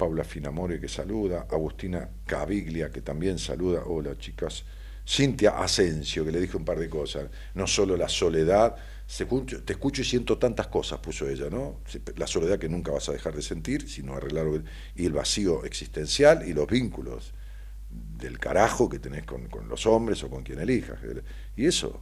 [0.00, 4.64] Paula Finamore que saluda, Agustina Caviglia que también saluda, hola chicas,
[5.06, 10.00] Cintia Asensio que le dije un par de cosas, no solo la soledad, te escucho
[10.00, 11.80] y siento tantas cosas, puso ella, ¿no?
[12.16, 14.46] La soledad que nunca vas a dejar de sentir, sino arreglar,
[14.96, 17.34] y el vacío existencial y los vínculos
[17.90, 20.98] del carajo que tenés con, con los hombres o con quien elijas.
[21.56, 22.00] Y eso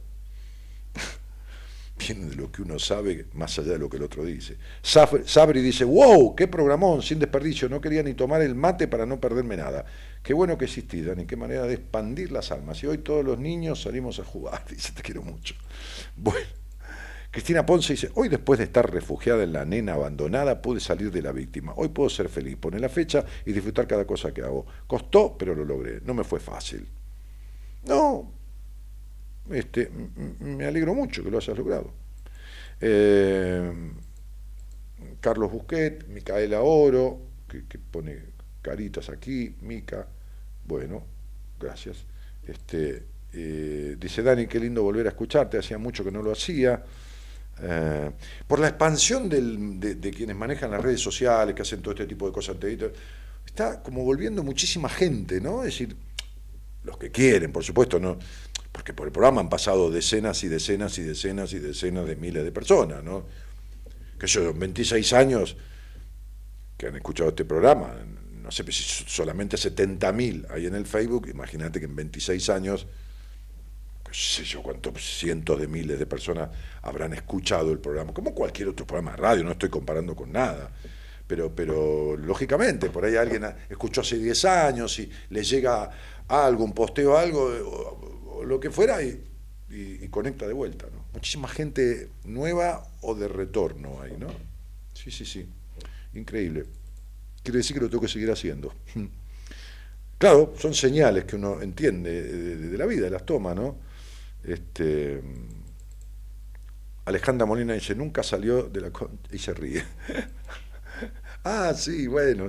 [1.99, 4.57] de lo que uno sabe más allá de lo que el otro dice.
[4.81, 9.19] Sabri dice, wow, qué programón, sin desperdicio, no quería ni tomar el mate para no
[9.19, 9.85] perderme nada.
[10.23, 12.81] Qué bueno que existís, Dani, qué manera de expandir las almas.
[12.83, 15.55] Y hoy todos los niños salimos a jugar, dice, te quiero mucho.
[16.15, 16.47] Bueno,
[17.31, 21.21] Cristina Ponce dice, hoy después de estar refugiada en la nena abandonada, pude salir de
[21.21, 21.73] la víctima.
[21.75, 24.65] Hoy puedo ser feliz, poner la fecha y disfrutar cada cosa que hago.
[24.87, 25.99] Costó, pero lo logré.
[26.05, 26.87] No me fue fácil.
[27.85, 28.38] No,
[29.51, 29.89] este,
[30.39, 31.93] me alegro mucho que lo hayas logrado.
[32.81, 33.71] Eh,
[35.19, 38.17] Carlos Busquet, Micaela Oro, que, pone
[38.61, 40.07] caritas aquí, Mica,
[40.65, 41.03] bueno,
[41.59, 41.97] gracias.
[42.45, 43.03] Este,
[43.33, 46.83] eh, dice Dani, qué lindo volver a escucharte, hacía mucho que no lo hacía.
[47.61, 48.11] Eh,
[48.47, 52.25] por la expansión de, de quienes manejan las redes sociales, que hacen todo este tipo
[52.27, 52.55] de cosas,
[53.45, 55.63] está como volviendo muchísima gente, ¿no?
[55.63, 55.95] Es decir,
[56.83, 58.17] los que quieren, por supuesto, no,
[58.79, 62.45] porque por el programa han pasado decenas y decenas y decenas y decenas de miles
[62.45, 63.25] de personas, ¿no?
[64.17, 65.57] Que yo, 26 años
[66.77, 67.93] que han escuchado este programa,
[68.41, 72.87] no sé si solamente 70.000 hay en el Facebook, imagínate que en 26 años,
[74.05, 76.49] qué sé yo, cuántos cientos de miles de personas
[76.81, 80.71] habrán escuchado el programa, como cualquier otro programa de radio, no estoy comparando con nada.
[81.27, 85.91] Pero, pero lógicamente, por ahí alguien escuchó hace 10 años y le llega
[86.29, 88.08] algo, un posteo, algo,
[88.43, 89.23] lo que fuera, y,
[89.69, 90.87] y, conecta de vuelta.
[90.91, 91.05] ¿no?
[91.13, 94.27] Muchísima gente nueva o de retorno ahí, ¿no?
[94.93, 95.47] Sí, sí, sí.
[96.13, 96.65] Increíble.
[97.43, 98.73] Quiere decir que lo tengo que seguir haciendo.
[100.19, 102.21] Claro, son señales que uno entiende
[102.57, 103.77] de, la vida, las toma, ¿no?
[104.43, 105.21] Este,
[107.05, 108.91] Alejandra Molina dice, nunca salió de la...
[109.31, 109.81] y se ríe.
[111.45, 112.47] ah, sí, bueno,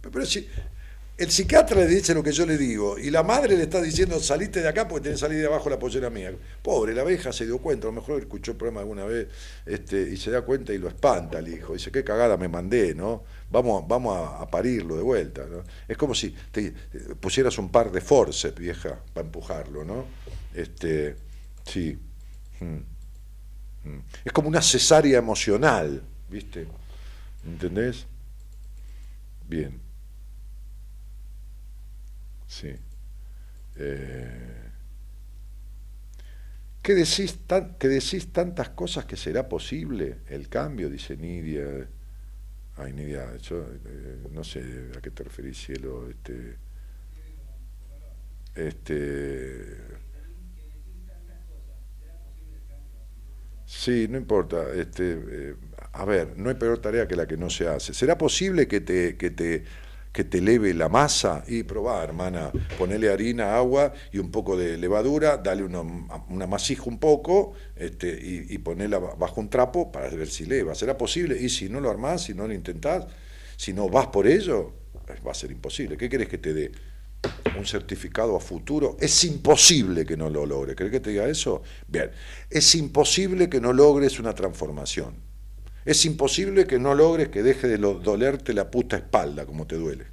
[0.00, 0.48] pero sí,
[1.18, 4.18] el psiquiatra le dice lo que yo le digo y la madre le está diciendo
[4.18, 6.34] saliste de acá porque tenés que salir de abajo la pollera mía.
[6.62, 9.28] Pobre, la abeja se dio cuenta, a lo mejor escuchó el programa alguna vez
[9.66, 11.74] este, y se da cuenta y lo espanta el hijo.
[11.74, 13.24] Dice, qué cagada me mandé, ¿no?
[13.50, 15.44] Vamos, vamos a, parirlo de vuelta.
[15.44, 15.62] ¿no?
[15.86, 16.72] Es como si te,
[17.20, 20.06] pusieras un par de forceps, vieja, para empujarlo, ¿no?
[20.54, 21.16] Este,
[21.66, 21.98] sí.
[22.60, 23.88] Mm.
[23.90, 24.02] Mm.
[24.24, 26.66] Es como una cesárea emocional, ¿viste?
[27.44, 28.06] ¿Entendés?
[29.46, 29.81] Bien.
[32.52, 32.74] Sí.
[33.76, 34.70] Eh,
[36.82, 37.38] ¿qué, decís
[37.78, 40.90] que decís tantas cosas que será posible el cambio?
[40.90, 41.88] Dice Nidia.
[42.76, 46.10] Ay, Nidia, yo eh, no sé a qué te referís, cielo.
[46.10, 46.58] Este,
[48.54, 49.78] este,
[53.64, 54.74] sí, no importa.
[54.74, 55.56] Este, eh,
[55.92, 57.94] a ver, no hay peor tarea que la que no se hace.
[57.94, 59.64] ¿Será posible que te, que te
[60.12, 64.76] que te leve la masa y probá, hermana, ponele harina, agua y un poco de
[64.76, 70.08] levadura, dale una, una masija un poco este, y, y ponela bajo un trapo para
[70.10, 70.74] ver si leva.
[70.74, 71.40] ¿Será posible?
[71.40, 73.06] Y si no lo armás, si no lo intentás,
[73.56, 74.74] si no vas por ello,
[75.26, 75.96] va a ser imposible.
[75.96, 76.72] ¿Qué querés que te dé?
[77.56, 80.74] un certificado a futuro, es imposible que no lo logres.
[80.74, 81.62] ¿Querés que te diga eso?
[81.86, 82.10] Bien,
[82.50, 85.31] es imposible que no logres una transformación.
[85.84, 90.06] Es imposible que no logres que deje de dolerte la puta espalda como te duele.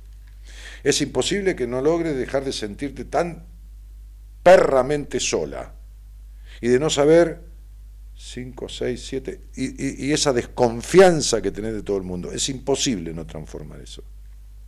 [0.84, 3.46] Es imposible que no logres dejar de sentirte tan
[4.41, 5.74] perramente sola
[6.62, 7.41] y de no saber
[8.16, 12.32] cinco, seis, siete, y, esa desconfianza que tenés de todo el mundo.
[12.32, 14.04] Es imposible no transformar eso.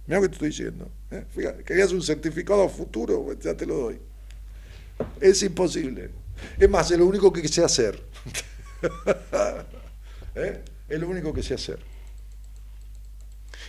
[0.07, 0.90] Mira lo que te estoy diciendo.
[1.11, 1.26] ¿eh?
[1.34, 3.99] Fíjate, querías un certificado futuro, pues ya te lo doy.
[5.19, 6.10] Es imposible.
[6.57, 8.02] Es más, es lo único que sé hacer.
[10.36, 10.61] ¿Eh?
[10.91, 11.80] Es lo único que sé hacer.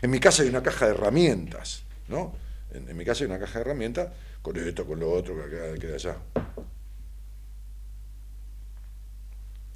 [0.03, 2.33] En mi casa hay una caja de herramientas, ¿no?
[2.73, 4.09] En, mi casa hay una caja de herramientas
[4.43, 6.17] con esto, con lo otro, que queda allá.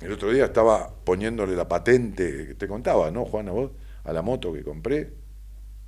[0.01, 3.70] El otro día estaba poniéndole la patente, te contaba, ¿no, Juana, vos?
[4.02, 5.12] A la moto que compré.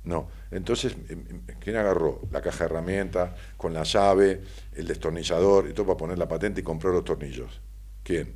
[0.05, 0.29] No.
[0.51, 2.21] Entonces, em, em, ¿quién agarró?
[2.31, 4.41] La caja de herramientas, con la llave,
[4.75, 7.59] el destornillador y todo para poner la patente y compró los tornillos.
[8.01, 8.33] ¿Quién?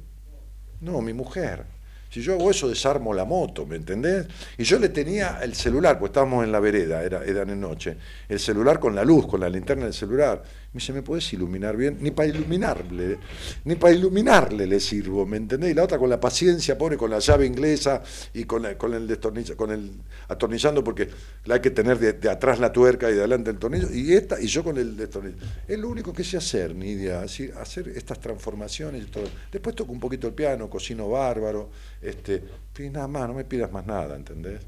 [0.81, 1.82] No, mi mujer.
[2.14, 4.27] Si yo hago eso, desarmo la moto, ¿me entendés?
[4.60, 7.98] Y yo le tenía el celular, pues estábamos en la vereda, era, era de noche,
[8.30, 10.44] el celular con la luz, con la linterna del celular.
[10.73, 11.99] Me dice, ¿me puedes iluminar bien?
[12.01, 13.19] Ni para iluminarle,
[13.63, 15.69] ni para iluminarle le sirvo, ¿me entendés?
[15.69, 18.01] Y la otra con la paciencia, pobre, con la llave inglesa
[18.33, 19.19] y con, con el
[19.55, 19.91] con el
[20.29, 21.09] atornillando, porque
[21.45, 24.41] la hay que tener de, atrás la tuerca y de adelante el tornillo, y esta,
[24.41, 25.37] y yo con el destornillo.
[25.67, 29.25] Es lo único que sé hacer, Nidia, así, hacer estas transformaciones todo.
[29.51, 31.69] Después toco un poquito el piano, cocino bárbaro,
[32.01, 32.43] este,
[32.79, 34.61] y nada más, no me pidas más nada, ¿entendés?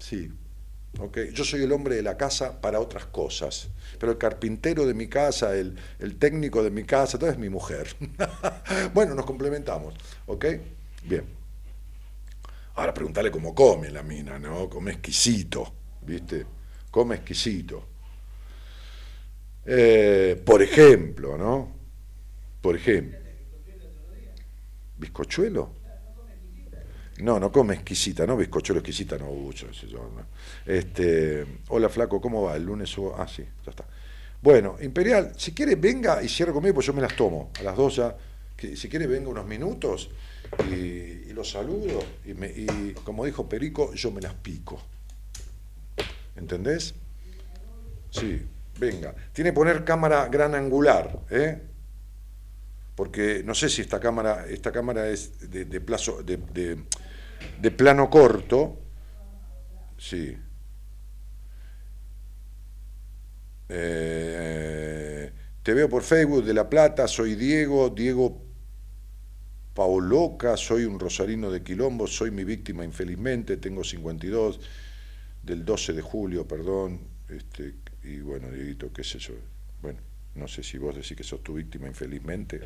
[0.00, 0.28] Sí.
[0.98, 1.32] Okay.
[1.32, 3.68] Yo soy el hombre de la casa para otras cosas,
[4.00, 5.76] pero el carpintero de mi casa, el,
[6.18, 7.94] técnico de mi casa, todo es mi mujer.
[8.94, 9.94] bueno, nos complementamos,
[10.26, 10.44] ¿ok?
[11.04, 11.24] Bien.
[12.74, 14.68] Ahora preguntarle cómo come la mina, ¿no?
[14.68, 15.72] Come exquisito,
[16.02, 16.44] ¿viste?
[16.90, 17.86] Come exquisito.
[19.64, 21.76] Eh, por ejemplo, ¿no?
[22.60, 23.18] Por ejemplo.
[24.96, 25.77] ¿Bizcochuelo?
[27.20, 28.36] No, no come exquisita, ¿no?
[28.36, 29.68] Bizcochuelo exquisita, no, mucho,
[30.64, 32.56] Este, hola flaco, ¿cómo va?
[32.56, 33.14] El lunes subo.
[33.18, 33.84] Ah, sí, ya está.
[34.40, 37.50] Bueno, Imperial, si quiere venga y cierre conmigo, pues yo me las tomo.
[37.58, 38.16] A las dos ya.
[38.56, 40.10] Que, si quiere venga unos minutos
[40.70, 42.04] y, los saludo.
[42.24, 44.80] Y, como dijo Perico, yo me las pico.
[46.36, 46.94] ¿Entendés?
[48.10, 48.42] Sí,
[48.78, 49.14] venga.
[49.32, 51.62] Tiene que poner cámara gran angular, ¿eh?
[52.94, 56.38] Porque no sé si esta cámara, esta cámara es de, plazo, de
[57.76, 58.78] plano corto,
[59.96, 60.36] sí.
[63.68, 65.32] Eh,
[65.62, 68.42] Te veo por Facebook de La Plata, soy Diego, Diego
[69.74, 74.60] Paoloca, soy un rosarino de Quilombo, soy mi víctima infelizmente, tengo 52,
[75.42, 79.34] del 12 de julio, perdón, este, y bueno, Dieguito, qué sé yo,
[79.82, 80.00] bueno,
[80.34, 82.60] no sé si vos decís que sos tu víctima infelizmente,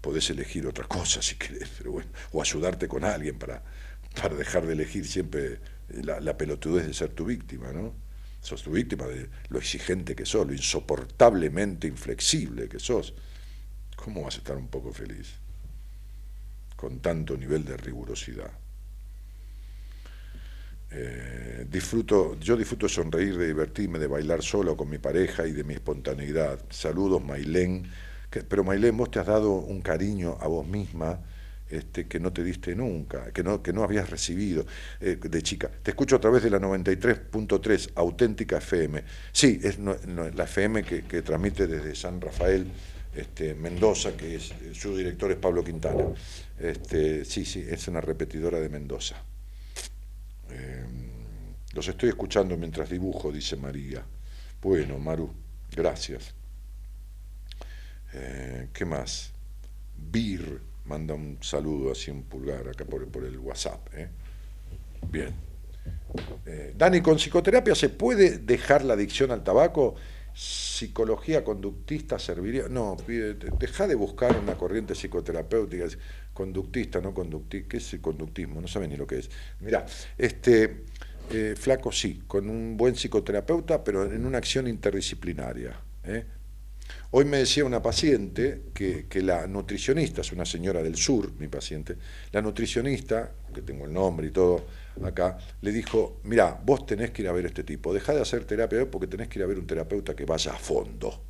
[0.00, 3.62] podés elegir otra cosa si querés, pero bueno, o ayudarte con alguien para,
[4.20, 7.94] para dejar de elegir siempre la, la pelotudez de ser tu víctima, ¿no?
[8.40, 13.12] Sos tu víctima de lo exigente que sos, lo insoportablemente inflexible que sos.
[13.96, 15.34] ¿Cómo vas a estar un poco feliz
[16.74, 18.50] con tanto nivel de rigurosidad?
[20.92, 25.62] Eh, disfruto, yo disfruto sonreír, de divertirme, de bailar solo con mi pareja y de
[25.62, 26.58] mi espontaneidad.
[26.70, 27.90] Saludos, Mailén.
[28.30, 31.20] Pero Mailén, vos te has dado un cariño a vos misma
[31.70, 34.66] este, que no te diste nunca, que no, que no habías recibido
[35.00, 35.70] eh, de chica.
[35.82, 39.04] Te escucho a través de la 93.3, auténtica FM.
[39.32, 42.66] Sí, es la FM que, transmite desde San Rafael,
[43.14, 46.06] este, Mendoza, que es, su director es Pablo Quintana.
[46.58, 49.16] Este, sí, sí, es una repetidora de Mendoza.
[50.50, 50.84] Eh,
[51.72, 54.04] los estoy escuchando mientras dibujo, dice María.
[54.60, 55.32] Bueno, Maru,
[55.70, 56.39] gracias.
[58.12, 59.32] Eh, ¿Qué más?
[59.96, 63.86] Bir manda un saludo así, un pulgar acá por, el WhatsApp.
[63.94, 64.08] ¿eh?
[65.10, 65.32] Bien.
[66.46, 69.94] Eh, Dani, ¿con psicoterapia se puede dejar la adicción al tabaco?
[70.34, 72.68] ¿Psicología conductista serviría?
[72.68, 75.86] No, deja de buscar una corriente psicoterapéutica
[76.32, 77.68] conductista, no conductista.
[77.68, 78.60] ¿Qué es el conductismo?
[78.60, 79.30] No saben ni lo que es.
[79.60, 79.84] Mirá,
[80.16, 80.84] este,
[81.56, 85.78] flaco sí, con un buen psicoterapeuta, pero en una acción interdisciplinaria.
[86.04, 86.24] ¿eh?
[87.12, 91.96] Hoy me decía una paciente que, la nutricionista, es una señora del sur, mi paciente,
[92.30, 94.64] la nutricionista, que tengo el nombre y todo
[95.02, 98.20] acá, le dijo, mira, vos tenés que ir a ver a este tipo, dejá de
[98.20, 101.20] hacer terapia porque tenés que ir a ver un terapeuta que vaya a fondo,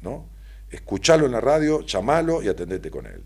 [0.00, 0.28] ¿no?
[0.68, 3.22] Escuchalo en la radio, llamalo y atendete con él.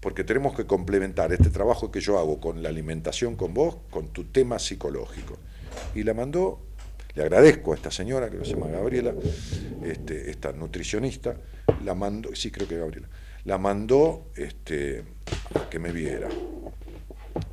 [0.00, 4.08] Porque tenemos que complementar este trabajo que yo hago con la alimentación con vos, con
[4.08, 5.38] tu tema psicológico.
[5.94, 6.60] Y la mandó
[7.14, 9.14] le agradezco a esta señora que se llama Gabriela,
[9.82, 11.36] este, esta nutricionista,
[11.84, 13.08] la mandó, sí creo que Gabriela,
[13.44, 15.04] la mandó este,
[15.54, 16.28] a que me viera.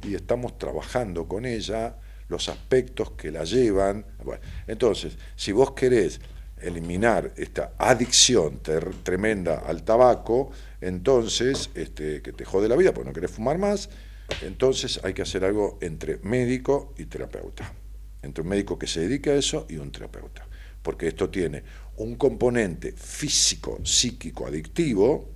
[0.04, 1.96] Y estamos trabajando con ella
[2.30, 4.06] los aspectos que la llevan.
[4.68, 6.22] Entonces, si vos querés
[6.62, 8.62] eliminar esta adicción
[9.04, 13.90] tremenda al tabaco, entonces, este, que te jode la vida porque no querés fumar más,
[14.42, 17.74] entonces hay que hacer algo entre médico y terapeuta
[18.22, 20.48] entre un médico que se dedica a eso y un terapeuta.
[20.82, 21.64] Porque esto tiene
[21.98, 25.30] un componente físico, psíquico, adictivo,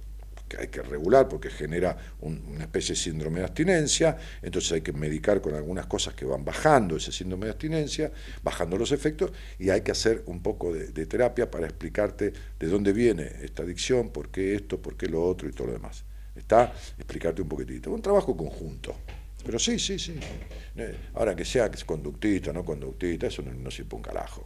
[0.48, 4.82] que hay que regular porque genera un- una especie de síndrome de abstinencia, entonces hay
[4.82, 8.12] que medicar con algunas cosas que van bajando ese síndrome de abstinencia,
[8.44, 12.68] bajando los efectos, y hay que hacer un poco de, de terapia para explicarte de
[12.68, 16.04] dónde viene esta adicción, por qué esto, por qué lo otro y todo lo demás.
[16.36, 17.92] Está explicarte un poquitito.
[17.92, 18.96] Un trabajo conjunto.
[19.46, 20.16] Pero sí, sí, sí.
[20.76, 24.46] Eh, Ahora que sea conductista, no conductista, eso no, no sirve un carajo.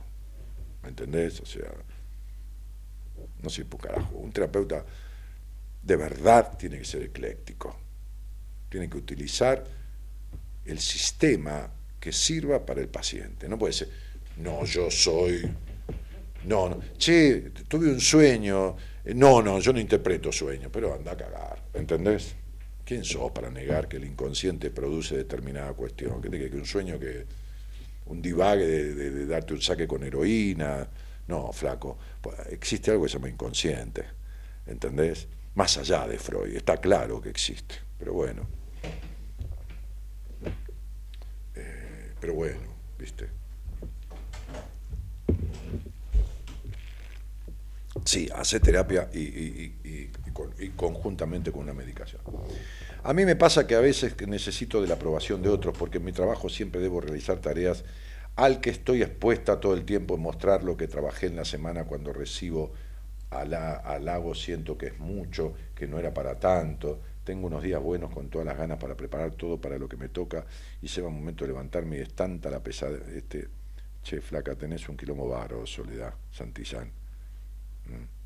[0.83, 1.39] ¿Me entendés?
[1.41, 1.71] O sea,
[3.41, 4.15] no sirve un carajo.
[4.17, 4.83] Un terapeuta
[5.83, 7.75] de verdad tiene que ser ecléctico.
[8.69, 9.63] Tiene que utilizar
[10.65, 13.47] el sistema que sirva para el paciente.
[13.47, 13.89] No puede ser,
[14.37, 15.49] no, yo soy.
[16.45, 16.79] No, no.
[16.97, 18.75] Che, tuve un sueño.
[19.03, 21.63] Eh, No, no, yo no interpreto sueño, pero anda a cagar.
[21.73, 22.35] ¿Entendés?
[22.87, 26.21] ¿Quién sos para negar que el inconsciente produce determinada cuestión?
[26.21, 27.25] ¿Qué te cree que un sueño que
[28.05, 30.87] un divague de, darte un saque con heroína?
[31.27, 31.97] No, flaco.
[32.21, 34.05] Pues, Existe algo que se llama inconsciente,
[34.65, 35.27] ¿entendés?
[35.55, 38.47] Más allá de Freud, está claro que existe, pero bueno.
[41.55, 43.27] Eh, pero bueno, ¿viste?
[48.05, 49.73] Sí, hace terapia y
[50.59, 52.21] y conjuntamente con una medicación.
[53.03, 56.05] A mí me pasa que a veces necesito de la aprobación de otros porque en
[56.05, 57.83] mi trabajo siempre debo realizar tareas
[58.35, 61.85] al que estoy expuesta todo el tiempo en mostrar lo que trabajé en la semana
[61.85, 62.71] cuando recibo
[63.31, 66.99] ala- halago, siento que es mucho, que no era para tanto.
[67.23, 70.07] Tengo unos días buenos con todas las ganas para preparar todo para lo que me
[70.09, 70.45] toca
[70.81, 72.97] y llega un momento de levantarme y es tanta la pesada.
[73.13, 73.47] Este,
[74.03, 76.87] che, flaca, tenés un quilombo varo, Soledad, Santillán.
[77.85, 78.16] Mm.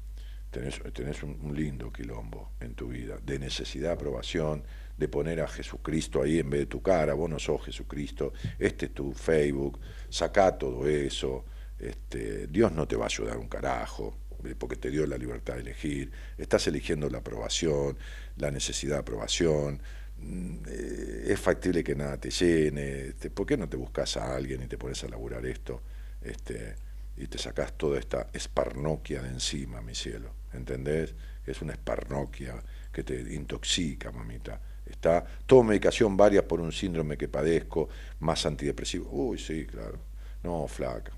[0.51, 4.63] Tenés, un, lindo quilombo en tu vida, de necesidad de aprobación,
[4.97, 8.87] de poner a Jesucristo ahí en vez de tu cara, vos no sos Jesucristo, este
[8.87, 9.79] es tu Facebook,
[10.09, 11.45] sacá todo eso,
[11.79, 14.13] este, Dios no te va a ayudar un carajo,
[14.43, 17.97] eh, porque te dio la libertad de elegir, estás eligiendo la aprobación,
[18.35, 19.81] la necesidad de aprobación,
[20.17, 24.35] mm, eh, es factible que nada te llene, este, ¿por qué no te buscas a
[24.35, 25.81] alguien y te pones a laburar esto?
[26.21, 26.75] Este,
[27.17, 30.40] y, te sacás toda esta esparnoquia de encima, mi cielo.
[30.53, 31.13] ¿Entendés?
[31.45, 32.61] Es una esparnoquia
[32.91, 34.59] que te intoxica, mamita.
[34.85, 39.09] Está toda medicación varia por un síndrome que padezco, más antidepresivo.
[39.11, 39.99] Uy, sí, claro.
[40.43, 41.11] No, flaca.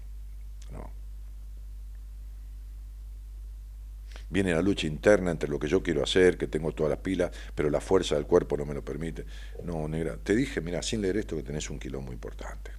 [0.71, 0.89] No.
[4.29, 7.31] Viene la lucha interna entre lo que yo quiero hacer, que tengo todas las pilas,
[7.53, 9.25] pero la fuerza del cuerpo no me lo permite.
[9.63, 12.71] No, negra, te dije, mira, sin leer esto que tenés un kilo muy importante.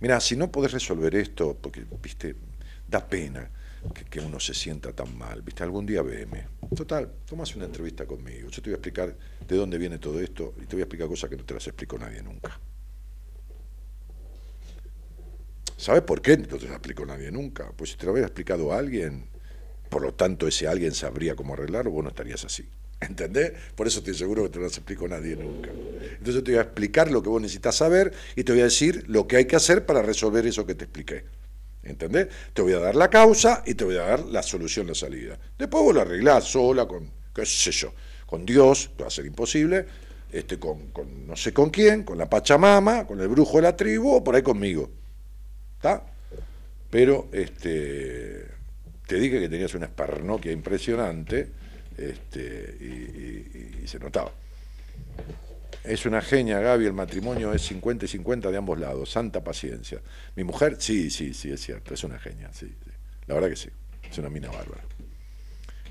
[0.00, 2.36] Mira, si no podés resolver esto, porque, viste,
[2.88, 3.50] da pena
[3.92, 6.46] que, uno se sienta tan mal, viste, algún día veme.
[6.74, 10.54] Total, tomas una entrevista conmigo, yo te voy a explicar de dónde viene todo esto
[10.56, 12.60] y te voy a explicar cosas que no te las explico nadie nunca.
[15.76, 17.70] ¿Sabes por qué no te las explico nadie nunca?
[17.76, 19.28] Pues si te lo hubiera explicado a alguien,
[19.90, 22.68] por lo tanto ese alguien sabría cómo arreglarlo, vos no estarías así.
[23.00, 23.52] ¿Entendés?
[23.74, 25.70] Por eso estoy seguro que te lo explico nadie nunca.
[25.70, 29.04] Entonces te voy a explicar lo que vos necesitas saber y te voy a decir
[29.06, 31.24] lo que hay que hacer para resolver eso que te expliqué.
[31.86, 32.28] ¿Entendés?
[32.52, 35.38] Te voy a dar la causa y te voy a dar la solución, la salida.
[35.58, 37.92] Después vos lo arreglás sola, con, qué sé yo,
[38.26, 39.86] con Dios, va a ser imposible,
[40.32, 40.90] este, con,
[41.26, 44.34] no sé con quién, con la Pachamama, con el brujo de la tribu o por
[44.34, 44.90] ahí conmigo.
[45.76, 46.04] ¿Está?
[46.90, 48.46] Pero este,
[49.06, 51.50] te dije que tenías una esparnoquia impresionante
[51.96, 52.76] este,
[53.82, 54.32] y se notaba.
[55.86, 60.02] Es una genia, Gaby, el matrimonio es 50 y 50 de ambos lados, santa paciencia.
[60.34, 62.90] Mi mujer, sí, sí, sí, es cierto, es una genia, sí, sí.
[63.26, 63.68] La verdad que sí,
[64.10, 64.82] es una mina bárbara.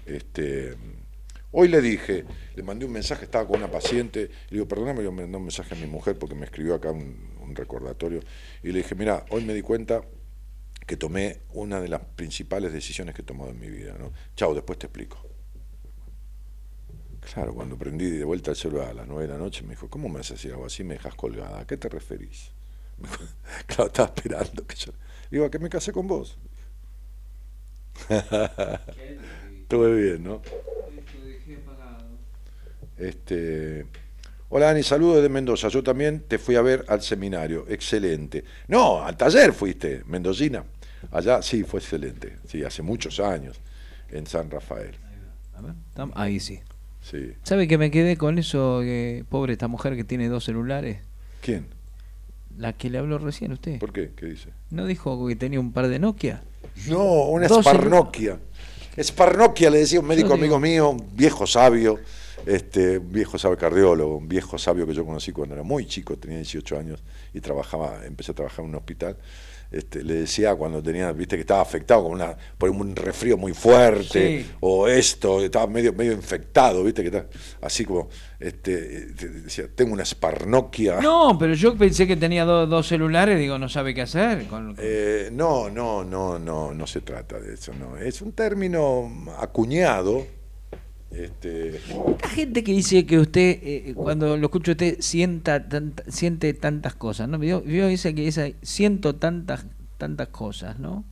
[0.05, 0.75] Este,
[1.51, 5.11] hoy le dije, le mandé un mensaje, estaba con una paciente, le digo, perdóname, le
[5.11, 8.19] mandé un mensaje a mi mujer porque me escribió acá un, un recordatorio,
[8.63, 10.01] y le dije, mira, hoy me di cuenta
[10.85, 14.11] que tomé una de las principales decisiones que he tomado en mi vida, ¿no?
[14.35, 15.34] Chao, después te explico.
[17.33, 19.89] Claro, cuando prendí de vuelta el celular a las nueve de la noche, me dijo,
[19.89, 20.83] ¿cómo me haces algo así?
[20.83, 21.59] Me dejas colgada.
[21.59, 22.51] ¿A qué te referís?
[23.67, 24.91] Claro, estaba esperando que yo...
[25.29, 26.37] Digo, ¿a qué me casé con vos?
[28.09, 30.41] Estuve bien, ¿no?
[32.97, 33.87] Este...
[34.49, 35.67] Hola Ani, saludos de Mendoza.
[35.69, 37.65] Yo también te fui a ver al seminario.
[37.67, 38.43] Excelente.
[38.67, 40.63] No, al taller fuiste, Mendocina.
[41.11, 42.37] Allá sí, fue excelente.
[42.47, 43.59] Sí, hace muchos años,
[44.09, 44.95] en San Rafael.
[46.13, 46.61] Ahí sí.
[47.09, 47.33] Sí.
[47.43, 48.79] ¿Sabe que me quedé con eso?
[48.81, 50.97] que pobre esta mujer que tiene dos celulares.
[51.41, 51.67] ¿Quién?
[52.57, 53.77] La que le habló recién usted.
[53.77, 54.11] ¿Por qué?
[54.15, 54.49] ¿Qué dice?
[54.71, 56.41] ¿No dijo que tenía un par de Nokia?
[56.87, 58.39] No, una Dos esparnoquia.
[58.97, 61.99] Esparnoquia le decía un médico amigo mío, un viejo sabio,
[62.45, 66.17] este, un viejo sabio cardiólogo, un viejo sabio que yo conocí cuando era muy chico,
[66.17, 67.03] tenía 18 años
[67.33, 69.17] y trabajaba, empecé a trabajar en un hospital.
[69.71, 73.53] Este, le decía cuando tenía, viste que estaba afectado con una, por un resfrío muy
[73.53, 74.51] fuerte, Sí.
[74.61, 77.27] o esto, estaba medio, medio infectado, viste que está
[77.61, 78.07] así como,
[78.39, 81.01] este, te decía, tengo una esparnoquia.
[81.01, 84.47] No, pero yo pensé que tenía do- dos celulares, digo, no sabe qué hacer.
[84.47, 87.97] Con, Eh, no, no, no, no, no se trata de eso, no.
[87.97, 90.25] Es un término acuñado.
[91.15, 91.79] Este,
[92.21, 96.95] La gente que dice que usted, eh, cuando lo escucho usted, sienta tanta- siente tantas
[96.95, 97.41] cosas, ¿no?
[97.43, 99.65] Yo, yo dice que dice, siento tantas,
[99.97, 101.05] tantas cosas, ¿no?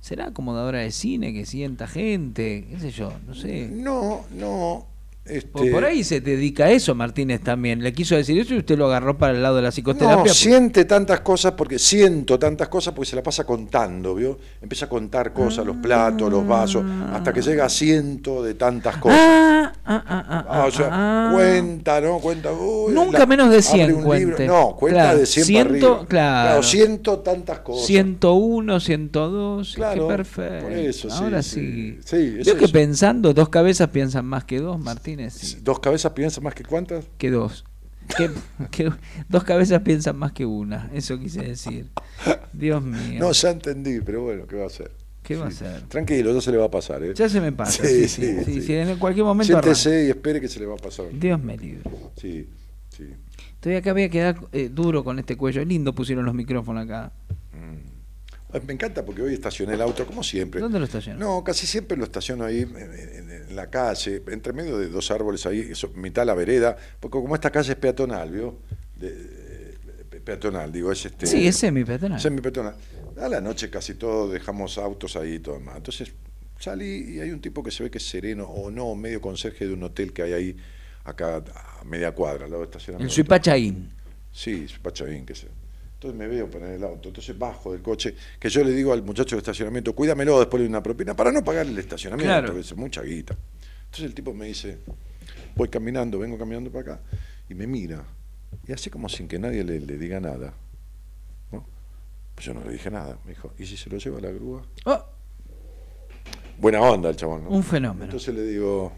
[0.00, 2.66] ¿Será acomodadora de cine que sienta gente?
[2.70, 3.12] ¿Qué sé yo?
[3.26, 3.68] No sé.
[3.72, 4.86] no, no.
[5.28, 7.82] Por, Este, por ahí se dedica a eso Martínez también.
[7.82, 10.24] Le quiso decir eso y usted lo agarró para el lado de la psicoterapia.
[10.24, 14.38] No, siente tantas cosas porque siento tantas cosas porque se la pasa contando, ¿vio?
[14.60, 18.96] Empieza a contar cosas, los platos, los vasos, hasta que llega a ciento de tantas
[18.96, 19.18] cosas.
[19.20, 21.30] Ah, ah, ah, ah, Ah, o sea, ah.
[21.32, 22.18] cuenta, ¿no?
[22.18, 22.52] Cuenta.
[22.52, 24.06] uy, Nunca la- menos de 100 abre un libro.
[24.36, 24.46] cuente.
[24.46, 26.06] No, cuenta Claro, de 100 ciento, para arriba.
[26.08, 26.62] claro.
[26.62, 27.86] siento tantas cosas.
[27.86, 30.62] 101, 102, Claro, qué perfecto.
[30.68, 31.60] por eso, sí, Ahora sí.
[31.60, 31.98] sí.
[32.04, 35.34] Sí, es Veo que pensando, dos cabezas piensan más que dos, Martínez.
[35.34, 37.04] Sí, ¿Dos cabezas piensan más que cuántas?
[37.18, 37.64] que dos.
[38.16, 38.30] Que,
[38.70, 38.90] que
[39.28, 41.86] dos cabezas piensan más que una, eso quise decir.
[42.52, 43.20] Dios mío.
[43.20, 44.90] No, ya entendí, pero bueno, ¿qué va a hacer?
[45.28, 45.82] ¿Qué va a hacer?
[45.88, 47.12] Tranquilo, ya se le va a pasar, ¿eh?
[47.14, 47.84] Ya se me pasa.
[47.86, 50.78] Sí, Sí, sí, sí, en cualquier momento Siéntese y espere que se le va a
[50.78, 51.04] pasar.
[51.12, 51.82] Dios me libre.
[52.16, 52.48] Sí,
[52.88, 53.04] sí.
[53.52, 55.62] Estoy acá, voy a quedar eh, duro con este cuello.
[55.66, 57.12] Lindo pusieron los micrófonos acá.
[58.50, 60.62] Ay, Me encanta porque hoy estacioné el auto, como siempre.
[60.62, 61.18] ¿Dónde lo estacionó?
[61.20, 65.10] No, casi siempre lo estaciono ahí en, en- en la calle, entre medio de dos
[65.10, 68.56] árboles ahí, eso, mitad de la vereda, porque como esta calle es peatonal, ¿vio?
[68.96, 71.26] De- de- peatonal, digo, es este.
[71.26, 72.20] Sí, es semi-peatonal.
[72.20, 72.74] Semi-peatonal.
[73.20, 75.76] A la noche casi todos dejamos autos ahí y todo más.
[75.76, 76.12] Entonces
[76.58, 79.66] salí y hay un tipo que se ve que es sereno o no, medio conserje
[79.66, 80.56] de un hotel que hay ahí,
[81.04, 81.36] acá
[81.80, 83.14] a media cuadra, al lado de estacionamiento.
[83.14, 83.90] Suipachaín.
[84.32, 85.48] Sí, Pachavín, que sé.
[85.94, 89.02] Entonces me veo poner el auto, entonces bajo del coche, que yo le digo al
[89.02, 92.54] muchacho del estacionamiento, cuídamelo después de una propina, para no pagar el estacionamiento, Claro.
[92.54, 93.36] que es mucha guita.
[93.86, 94.78] Entonces el tipo me dice,
[95.56, 97.00] voy caminando, vengo caminando para acá,
[97.48, 98.04] y me mira,
[98.68, 100.54] y así como sin que nadie le, le diga nada.
[102.38, 103.18] Pues yo no le dije nada.
[103.24, 104.62] Me dijo, ¿y si se lo lleva la grúa?
[104.84, 105.04] Oh,
[106.56, 107.50] Buena onda el chabón, ¿no?
[107.50, 108.04] un fenómeno.
[108.04, 108.92] Entonces le digo,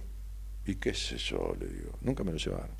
[0.66, 1.56] ¿y qué sé yo?
[1.58, 2.76] Le digo, nunca me lo llevaron.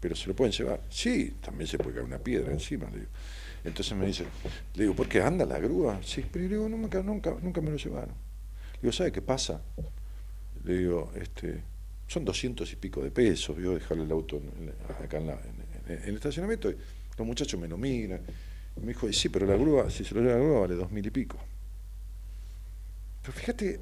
[0.00, 0.82] Pero se lo pueden llevar.
[0.90, 2.90] Sí, también se puede caer una piedra encima.
[2.90, 3.10] Le digo.
[3.64, 4.26] Entonces me dice,
[4.74, 5.98] le digo, ¿por qué anda la grúa?
[6.04, 8.10] Sí, pero le digo, nunca, nunca, nunca me lo llevaron.
[8.74, 9.62] Le digo, ¿sabe qué pasa?
[10.62, 11.62] Le digo, este,
[12.06, 15.40] son doscientos y pico de pesos, vio dejarle el auto en- acá en, la-
[15.88, 16.68] en- en- el estacionamiento.
[16.70, 16.76] Y
[17.16, 18.20] los muchachos me lo miran.
[18.80, 21.06] Me dijo, sí, pero la grúa, si se lo lleva la grúa, vale dos mil
[21.06, 21.38] y pico.
[23.22, 23.80] Pero fíjate,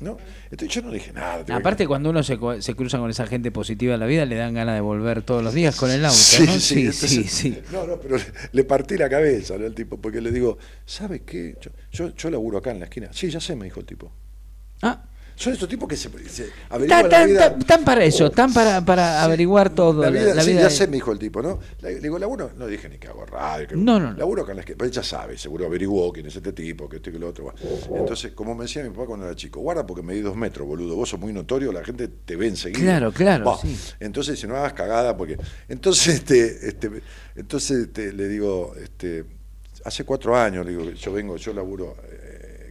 [0.00, 0.18] ¿no?
[0.50, 1.44] Entonces yo no dije nada.
[1.56, 4.52] Aparte, cuando uno se, se cruza con esa gente positiva en la vida, le dan
[4.54, 6.52] ganas de volver todos los días con el auto, Sí, ¿no?
[6.54, 7.62] sí, Sí, entonces- sí, sí.
[7.72, 8.16] No, no, pero
[8.52, 9.64] le, partí la cabeza ¿no?
[9.64, 11.56] al tipo, porque le digo, ¿sabe qué?
[11.60, 13.08] Yo, yo, yo laburo acá en la esquina.
[13.12, 14.12] Sí, ya sé, me dijo el tipo.
[14.82, 17.56] Ah, Son estos tipos que se, se averiguan la vida.
[17.58, 20.02] están para eso, están para, para averiguar todo.
[20.02, 21.58] La la- vida, la sí, vida ya de- sé, me dijo el tipo, ¿no?
[21.80, 23.66] Le, le digo, laburo, no dije ni que hago radio.
[23.66, 24.18] Que, No, no, no.
[24.18, 24.76] Laburo acá en la esquina.
[24.78, 27.52] Pero ella sabe, seguro averiguó quién es este tipo, que este que lo otro.
[27.94, 30.66] Entonces, como me decía mi papá cuando era chico, guarda porque me di dos metros,
[30.66, 30.94] boludo.
[30.96, 32.80] Vos sos muy notorio, la gente te ve enseguida.
[32.82, 33.76] Claro, claro, Bah, sí.
[34.00, 35.38] Entonces, si no hagas cagada, porque.
[35.68, 36.90] Entonces, este, este,
[37.34, 39.24] entonces este, le digo, este,
[39.84, 41.96] hace cuatro años, le digo, que yo vengo, yo laburo,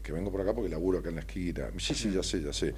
[0.01, 1.69] que vengo por acá porque laburo acá en la esquina.
[1.77, 2.73] Sí, sí, ya sé, ya sé.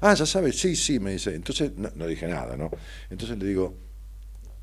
[0.00, 1.34] Ah, ya sabes, sí, sí, me dice.
[1.34, 2.70] Entonces, no, no dije nada, ¿no?
[3.10, 3.74] Entonces le digo,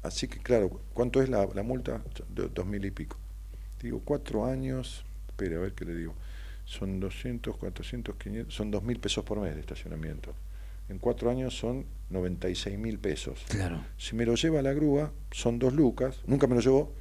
[0.03, 2.01] así que claro, ¿cuánto es la, la multa?
[2.29, 3.17] Do- Dos mil y pico.
[3.81, 6.13] Digo, cuatro años, espere, a ver qué le digo.
[6.65, 10.33] Son 200, 400, 500, son dos mil pesos por mes de estacionamiento.
[10.89, 13.43] En cuatro años son 96 mil pesos.
[13.49, 13.83] Claro.
[13.97, 16.17] Si me lo lleva a la grúa, son dos lucas.
[16.27, 16.93] Nunca me lo llevó.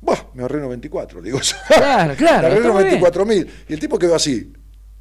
[0.00, 1.38] Buah, me ahorré 94, digo.
[1.68, 3.00] Claro, claro, Me ahorré está muy bien.
[3.00, 3.50] 94 mil.
[3.68, 4.52] Y el tipo quedó así,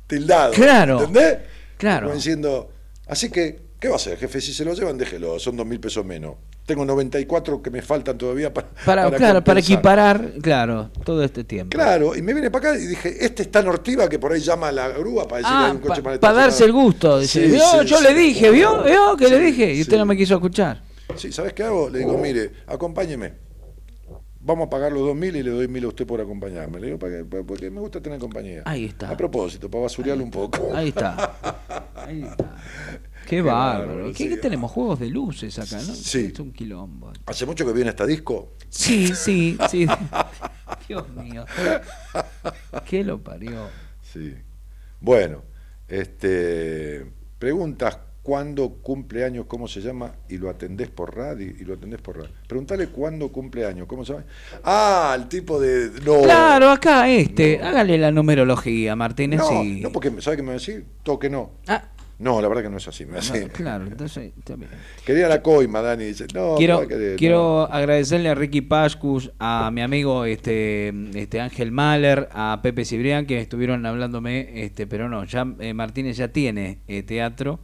[0.07, 0.53] tildado.
[0.53, 0.99] Claro.
[1.03, 1.37] ¿Entendés?
[1.77, 2.07] Claro.
[2.07, 2.69] Como diciendo,
[3.07, 4.39] así que, ¿qué va a hacer, jefe?
[4.41, 6.35] Si se lo llevan, déjelo, son dos mil pesos menos.
[6.65, 8.67] Tengo 94 que me faltan todavía para.
[8.83, 11.75] Para, claro, para equiparar, claro, todo este tiempo.
[11.77, 14.39] Claro, y me viene para acá y dije, este es tan hortiva que por ahí
[14.39, 16.39] llama a la grúa para decirle Ah, un coche pa- para estacionado".
[16.47, 17.19] darse el gusto.
[17.19, 18.03] Dice, Sí, "Vio, sí, yo sí.
[18.03, 18.81] le dije, ¿vio?
[18.83, 19.71] ¿Vio que le dije?
[19.75, 20.81] Y usted no me quiso escuchar.
[21.15, 21.87] Sí, ¿sabes qué hago?
[21.87, 23.44] Le digo, mire, acompáñeme.
[24.45, 26.79] Vamos a pagar los dos mil y le doy mil a usted por acompañarme.
[26.79, 28.61] Le digo, "Pa' que- pa- porque me gusta tener compañía.
[28.65, 29.09] Ahí está.
[29.09, 30.69] A propósito, para basurearle un poco.
[30.75, 31.35] Ahí está.
[31.95, 32.55] Ahí está.
[33.27, 34.07] Qué bárbaro, bárbaro.
[34.13, 34.29] ¿Qué, sí.
[34.29, 34.69] qué tenemos?
[34.71, 35.95] Juegos de luces acá, ¿no?
[35.95, 36.29] Sí.
[36.31, 37.11] Es un quilombo.
[37.25, 38.53] Hace mucho que viene esta disco.
[38.69, 39.87] Sí, sí, sí.
[40.87, 41.43] Dios mío.
[42.87, 43.67] ¿Qué lo parió?
[44.13, 44.35] Sí.
[45.01, 45.41] Bueno,
[45.87, 51.75] este, preguntas cuándo cumple años, cómo se llama, y lo atendés por radio, y lo
[51.75, 52.31] atendés por radio.
[52.47, 54.25] Preguntale cuándo cumple años, ¿cómo se llama?
[54.63, 55.91] Ah, el tipo de.
[56.03, 57.61] No, Claro, acá este.
[57.61, 59.39] Hágale la numerología, Martínez.
[59.39, 60.85] no, y- no, porque ¿sabe qué me va a decir?
[61.03, 61.51] Toque no.
[61.67, 61.83] Ah,
[62.17, 63.05] No, la verdad que no es así.
[63.05, 64.69] Me no, claro, entonces bien.
[65.05, 66.05] Quería la coima, Dani.
[66.05, 71.41] Dice, no, quiero no querer, quiero agradecerle a Ricky Pascus, a mi amigo este, este
[71.41, 76.29] Ángel Mahler, a Pepe Cibrián que estuvieron hablándome, este, pero no, ya eh, Martínez ya
[76.29, 77.59] tiene eh, teatro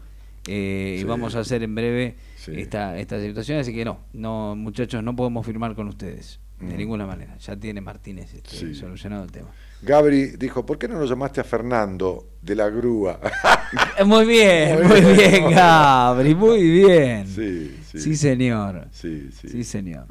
[0.48, 2.52] eh, y vamos a hacer en breve Sí.
[2.56, 6.78] esta, esta situación, así que no, no muchachos, no podemos firmar con ustedes de Mm.
[6.78, 7.38] ninguna manera.
[7.38, 8.74] Ya tiene Martínez este, Sí.
[8.76, 9.50] solucionado el tema.
[9.84, 13.20] Gabri dijo, ¿por qué no lo llamaste a Fernando de la grúa?
[14.06, 15.50] Muy bien, Muy bien.
[15.52, 17.28] Gabri, muy bien.
[17.28, 18.00] sí, sí.
[18.00, 18.88] Sí, señor.
[18.92, 19.48] Sí, sí.
[19.50, 20.06] Sí, señor.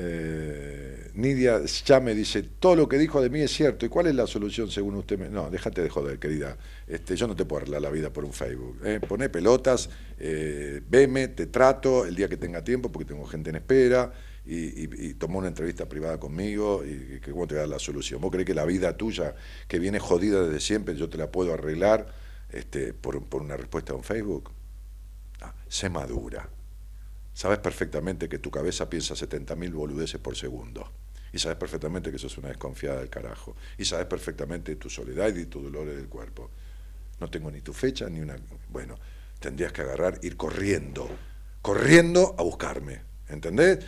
[0.00, 3.84] Eh, Nidia ya me dice, todo lo que dijo de mí es cierto.
[3.84, 5.18] ¿Y cuál es la solución según usted?
[5.30, 6.56] No, déjate de joder, querida.
[6.86, 8.78] Este, yo no te puedo arreglar la vida por un Facebook.
[8.84, 9.00] ¿eh?
[9.06, 13.56] Poné pelotas, eh, veme, te trato el día que tenga tiempo, porque tengo gente en
[13.56, 14.12] espera,
[14.46, 18.20] y, tomó una entrevista privada conmigo, y, que cómo te voy a dar la solución.
[18.20, 19.34] ¿Vos creés que la vida tuya,
[19.66, 22.06] que viene jodida desde siempre, yo te la puedo arreglar
[22.50, 24.52] este, por, por una respuesta un Facebook?
[25.40, 26.48] Ah, sé madura.
[27.38, 30.90] Sabes perfectamente que tu cabeza piensa 70.000 boludeces por segundo.
[31.32, 33.54] Y sabes perfectamente que sos una desconfiada del carajo.
[33.78, 36.50] Y sabes perfectamente tu soledad y tus dolores del cuerpo.
[37.20, 38.36] No tengo ni tu fecha ni una.
[38.70, 38.98] Bueno,
[39.38, 41.08] tendrías que agarrar, ir corriendo.
[41.62, 43.02] Corriendo a buscarme.
[43.28, 43.86] ¿Entendés?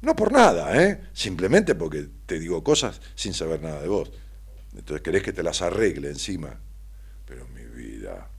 [0.00, 1.08] No por nada, ¿eh?
[1.12, 4.10] Simplemente porque te digo cosas sin saber nada de vos.
[4.74, 6.58] Entonces querés que te las arregle encima.
[7.26, 8.30] Pero mi vida.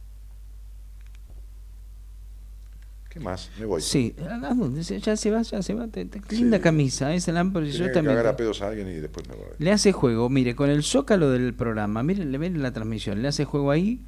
[3.19, 3.49] ¿Qué más?
[3.59, 3.81] Me voy.
[3.81, 4.81] Sí, ¿a dónde?
[4.81, 5.87] Ya se va, ya se va.
[5.87, 6.63] Te- te- linda Sí.
[6.63, 7.65] camisa, esa lámpara.
[7.67, 8.15] Yo que también.
[8.15, 9.45] cagar a pedos a alguien y después me voy.
[9.57, 13.27] Le hace juego, mire, con el zócalo del programa, miren, le ven la transmisión, le
[13.27, 14.01] hace juego ahí,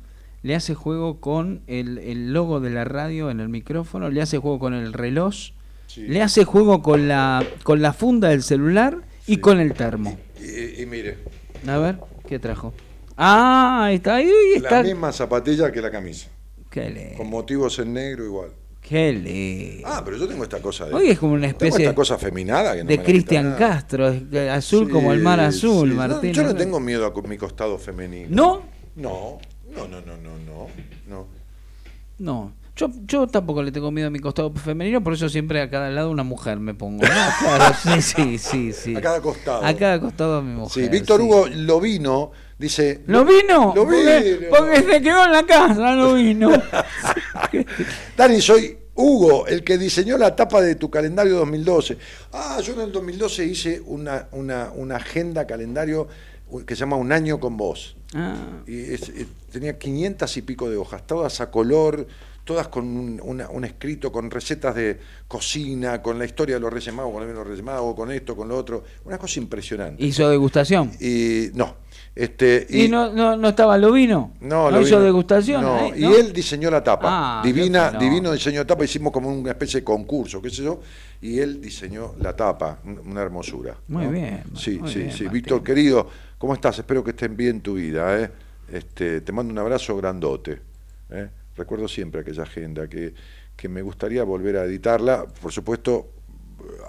[0.43, 4.37] le hace juego con el, el logo de la radio en el micrófono, le hace
[4.39, 5.35] juego con el reloj,
[5.87, 6.07] Sí.
[6.07, 8.97] le hace juego con la, con la funda del celular
[9.27, 9.37] y Sí.
[9.41, 10.17] con el termo.
[10.39, 11.17] Y, y mire,
[11.67, 11.97] A ver,
[12.27, 12.73] ¿qué trajo?
[13.17, 14.77] Ah, está, ahí está.
[14.77, 16.29] la misma zapatilla que la camisa,
[16.71, 18.51] Qué con motivos en negro igual.
[18.81, 19.87] Qué lindo.
[19.87, 20.93] Ah, pero yo tengo esta cosa de.
[20.93, 23.55] Hoy es como una tengo especie esta cosa feminada que no de Cristian.
[23.57, 25.95] Castro, es de azul Sí, como el mar azul, sí.
[25.95, 26.33] No, Martín.
[26.33, 28.27] yo no tengo miedo a mi costado femenino.
[28.29, 28.61] ¿No?
[28.95, 29.39] No,
[29.75, 30.67] no, no, no, no, no.
[31.07, 31.27] no.
[32.17, 32.53] No.
[32.75, 35.89] Yo, yo tampoco le tengo miedo a mi costado femenino, por eso siempre a cada
[35.89, 37.03] lado una mujer me pongo.
[37.03, 37.09] No,
[37.39, 38.95] claro, sí, sí, sí, sí.
[38.95, 39.63] A cada costado.
[39.63, 40.85] A cada costado a mi mujer.
[40.85, 41.21] Sí, Víctor.
[41.21, 42.31] Hugo lo vino,
[42.61, 43.01] dice.
[43.07, 43.73] ¿Lo vino?
[43.75, 44.49] Lo Porque, vino.
[44.57, 46.51] porque se quedó en la casa, no vino.
[48.17, 51.97] Dani, soy Hugo, el que diseñó la tapa de tu calendario 2012.
[52.33, 56.07] Ah, yo en el 2012 hice una, una, una agenda calendario
[56.65, 57.95] que se llama Un año con vos.
[58.13, 58.35] Ah,
[58.67, 62.05] Y es- eh, tenía 500 y pico de hojas, todas a color,
[62.43, 66.73] todas con un, una- un escrito, con recetas de cocina, con la historia de los
[66.73, 68.83] Reyes Magos, con el los Reyes Magos, con esto, con lo otro.
[69.05, 70.03] Una cosa impresionante.
[70.03, 70.91] ¿Hizo degustación?
[70.99, 71.75] Y no.
[72.13, 74.33] Este, ¿Y, no, no, no estaba lo vino?
[74.41, 75.61] no, lo hizo degustación?
[75.61, 76.15] No, y ¿no?
[76.15, 77.07] él diseñó la tapa.
[77.39, 80.81] Ah, Divina, divino diseño de tapa, hicimos como una especie de concurso, qué sé yo,
[81.21, 83.77] y él diseñó la tapa, un- una hermosura.
[83.87, 84.11] Muy ¿no?
[84.11, 85.23] bien, Sí, muy sí, bien, sí.
[85.23, 85.31] Martín.
[85.31, 86.79] Víctor, querido, ¿cómo estás?
[86.79, 88.29] Espero que estén bien tu vida, ¿eh?
[88.73, 90.59] Este, te mando un abrazo grandote.
[91.11, 91.29] ¿eh?
[91.55, 93.13] Recuerdo siempre aquella agenda que,
[93.55, 96.09] que me gustaría volver a editarla, por supuesto,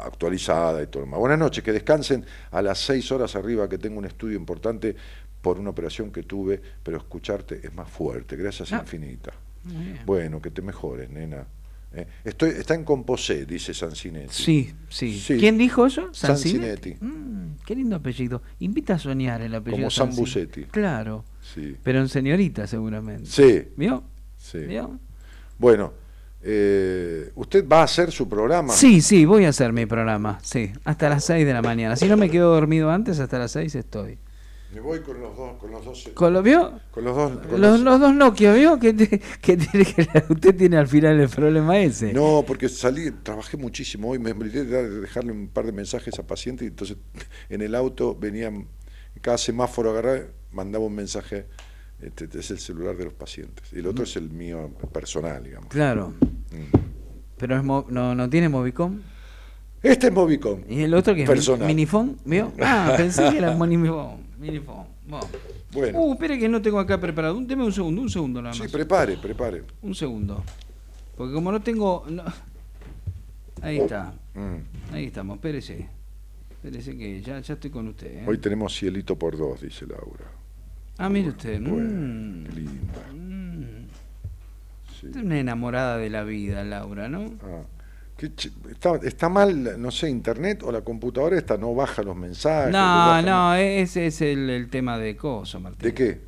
[0.00, 1.20] actualizada y todo lo demás.
[1.20, 4.94] Buenas noches, que descansen a las seis horas arriba, que tengo un estudio importante
[5.40, 8.36] por una operación que tuve, pero escucharte es más fuerte.
[8.36, 9.32] Gracias infinita.
[10.06, 11.46] Bueno, que te mejores, nena.
[11.94, 14.32] Eh, Estoy, está en Composé, dice Sancinetti.
[14.32, 15.36] Sí, sí, Sí.
[15.38, 16.08] ¿Quién dijo eso?
[16.14, 16.96] Sansinetti.
[16.98, 18.42] Mm, qué lindo apellido.
[18.60, 19.88] Invita a soñar el apellido.
[19.96, 20.12] Como.
[20.12, 20.64] Busetti.
[20.64, 21.24] Claro.
[21.42, 21.76] Sí.
[21.82, 23.26] Pero en señorita, seguramente.
[23.26, 24.04] Sí, ¿Vio?
[24.38, 24.58] sí.
[24.60, 24.98] ¿Vio?
[25.58, 25.92] Bueno,
[26.42, 28.72] eh, ¿usted va a hacer su programa?
[28.72, 30.38] Sí, sí, voy a hacer mi programa.
[30.42, 31.96] Sí, hasta las 6 de la mañana.
[31.96, 34.18] Si no me quedo dormido antes, hasta las 6 estoy.
[34.74, 36.10] Me voy con los dos, con los dos.
[36.14, 36.80] ¿Con lo vio?
[36.92, 37.32] Con los dos.
[37.46, 38.78] con Los, los- los dos Nokia, ¿vio?
[38.78, 39.20] Que,
[40.30, 42.12] usted tiene al final el problema ese.
[42.14, 46.26] No, porque salí, trabajé muchísimo hoy, me olvidé de dejarle un par de mensajes a
[46.26, 46.96] pacientes y entonces
[47.50, 48.66] en el auto venían,
[49.20, 50.20] cada semáforo agarraba,
[50.52, 51.46] mandaba un mensaje,
[52.02, 55.68] este, es el celular de los pacientes, y el otro es el mío personal, digamos.
[55.68, 56.10] Claro.
[56.50, 56.76] Mm.
[57.38, 59.00] Pero es no, no tiene Movicom.
[59.82, 60.60] Este es Movicom.
[60.68, 61.66] ¿Y el otro que es Personal.
[61.66, 62.16] Minifón?
[62.24, 62.52] ¿Vio?
[62.60, 64.18] Ah, pensé que era Minifón.
[64.38, 64.86] Minifón.
[65.06, 65.26] Bueno.
[65.72, 67.36] Bueno, Uh, espere que no tengo acá preparado.
[67.36, 68.70] Un, deme un segundo, un segundo nada sí, más.
[68.70, 69.64] prepare, prepare.
[69.80, 70.44] Un segundo.
[71.16, 72.04] Porque como no tengo...
[72.10, 72.24] no-
[73.62, 74.12] Ahí está.
[74.34, 74.92] Mm.
[74.94, 75.36] Ahí estamos.
[75.36, 75.88] Espérese.
[76.50, 78.18] Espérese que ya, ya estoy con usted.
[78.18, 78.24] ¿eh?
[78.26, 80.24] Hoy tenemos cielito por dos, dice Laura.
[81.04, 81.60] Ah, mire usted.
[81.60, 83.02] Bueno, mm, qué linda.
[83.12, 83.86] mm.
[85.00, 85.06] sí.
[85.06, 87.24] Usted es una enamorada de la vida, Laura, ¿no?
[87.42, 87.62] Ah,
[88.70, 92.72] está, está mal, no sé, internet o la computadora esta no baja los mensajes.
[92.72, 95.88] No, no, ese es el, el tema de coso, Martín.
[95.88, 96.20] ¿De qué?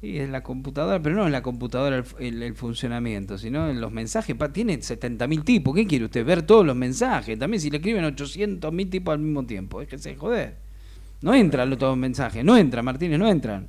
[0.00, 3.80] Y es la computadora, pero no en la computadora el, el- el funcionamiento, sino en
[3.80, 4.34] los mensajes.
[4.36, 5.74] Pa, tiene 70.000 tipos.
[5.76, 6.24] ¿Qué quiere usted?
[6.24, 7.38] Ver todos los mensajes.
[7.38, 9.80] También si le escriben 800.000 tipos al mismo tiempo.
[9.80, 10.56] Es que se joder.
[11.22, 12.44] No entran los todos los mensajes.
[12.44, 13.68] No entran, Martínez, no entran.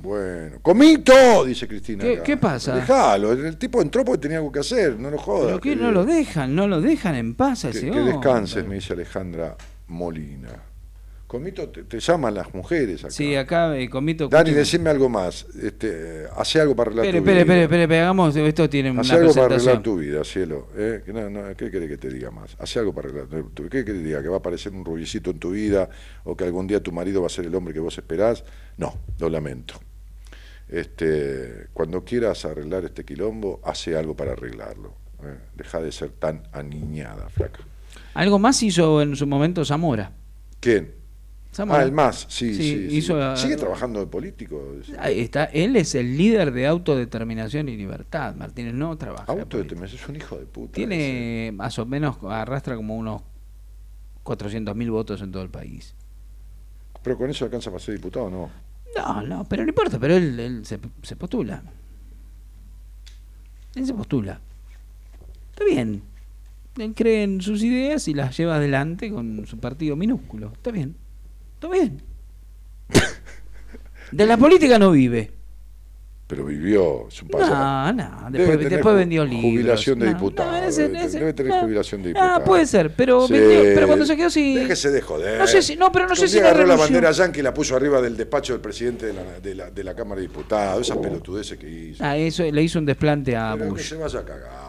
[0.00, 2.04] Bueno, comito, dice Cristina.
[2.04, 2.22] ¿Qué- acá.
[2.22, 2.76] qué pasa?
[2.76, 5.46] Déjalo, el tipo entró porque tenía algo que hacer, no lo jodas.
[5.46, 5.70] ¿Pero qué?
[5.70, 8.92] que- No lo dejan, no lo dejan en paz a Que, que descanses, me dice
[8.92, 9.56] Alejandra
[9.88, 10.50] Molina.
[11.26, 13.10] Comito, te, te llaman las mujeres acá.
[13.10, 14.28] Sí, acá eh, comito.
[14.28, 15.44] Dani, decime algo más.
[15.62, 17.42] Este, hace algo para arreglar Espere, tu espere, vida.
[17.42, 20.68] espere, espere, espere, hagamos, esto tiene una Hace algo para arreglar tu vida, cielo.
[20.74, 21.02] ¿eh?
[21.04, 22.56] Que no, no, ¿Qué querés que te diga más?
[22.58, 23.68] Hace algo para arreglar tu vida.
[23.68, 24.22] ¿Qué querés que te diga?
[24.22, 25.90] ¿Que va a aparecer un rubicito en tu vida?
[26.24, 28.42] ¿O que algún día tu marido va a ser el hombre que vos esperás?
[28.78, 29.74] No, lo lamento.
[30.68, 34.94] Este, cuando quieras arreglar este quilombo, hace algo para arreglarlo.
[35.22, 35.36] ¿eh?
[35.56, 37.60] Deja de ser tan aniñada, flaca.
[38.14, 40.12] Algo más hizo en su momento Zamora.
[40.60, 40.92] ¿Quién?
[41.52, 41.80] Zamora.
[41.80, 42.88] Ah, el más, sí, Sí, sí.
[42.90, 42.96] sí.
[42.98, 44.74] hizo, Sigue trabajando de político.
[44.98, 48.34] Ahí está, él es el líder de autodeterminación y libertad.
[48.34, 49.32] Martínez no trabaja.
[49.32, 50.72] Autodeterminación, es un hijo de puta.
[50.72, 50.86] ese.
[50.86, 53.22] Tiene más o menos, arrastra como unos
[54.24, 55.94] 400.000 votos en todo el país.
[57.02, 58.50] Pero con eso alcanza para ser diputado, o ¿no?
[58.96, 61.62] No, no, pero no importa, pero él, él se, se postula.
[63.74, 64.40] Él se postula.
[65.50, 66.02] Está bien.
[66.76, 70.52] Él cree en sus ideas y las lleva adelante con su partido minúsculo.
[70.52, 70.96] Está bien.
[71.54, 72.02] Está bien.
[74.12, 75.37] De la política no vive.
[76.28, 77.54] Pero vivió, un paso.
[77.54, 78.26] No, no.
[78.30, 79.40] Después, después vendió libros.
[79.50, 81.60] jubilación de No, diputado, no, ese- debe, ese- debe tener no.
[81.62, 82.44] jubilación de Ah, diputado.
[82.44, 83.32] puede ser, pero, Sí.
[83.32, 84.56] vendió- pero cuando se quedó sin.
[84.56, 85.38] Déjese de joder.
[85.38, 86.84] No sé si- no, pero no Que sé si la agarró la renunció.
[86.94, 89.84] bandera yankee y la puso arriba del despacho del presidente de la, de la, de
[89.84, 90.82] la Cámara de Diputados.
[90.82, 92.04] Esas pelotudeces que hizo.
[92.04, 93.88] Ah, eso le hizo un desplante a Pero que Bush.
[93.88, 94.67] se vaya a cagar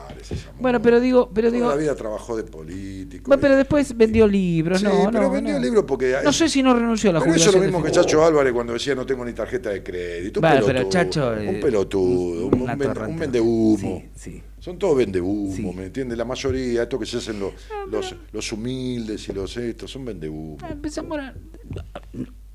[0.60, 3.24] Bueno, pero digo, pero Toda digo, la vida trabajó de político.
[3.28, 5.60] bueno, pero después vendió libros, Sí, no, pero no, vendió no.
[5.60, 6.16] libros porque...
[6.24, 7.64] No sé si no renunció a la Pero eso jubilación.
[7.66, 7.92] es lo mismo que.
[7.92, 10.40] Chacho Álvarez cuando decía no tengo ni tarjeta de crédito.
[10.40, 14.04] Un pelotudo, pero Chacho, un pelotudo, un, un, vende- un vendehumo.
[14.16, 14.44] Sí, sí.
[14.60, 15.64] Son todos vendehumo, Sí.
[15.76, 16.18] ¿me entiendes?
[16.18, 17.54] La mayoría, esto que se hacen los,
[17.90, 20.58] los, los humildes y los estos, son vendehumo.
[20.62, 21.34] Ah, pues Zamora-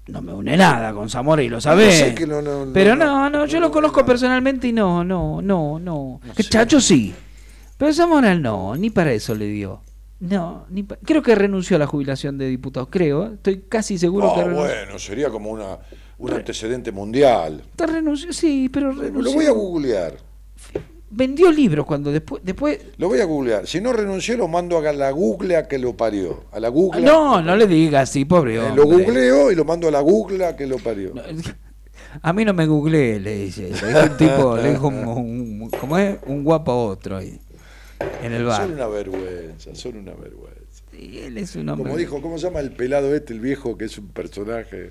[0.06, 1.98] No me une nada con Zamora y lo sabés.
[2.00, 5.40] No sé que no, no, pero no, no, yo lo conozco personalmente y no, no,
[5.40, 6.20] no, no.
[6.50, 7.14] Chacho sí.
[7.78, 9.80] Pero Zamora no, ni para eso le dio.
[10.20, 13.34] No, ni pa- creo que renunció a la jubilación de diputados, creo.
[13.34, 14.74] Estoy casi seguro que Ah, renunció.
[14.76, 15.78] bueno, sería como una,
[16.18, 17.62] un antecedente mundial.
[17.76, 19.34] Te renunció, sí, pero Lo renunció.
[19.34, 20.14] voy a googlear.
[21.10, 23.66] Vendió libros cuando después, después Lo voy a googlear.
[23.68, 26.44] Si no renunció, lo mando a la Google a que lo parió.
[26.52, 27.02] A la Google.
[27.02, 28.76] No, no le digas así, pobre Eh, hombre.
[28.76, 31.12] lo googleo y lo mando a la Google a que lo parió.
[32.22, 33.70] A mí no me googleé, le dice.
[33.70, 35.05] Le dijo un tipo, le dijo un,
[35.62, 36.16] un- ¿cómo es?
[36.26, 37.40] Un guapo a otro ahí.
[38.22, 38.62] En el bar.
[38.62, 40.84] Son una vergüenza, son una vergüenza.
[40.90, 41.84] Sí, él es un hombre.
[41.84, 44.90] Como dijo, ¿cómo se llama el pelado este, el viejo, que es un personaje?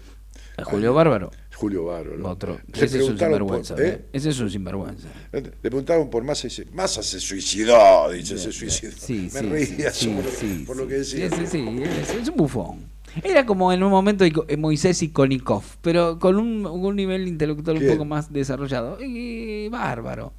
[0.64, 1.32] Julio Bárbaro.
[1.56, 2.30] Julio Bárbaro.
[2.30, 2.60] Otro.
[2.74, 3.76] Ese es un sinvergüenza.
[3.76, 3.90] por- ¿eh?
[3.90, 4.06] ¿eh?
[4.14, 5.08] Ese es un sinvergüenza.
[5.32, 8.92] Le preguntaron por Massa y dice, Massa se suicidó, dice, se suicidó.
[8.96, 10.82] Sí, Me sí, reía sí, por, lo- sí, por sí.
[10.84, 11.30] lo que decía.
[11.30, 11.84] Sí, sí, sí,
[12.22, 12.92] es, un bufón.
[13.24, 17.78] Era como en un momento eh, Moisés y Konikov, pero con un, un nivel intelectual
[17.78, 18.98] un poco más desarrollado.
[19.04, 20.34] Y bárbaro.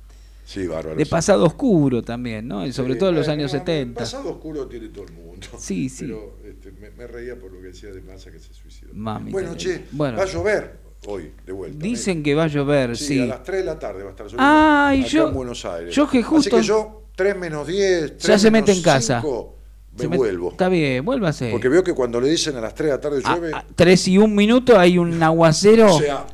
[0.45, 0.97] Sí, bárbaro.
[0.97, 1.11] De sí.
[1.11, 2.67] pasado oscuro también, ¿no?
[2.67, 3.99] Y sobre Sí, todo en los bueno, años no, 70.
[4.01, 5.47] Pasado oscuro tiene todo el mundo.
[5.59, 6.05] Sí, sí.
[6.07, 8.91] Pero este, me, me reía por lo que decía de Massa que se suicidó.
[8.95, 10.17] Mami, bueno, che, bueno.
[10.19, 11.79] va a llover hoy, de vuelta.
[11.85, 12.97] Dicen que va a llover, ¿eh?
[12.97, 13.21] sí.
[13.21, 14.43] a las 3 de la tarde va a estar lloviendo.
[14.47, 15.95] Ah, y yo- en Buenos Aires.
[15.95, 18.83] yo que justo- Así que yo, 3 menos 10, 3 Ya se mete menos en
[18.85, 19.21] casa.
[19.21, 19.57] 5,
[19.97, 20.51] me Se vuelvo.
[20.51, 21.51] Está bien, vuélvase.
[21.51, 23.65] Porque veo que cuando le dicen a las 3 de la tarde A- llueve, a-
[23.75, 25.95] tres y un minuto hay un aguacero.
[25.95, 26.27] o sea,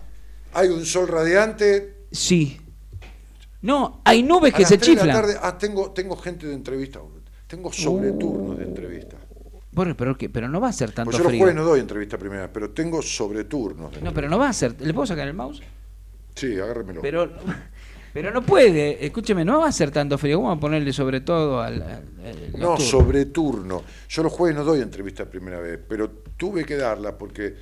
[0.53, 1.95] hay un sol radiante.
[2.11, 2.61] sí.
[3.63, 5.23] No, hay nubes a que las se 3 de la chiflan.
[5.23, 7.01] tarde, ah, tengo, tengo gente de entrevista.
[7.47, 9.17] Tengo sobreturnos de entrevista.
[9.73, 11.41] Bueno, pero, que- pero no va a ser tanto Pues yo los frío.
[11.41, 14.01] jueves no doy entrevista primera, pero tengo sobreturnos.
[14.03, 14.81] No, pero no va a ser.
[14.81, 15.63] ¿Le puedo sacar el mouse?
[16.35, 17.01] Sí, agárremelo.
[17.03, 17.31] Pero,
[18.15, 19.05] pero no puede.
[19.05, 20.41] Escúcheme, no va a ser tanto frío.
[20.41, 21.83] Vamos a ponerle sobre todo al.
[21.83, 21.91] al-
[22.25, 22.79] al- No, turno.
[22.81, 23.83] sobreturno.
[24.09, 27.55] Yo los jueves no doy entrevista primera vez, pero tuve que darla porque.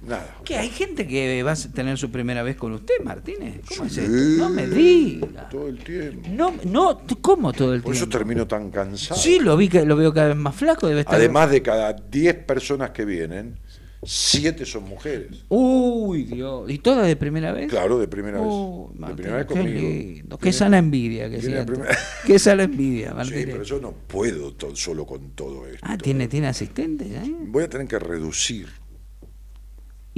[0.00, 0.36] Nada.
[0.44, 0.56] ¿Qué?
[0.56, 3.60] ¿Hay gente que va a tener su primera vez con usted, Martínez?
[3.68, 4.12] ¿Cómo es Sí, esto?
[4.38, 5.48] No me diga.
[5.48, 6.28] Todo el tiempo.
[6.30, 8.18] No, no, ¿cómo todo el Por eso tiempo?
[8.18, 9.18] termino tan cansado.
[9.20, 11.14] Sí, lo vi que lo veo cada vez más flaco, debe estar.
[11.14, 13.58] Además de cada 10 personas que vienen,
[14.04, 15.44] 7 son mujeres.
[15.48, 16.70] Uy, Dios.
[16.70, 17.68] ¿Y todas de primera vez?
[17.68, 19.08] Claro, de primera Uy, vez.
[19.08, 19.80] De primera vez qué conmigo.
[19.80, 20.38] lindo.
[20.38, 21.72] Qué sana envidia que viene la siento.
[21.72, 23.46] primera- Qué sana envidia, Sí, Martínez.
[23.46, 25.80] pero yo no puedo to- solo con todo esto.
[25.82, 27.34] Ah, tiene, tiene asistentes, ¿eh?
[27.46, 28.68] Voy a tener que reducir.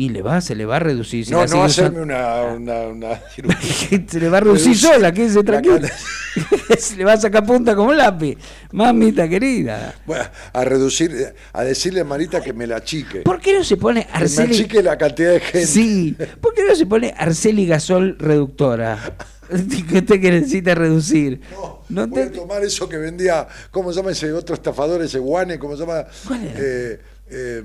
[0.00, 1.24] Y le va, se le va a reducir.
[1.26, 4.00] si no, no hacerme una, una, una cirugía.
[4.08, 5.74] se le va a reducir Reducir sola, quédese la tranquilo.
[5.80, 6.78] cantidad.
[6.78, 8.38] se le va a sacar punta como un lápiz.
[8.70, 9.96] Mamita querida.
[10.06, 10.22] Bueno,
[10.52, 13.22] a reducir, a decirle a Marita que me la achique.
[13.22, 14.54] ¿Por qué no se pone Que me Arceli?
[14.54, 15.66] achique la cantidad de gente.
[15.66, 16.16] Sí.
[16.40, 19.16] ¿Por qué no se pone Arceli Gasol reductora?
[19.90, 21.40] que usted que necesita reducir.
[21.50, 25.18] No, No voy a tomar eso que vendía, ¿cómo se llama ese otro estafador, ese
[25.18, 25.58] guane?
[25.58, 26.06] ¿Cómo se llama?
[26.28, 26.54] ¿Cuál era?
[26.56, 27.00] Eh,
[27.30, 27.62] eh,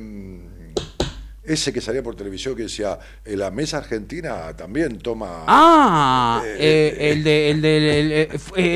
[1.46, 5.44] ese que salía por televisión que decía, eh, la mesa argentina también toma...
[5.48, 8.30] Ah, Eh, eh, el de el de el, el-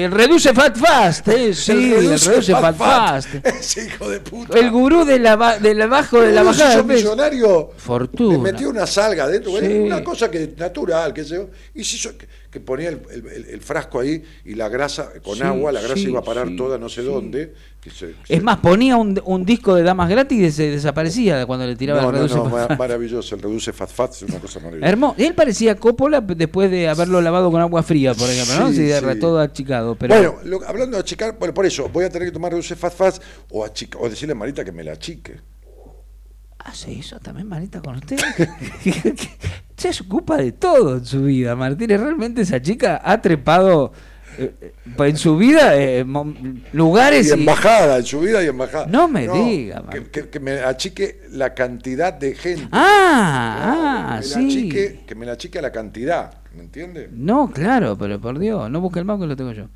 [0.04, 3.30] el reduce fat fast, eh, sí, el reduce, fat, fast.
[3.46, 4.58] Ese hijo de puta.
[4.60, 7.04] El gurú de la ba- del abajo de la bajada de peso.
[7.12, 7.72] millonario.
[7.78, 8.34] Fortuna.
[8.38, 9.78] Le metió una salga Sí.
[9.80, 11.50] una cosa que natural, que se yo.
[11.74, 12.10] Y hizo
[12.52, 15.80] que, ponía el, el- el- el frasco ahí y la grasa con Sí, agua, la
[15.82, 17.54] grasa sí, iba a parar sí, toda no sé dónde.
[17.82, 21.46] que se- Es se- más, ponía un, un disco de damas gratis y se desaparecía
[21.46, 22.80] cuando le tiraba no, el no, reduce no, fat ma- fast.
[22.80, 24.90] maravilloso, el reduce fat fat es una cosa maravillosa.
[24.90, 25.16] Hermoso.
[25.18, 28.72] Él parecía Coppola después de haberlo lavado con agua fría, por ejemplo, ¿no?
[28.74, 29.96] Sí, todo achicado.
[29.96, 32.76] Pero Bueno, lo- hablando de achicar, bueno, por eso, voy a tener que tomar reduce
[32.76, 33.16] fat fat
[33.50, 35.36] o, achica- o decirle a Marita que me la achique.
[36.68, 38.18] ¿Hace eso también, Marita, con usted?
[39.78, 42.00] se ocupa de todo en su vida, Martínez.
[42.02, 43.94] Realmente esa chica ha trepado
[44.38, 46.06] eh, eh, en su vida eh,
[46.74, 47.34] lugares Y y...
[47.40, 48.86] embajada, en su vida y embajada.
[48.88, 52.68] No me diga, que, que- que me achique la cantidad de gente.
[52.74, 54.46] Ah, ah, que me sí.
[54.48, 57.10] achique, que me la achique la cantidad, ¿me entiende?
[57.14, 59.70] No, claro, pero por Dios, no busque el mouse que lo tengo yo.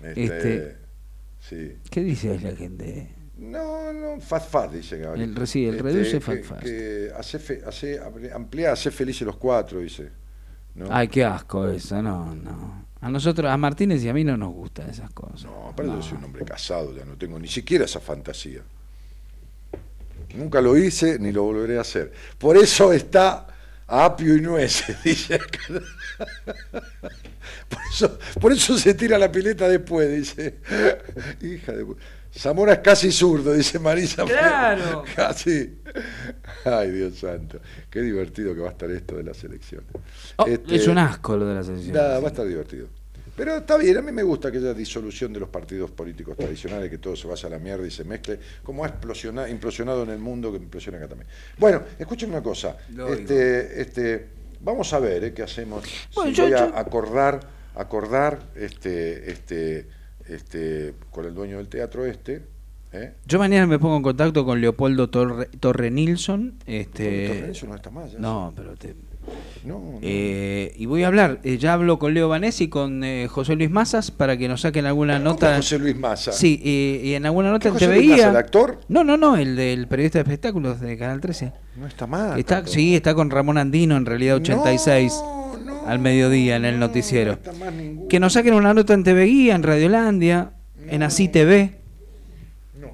[0.00, 0.76] Este, Este-
[1.40, 1.72] sí.
[1.90, 3.16] ¿Qué dice la gente?
[3.40, 5.34] No, no, fat fat, dice Gabriel.
[5.36, 6.62] El- sí, el reduce que- fat fast.
[6.62, 7.98] Que hace, fe- hace,
[8.34, 10.10] amplía, hace felices los cuatro, dice.
[10.74, 10.86] ¿no?
[10.90, 12.84] Ay, qué asco eso, no, no.
[13.00, 15.44] A nosotros, a Martínez y a mí no nos gustan esas cosas.
[15.44, 18.60] No, aparte yo soy un hombre casado, ya no tengo ni siquiera esa fantasía.
[20.36, 22.12] Nunca lo hice ni lo volveré a hacer.
[22.38, 23.46] Por eso está
[23.86, 25.58] Apio y nueces, dice acá.
[27.68, 30.56] Por eso, por eso se tira la pileta después, dice.
[31.42, 31.86] Hija de...
[32.36, 34.24] Zamora es casi zurdo, dice Marisa.
[34.24, 35.04] Claro.
[35.16, 35.78] Casi.
[36.64, 37.58] Ay, Dios santo.
[37.90, 39.88] Qué divertido que va a estar esto de las elecciones.
[40.36, 41.94] Oh, Este, Es un asco lo de la selección.
[41.96, 42.86] Nada, va a estar divertido.
[43.36, 46.98] Pero está bien, a mí me gusta aquella disolución de los partidos políticos tradicionales, que
[46.98, 50.18] todo se vaya a la mierda y se mezcle, como ha explosiona- implosionado en el
[50.18, 51.28] mundo, que implosiona acá también.
[51.56, 52.76] Bueno, escuchen una cosa.
[52.94, 53.14] Lo oigo.
[53.20, 54.28] Este, este,
[54.60, 55.84] vamos a ver eh, qué hacemos.
[56.14, 57.40] Bueno, si yo- voy a yo- acordar,
[57.76, 59.88] acordar este, este,
[60.34, 62.42] este, con el dueño del teatro este.
[62.92, 63.14] ¿eh?
[63.26, 66.54] Yo mañana me pongo en contacto con Leopoldo Torre, Torre Nilsson.
[66.66, 68.18] Este, Torre Nilsson no está más, ya.
[68.18, 68.94] No, pero te-
[69.64, 69.98] No, no.
[70.02, 71.40] eh, y voy a hablar.
[71.44, 74.62] eh, ya hablo con Leo Vanesi y con eh, José Luis Mazas para que nos
[74.62, 75.56] saquen alguna ¿Cómo nota.
[75.56, 76.32] José Luis Massa.
[76.32, 78.30] Sí, y, en alguna nota ¿Qué en José te veía.
[78.30, 78.80] el actor?
[78.88, 81.52] No, no, no, el del periodista de espectáculos de Canal 13.
[81.76, 82.38] No está mal.
[82.38, 85.49] Está, sí, está con Ramón Andino en realidad 86 No,
[85.82, 87.38] no, al mediodía en el no, noticiero.
[87.58, 88.08] no.
[88.08, 90.52] Que nos saquen una nota en TV Guía, en Radiolandia,
[90.88, 91.76] en Así TV.
[92.80, 92.88] No.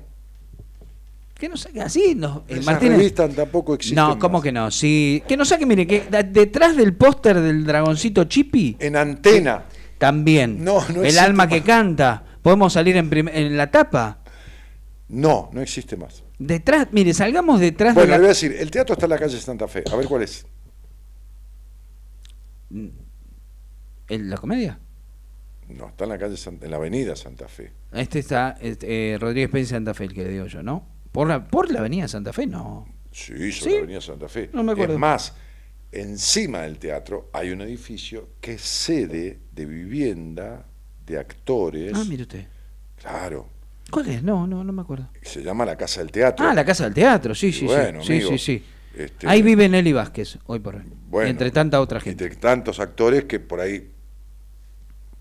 [1.39, 2.15] Que nos saquen así.
[2.15, 4.43] Nos, Esas Martínez- revistas tampoco existen No, ¿cómo más.
[4.43, 4.71] que no?
[4.71, 9.65] Sí, que nos saquen, mire, que detrás del póster del dragoncito Chippy, En antena.
[9.99, 10.65] también.
[10.65, 12.23] No, no el alma que canta.
[12.43, 14.19] Podemos salir en, en la tapa.
[15.09, 16.23] No, no existe más.
[16.39, 19.19] Detrás, mire, salgamos detrás Bueno, le de voy a decir, el teatro está en la
[19.19, 19.85] calle Santa Fe.
[19.91, 20.45] A ver cuál es.
[24.09, 24.79] ¿El- ¿La comedia?
[25.69, 27.73] No, está en la calle San- en la avenida Santa Fe.
[27.93, 30.87] Este está este, eh, Rodríguez Pérez Santa Fe, el que le digo yo, ¿no?
[31.11, 32.47] ¿Por la, por la avenida Santa Fe?
[32.47, 32.87] No.
[33.11, 33.71] Sí, sobre ¿Sí?
[33.71, 34.51] la avenida Santa Fe.
[34.53, 34.95] No me acuerdo.
[34.95, 35.35] Es más,
[35.91, 40.67] encima del teatro hay un edificio que es sede de vivienda
[41.05, 41.93] de actores.
[41.95, 42.47] Ah, mire usted.
[42.97, 43.49] Claro,
[43.91, 44.23] ¿Cuál es?
[44.23, 45.09] No, no, no me acuerdo.
[45.23, 46.45] se llama la Casa del Teatro.
[46.45, 48.13] Ah, la Casa del Teatro, sí, Y sí, bueno, sí.
[48.15, 48.65] amigo, sí, sí, sí.
[48.97, 50.83] Este, Ahí vive Nelly Vázquez, hoy por hoy.
[51.09, 52.25] Bueno, entre tanta otra gente.
[52.25, 53.91] Entre tantos actores que por ahí,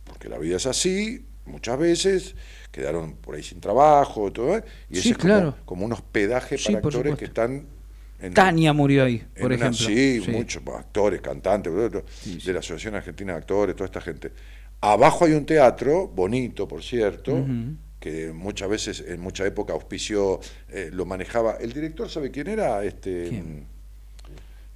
[0.04, 2.36] porque la vida es así, muchas veces
[2.72, 4.64] quedaron por ahí sin trabajo, todo, ¿eh?
[4.90, 5.56] y Sí, ese es como- claro.
[5.66, 7.66] como, un hospedaje Sí, para actores que están
[8.20, 9.88] en, Tania murió ahí, por una- ejemplo.
[9.88, 14.32] sí, muchos actores, cantantes, de la Asociación Argentina de Actores, toda esta gente.
[14.82, 17.46] Abajo hay un teatro, bonito, por cierto.
[18.00, 20.40] Que muchas veces, en mucha época auspició,
[20.70, 21.54] eh, lo manejaba.
[21.60, 22.84] El director, ¿sabe quién era?
[22.84, 23.60] Este, ¿Quién?
[23.62, 23.66] mm,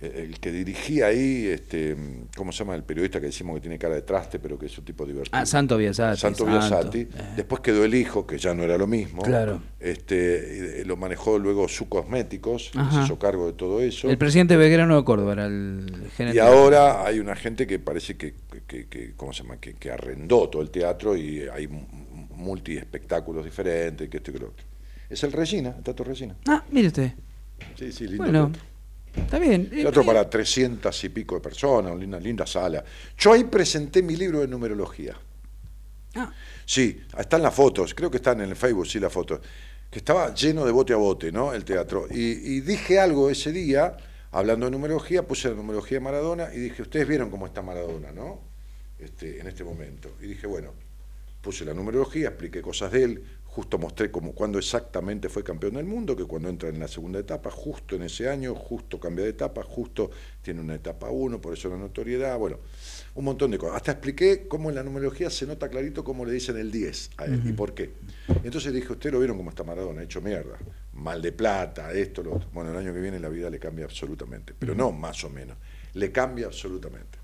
[0.01, 2.73] el el que dirigía ahí, este, mm, ¿cómo se llama?
[2.73, 5.37] El periodista que decimos que tiene cara de traste, pero que es un tipo divertido.
[5.37, 6.17] Ah, Santo Biasati.
[6.17, 6.99] Santo Biasati.
[6.99, 7.07] eh.
[7.35, 9.21] Después quedó el hijo, que ya no era lo mismo.
[9.23, 9.61] Claro.
[9.77, 14.09] Este, eh, lo manejó luego su cosméticos, se hizo cargo de todo eso.
[14.09, 16.37] El presidente Belgrano de Córdoba era el gerente.
[16.37, 18.33] Y ahora hay una gente que parece que,
[18.67, 19.57] que, que- ¿cómo se llama?
[19.57, 21.67] Que, que arrendó todo el teatro y hay
[22.39, 24.65] multi espectáculos diferentes, que esto y que lo otro.
[25.09, 26.35] Es el Regina, el Teatro Regina.
[26.47, 27.11] Ah, mire usted.
[27.77, 29.23] Sí, sí, lindo Bueno, teatro.
[29.23, 29.69] está bien.
[29.71, 32.83] Eh, Teatro eh, para 300 y pico de personas, una linda, linda sala.
[33.17, 35.15] Yo ahí presenté mi libro de numerología.
[36.15, 36.31] Ah,
[36.65, 39.39] Sí, están las fotos, creo que están en el Facebook, sí, las fotos.
[39.89, 41.51] Que estaba lleno de bote a bote, ¿no?
[41.53, 42.05] El teatro.
[42.11, 42.17] Y,
[42.57, 43.97] y dije algo ese día,
[44.31, 48.11] hablando de numerología, puse la numerología de Maradona y dije, ustedes vieron cómo está Maradona,
[48.11, 48.39] ¿no?
[48.99, 50.15] Este, en este momento.
[50.21, 50.73] Y dije, bueno,
[51.41, 55.85] puse la numerología, expliqué cosas de él, justo mostré como cuando exactamente fue campeón del
[55.85, 59.31] mundo, que cuando entra en la segunda etapa, justo en ese año, justo cambia de
[59.31, 60.11] etapa, justo
[60.41, 62.57] tiene una etapa 1, por eso la notoriedad, bueno,
[63.15, 63.77] un montón de cosas.
[63.77, 67.25] Hasta expliqué cómo en la numerología se nota clarito cómo le dicen el 10 a
[67.25, 67.91] él y por qué.
[68.43, 70.57] Entonces dije, ustedes lo vieron cómo está Maradona, hecho mierda,
[70.93, 72.49] mal de plata, esto, lo otro.
[72.53, 75.57] Bueno, el año que viene la vida le cambia absolutamente, pero no más o menos,
[75.93, 77.17] le cambia absolutamente.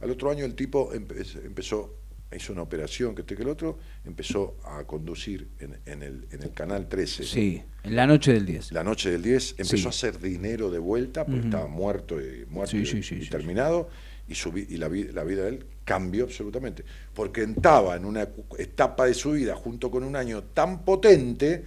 [0.00, 1.94] Al otro año el tipo empe- empezó,
[2.36, 6.42] hizo una operación que este que el otro, empezó a conducir en, en el, en
[6.42, 7.24] el canal 13.
[7.24, 8.72] sí, en la noche del 10.
[8.72, 9.86] La noche del 10 empezó Sí.
[9.86, 13.88] a hacer dinero de vuelta porque estaba muerto y, muerto Sí, y- sí, y terminado
[14.26, 16.82] y, su, vi- y la, la vida de él cambió absolutamente.
[17.12, 18.26] Porque estaba en una
[18.58, 21.64] etapa de su vida junto con un año tan potente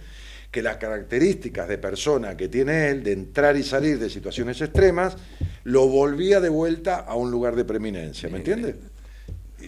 [0.50, 5.16] que las características de persona que tiene él, de entrar y salir de situaciones extremas,
[5.64, 8.74] lo volvía de vuelta a un lugar de preeminencia, ¿me entiendes?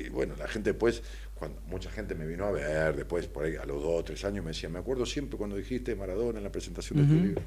[0.07, 1.03] Y bueno, la gente después,
[1.35, 4.25] cuando mucha gente me vino a ver, después por ahí a los dos o tres
[4.25, 7.43] años me decía, me acuerdo siempre cuando dijiste Maradona en la presentación de tu libro.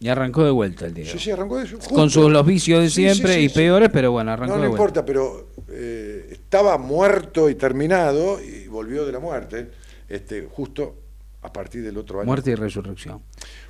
[0.00, 1.06] Y arrancó de vuelta el día.
[1.06, 1.68] Sí, sí, arrancó de.
[1.92, 4.58] Con sus los vicios de Sí, sí, siempre sí, y peores, pero bueno, arrancó No,
[4.58, 4.82] no de vuelta.
[4.82, 9.70] importa, pero eh, estaba muerto y terminado y volvió de la muerte,
[10.08, 10.96] este, justo
[11.42, 12.26] a partir del otro año.
[12.26, 13.22] Muerte y resurrección.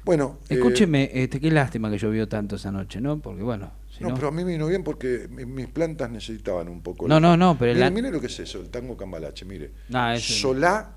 [0.04, 3.18] Bueno, eh, Escúcheme, este, qué lástima que llovió tanto esa noche, ¿no?
[3.18, 6.10] Porque bueno, si no, no, pero a mí me vino bien porque mi- mis plantas
[6.10, 7.06] necesitaban un poco.
[7.08, 9.72] No, no, no, pero Mire, la- mire lo que es eso, el tango cambalache, mire.
[10.14, 10.92] Eso- Solá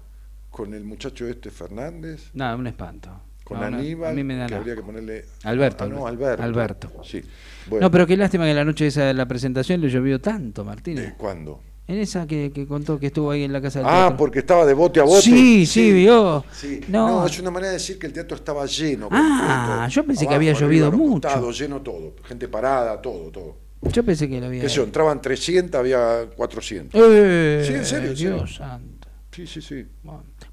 [0.49, 2.30] con el muchacho este Fernández.
[2.33, 3.09] nada, un espanto.
[3.43, 5.25] Con No, no, Aníbal, a mí me da que habría que ponerle...
[5.43, 6.43] Alberto, Ah, no, Alberto.
[6.43, 6.88] Alberto.
[6.88, 7.03] Alberto.
[7.03, 7.21] Sí.
[7.67, 10.63] Bueno, No, pero qué lástima que la noche esa de la presentación le llovió tanto,
[10.63, 11.05] Martínez.
[11.05, 11.61] ¿de ¿Cuándo?
[11.91, 14.17] En esa que, que contó que estuvo ahí en la casa del Ah, teatro.
[14.17, 15.21] porque estaba de bote a bote.
[15.21, 16.45] Sí, sí, vio.
[16.53, 16.79] Sí.
[16.87, 17.07] No.
[17.21, 17.25] No.
[17.25, 19.09] es una manera de decir que el teatro estaba lleno.
[19.11, 21.51] Ah, yo pensé que había llovido mucho.
[21.51, 22.15] lleno todo.
[22.23, 23.57] Gente parada, todo, todo.
[23.91, 24.65] Yo pensé que lo había.
[24.67, 27.01] Yo, entraban 300, había 400.
[27.03, 28.13] Eh, Sí, en serio.
[28.13, 29.07] Dios santo.
[29.31, 29.85] Sí, sí, sí.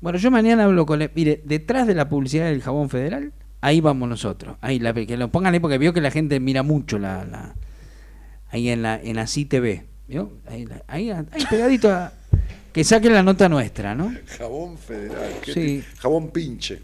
[0.01, 1.11] Bueno, yo mañana hablo con él.
[1.15, 4.57] Mire, detrás de la publicidad del jabón federal, ahí vamos nosotros.
[4.61, 7.55] Ahí la que lo pongan ahí porque vio que la gente mira mucho la, la
[8.51, 10.33] ahí en la en así TV, ¿vio?
[10.47, 12.13] Ahí, ahí, ahí pegadito a
[12.73, 14.13] que saquen la nota nuestra, ¿no?
[14.39, 15.33] Jabón federal.
[15.45, 15.85] qué Sí.
[15.99, 16.81] Jabón pinche.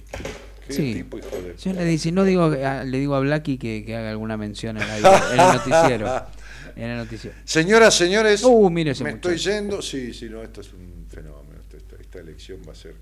[0.67, 0.95] Qué Sí.
[0.95, 3.97] tipo, hijo de- Yo le dice, no digo a- le digo a Blacky que, que
[3.97, 6.23] haga alguna mención en, la- en el noticiero.
[6.77, 7.37] En el noticiero.
[7.45, 9.31] Señoras, señores, Uh, mire me muchacho.
[9.31, 9.81] estoy yendo.
[9.81, 11.61] Sí, sí, no, esto es un fenómeno.
[11.73, 12.97] Esta, elección va a ser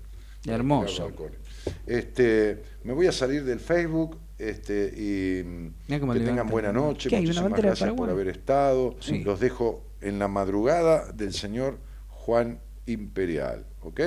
[0.45, 1.39] balcones.
[1.87, 5.43] Este, me voy a salir del Facebook este, y
[5.87, 7.09] que tengan buena noche.
[7.09, 8.95] ¿Qué hay, una Muchísimas gracias por haber estado.
[8.99, 9.23] Sí.
[9.23, 14.01] Los dejo en la madrugada del señor Juan Imperial, ¿ok?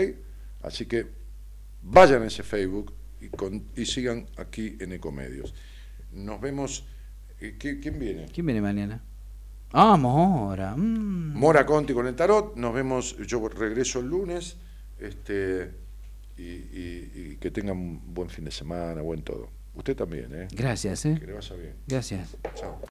[0.63, 1.07] Así que
[1.83, 5.55] vayan a ese Facebook y, con- y sigan aquí en Ecomedios.
[6.13, 6.87] Nos vemos.
[7.41, 8.27] eh, ¿qui- ¿Quién viene?
[8.33, 9.03] ¿Quién viene mañana?
[9.73, 10.75] Ah, Mora.
[10.77, 11.35] mm.
[11.35, 12.57] Mora Conti con el tarot.
[12.57, 13.17] Nos vemos.
[13.27, 14.57] Yo regreso el lunes.
[14.99, 15.71] Este,
[16.39, 19.51] y, y- y que tengan un buen fin de semana, buen todo.
[19.75, 20.49] Usted también, ¿eh?
[20.53, 21.17] Gracias, ¿eh?
[21.21, 21.75] Que le vaya bien.
[21.87, 22.37] Gracias.
[22.55, 22.81] Chao.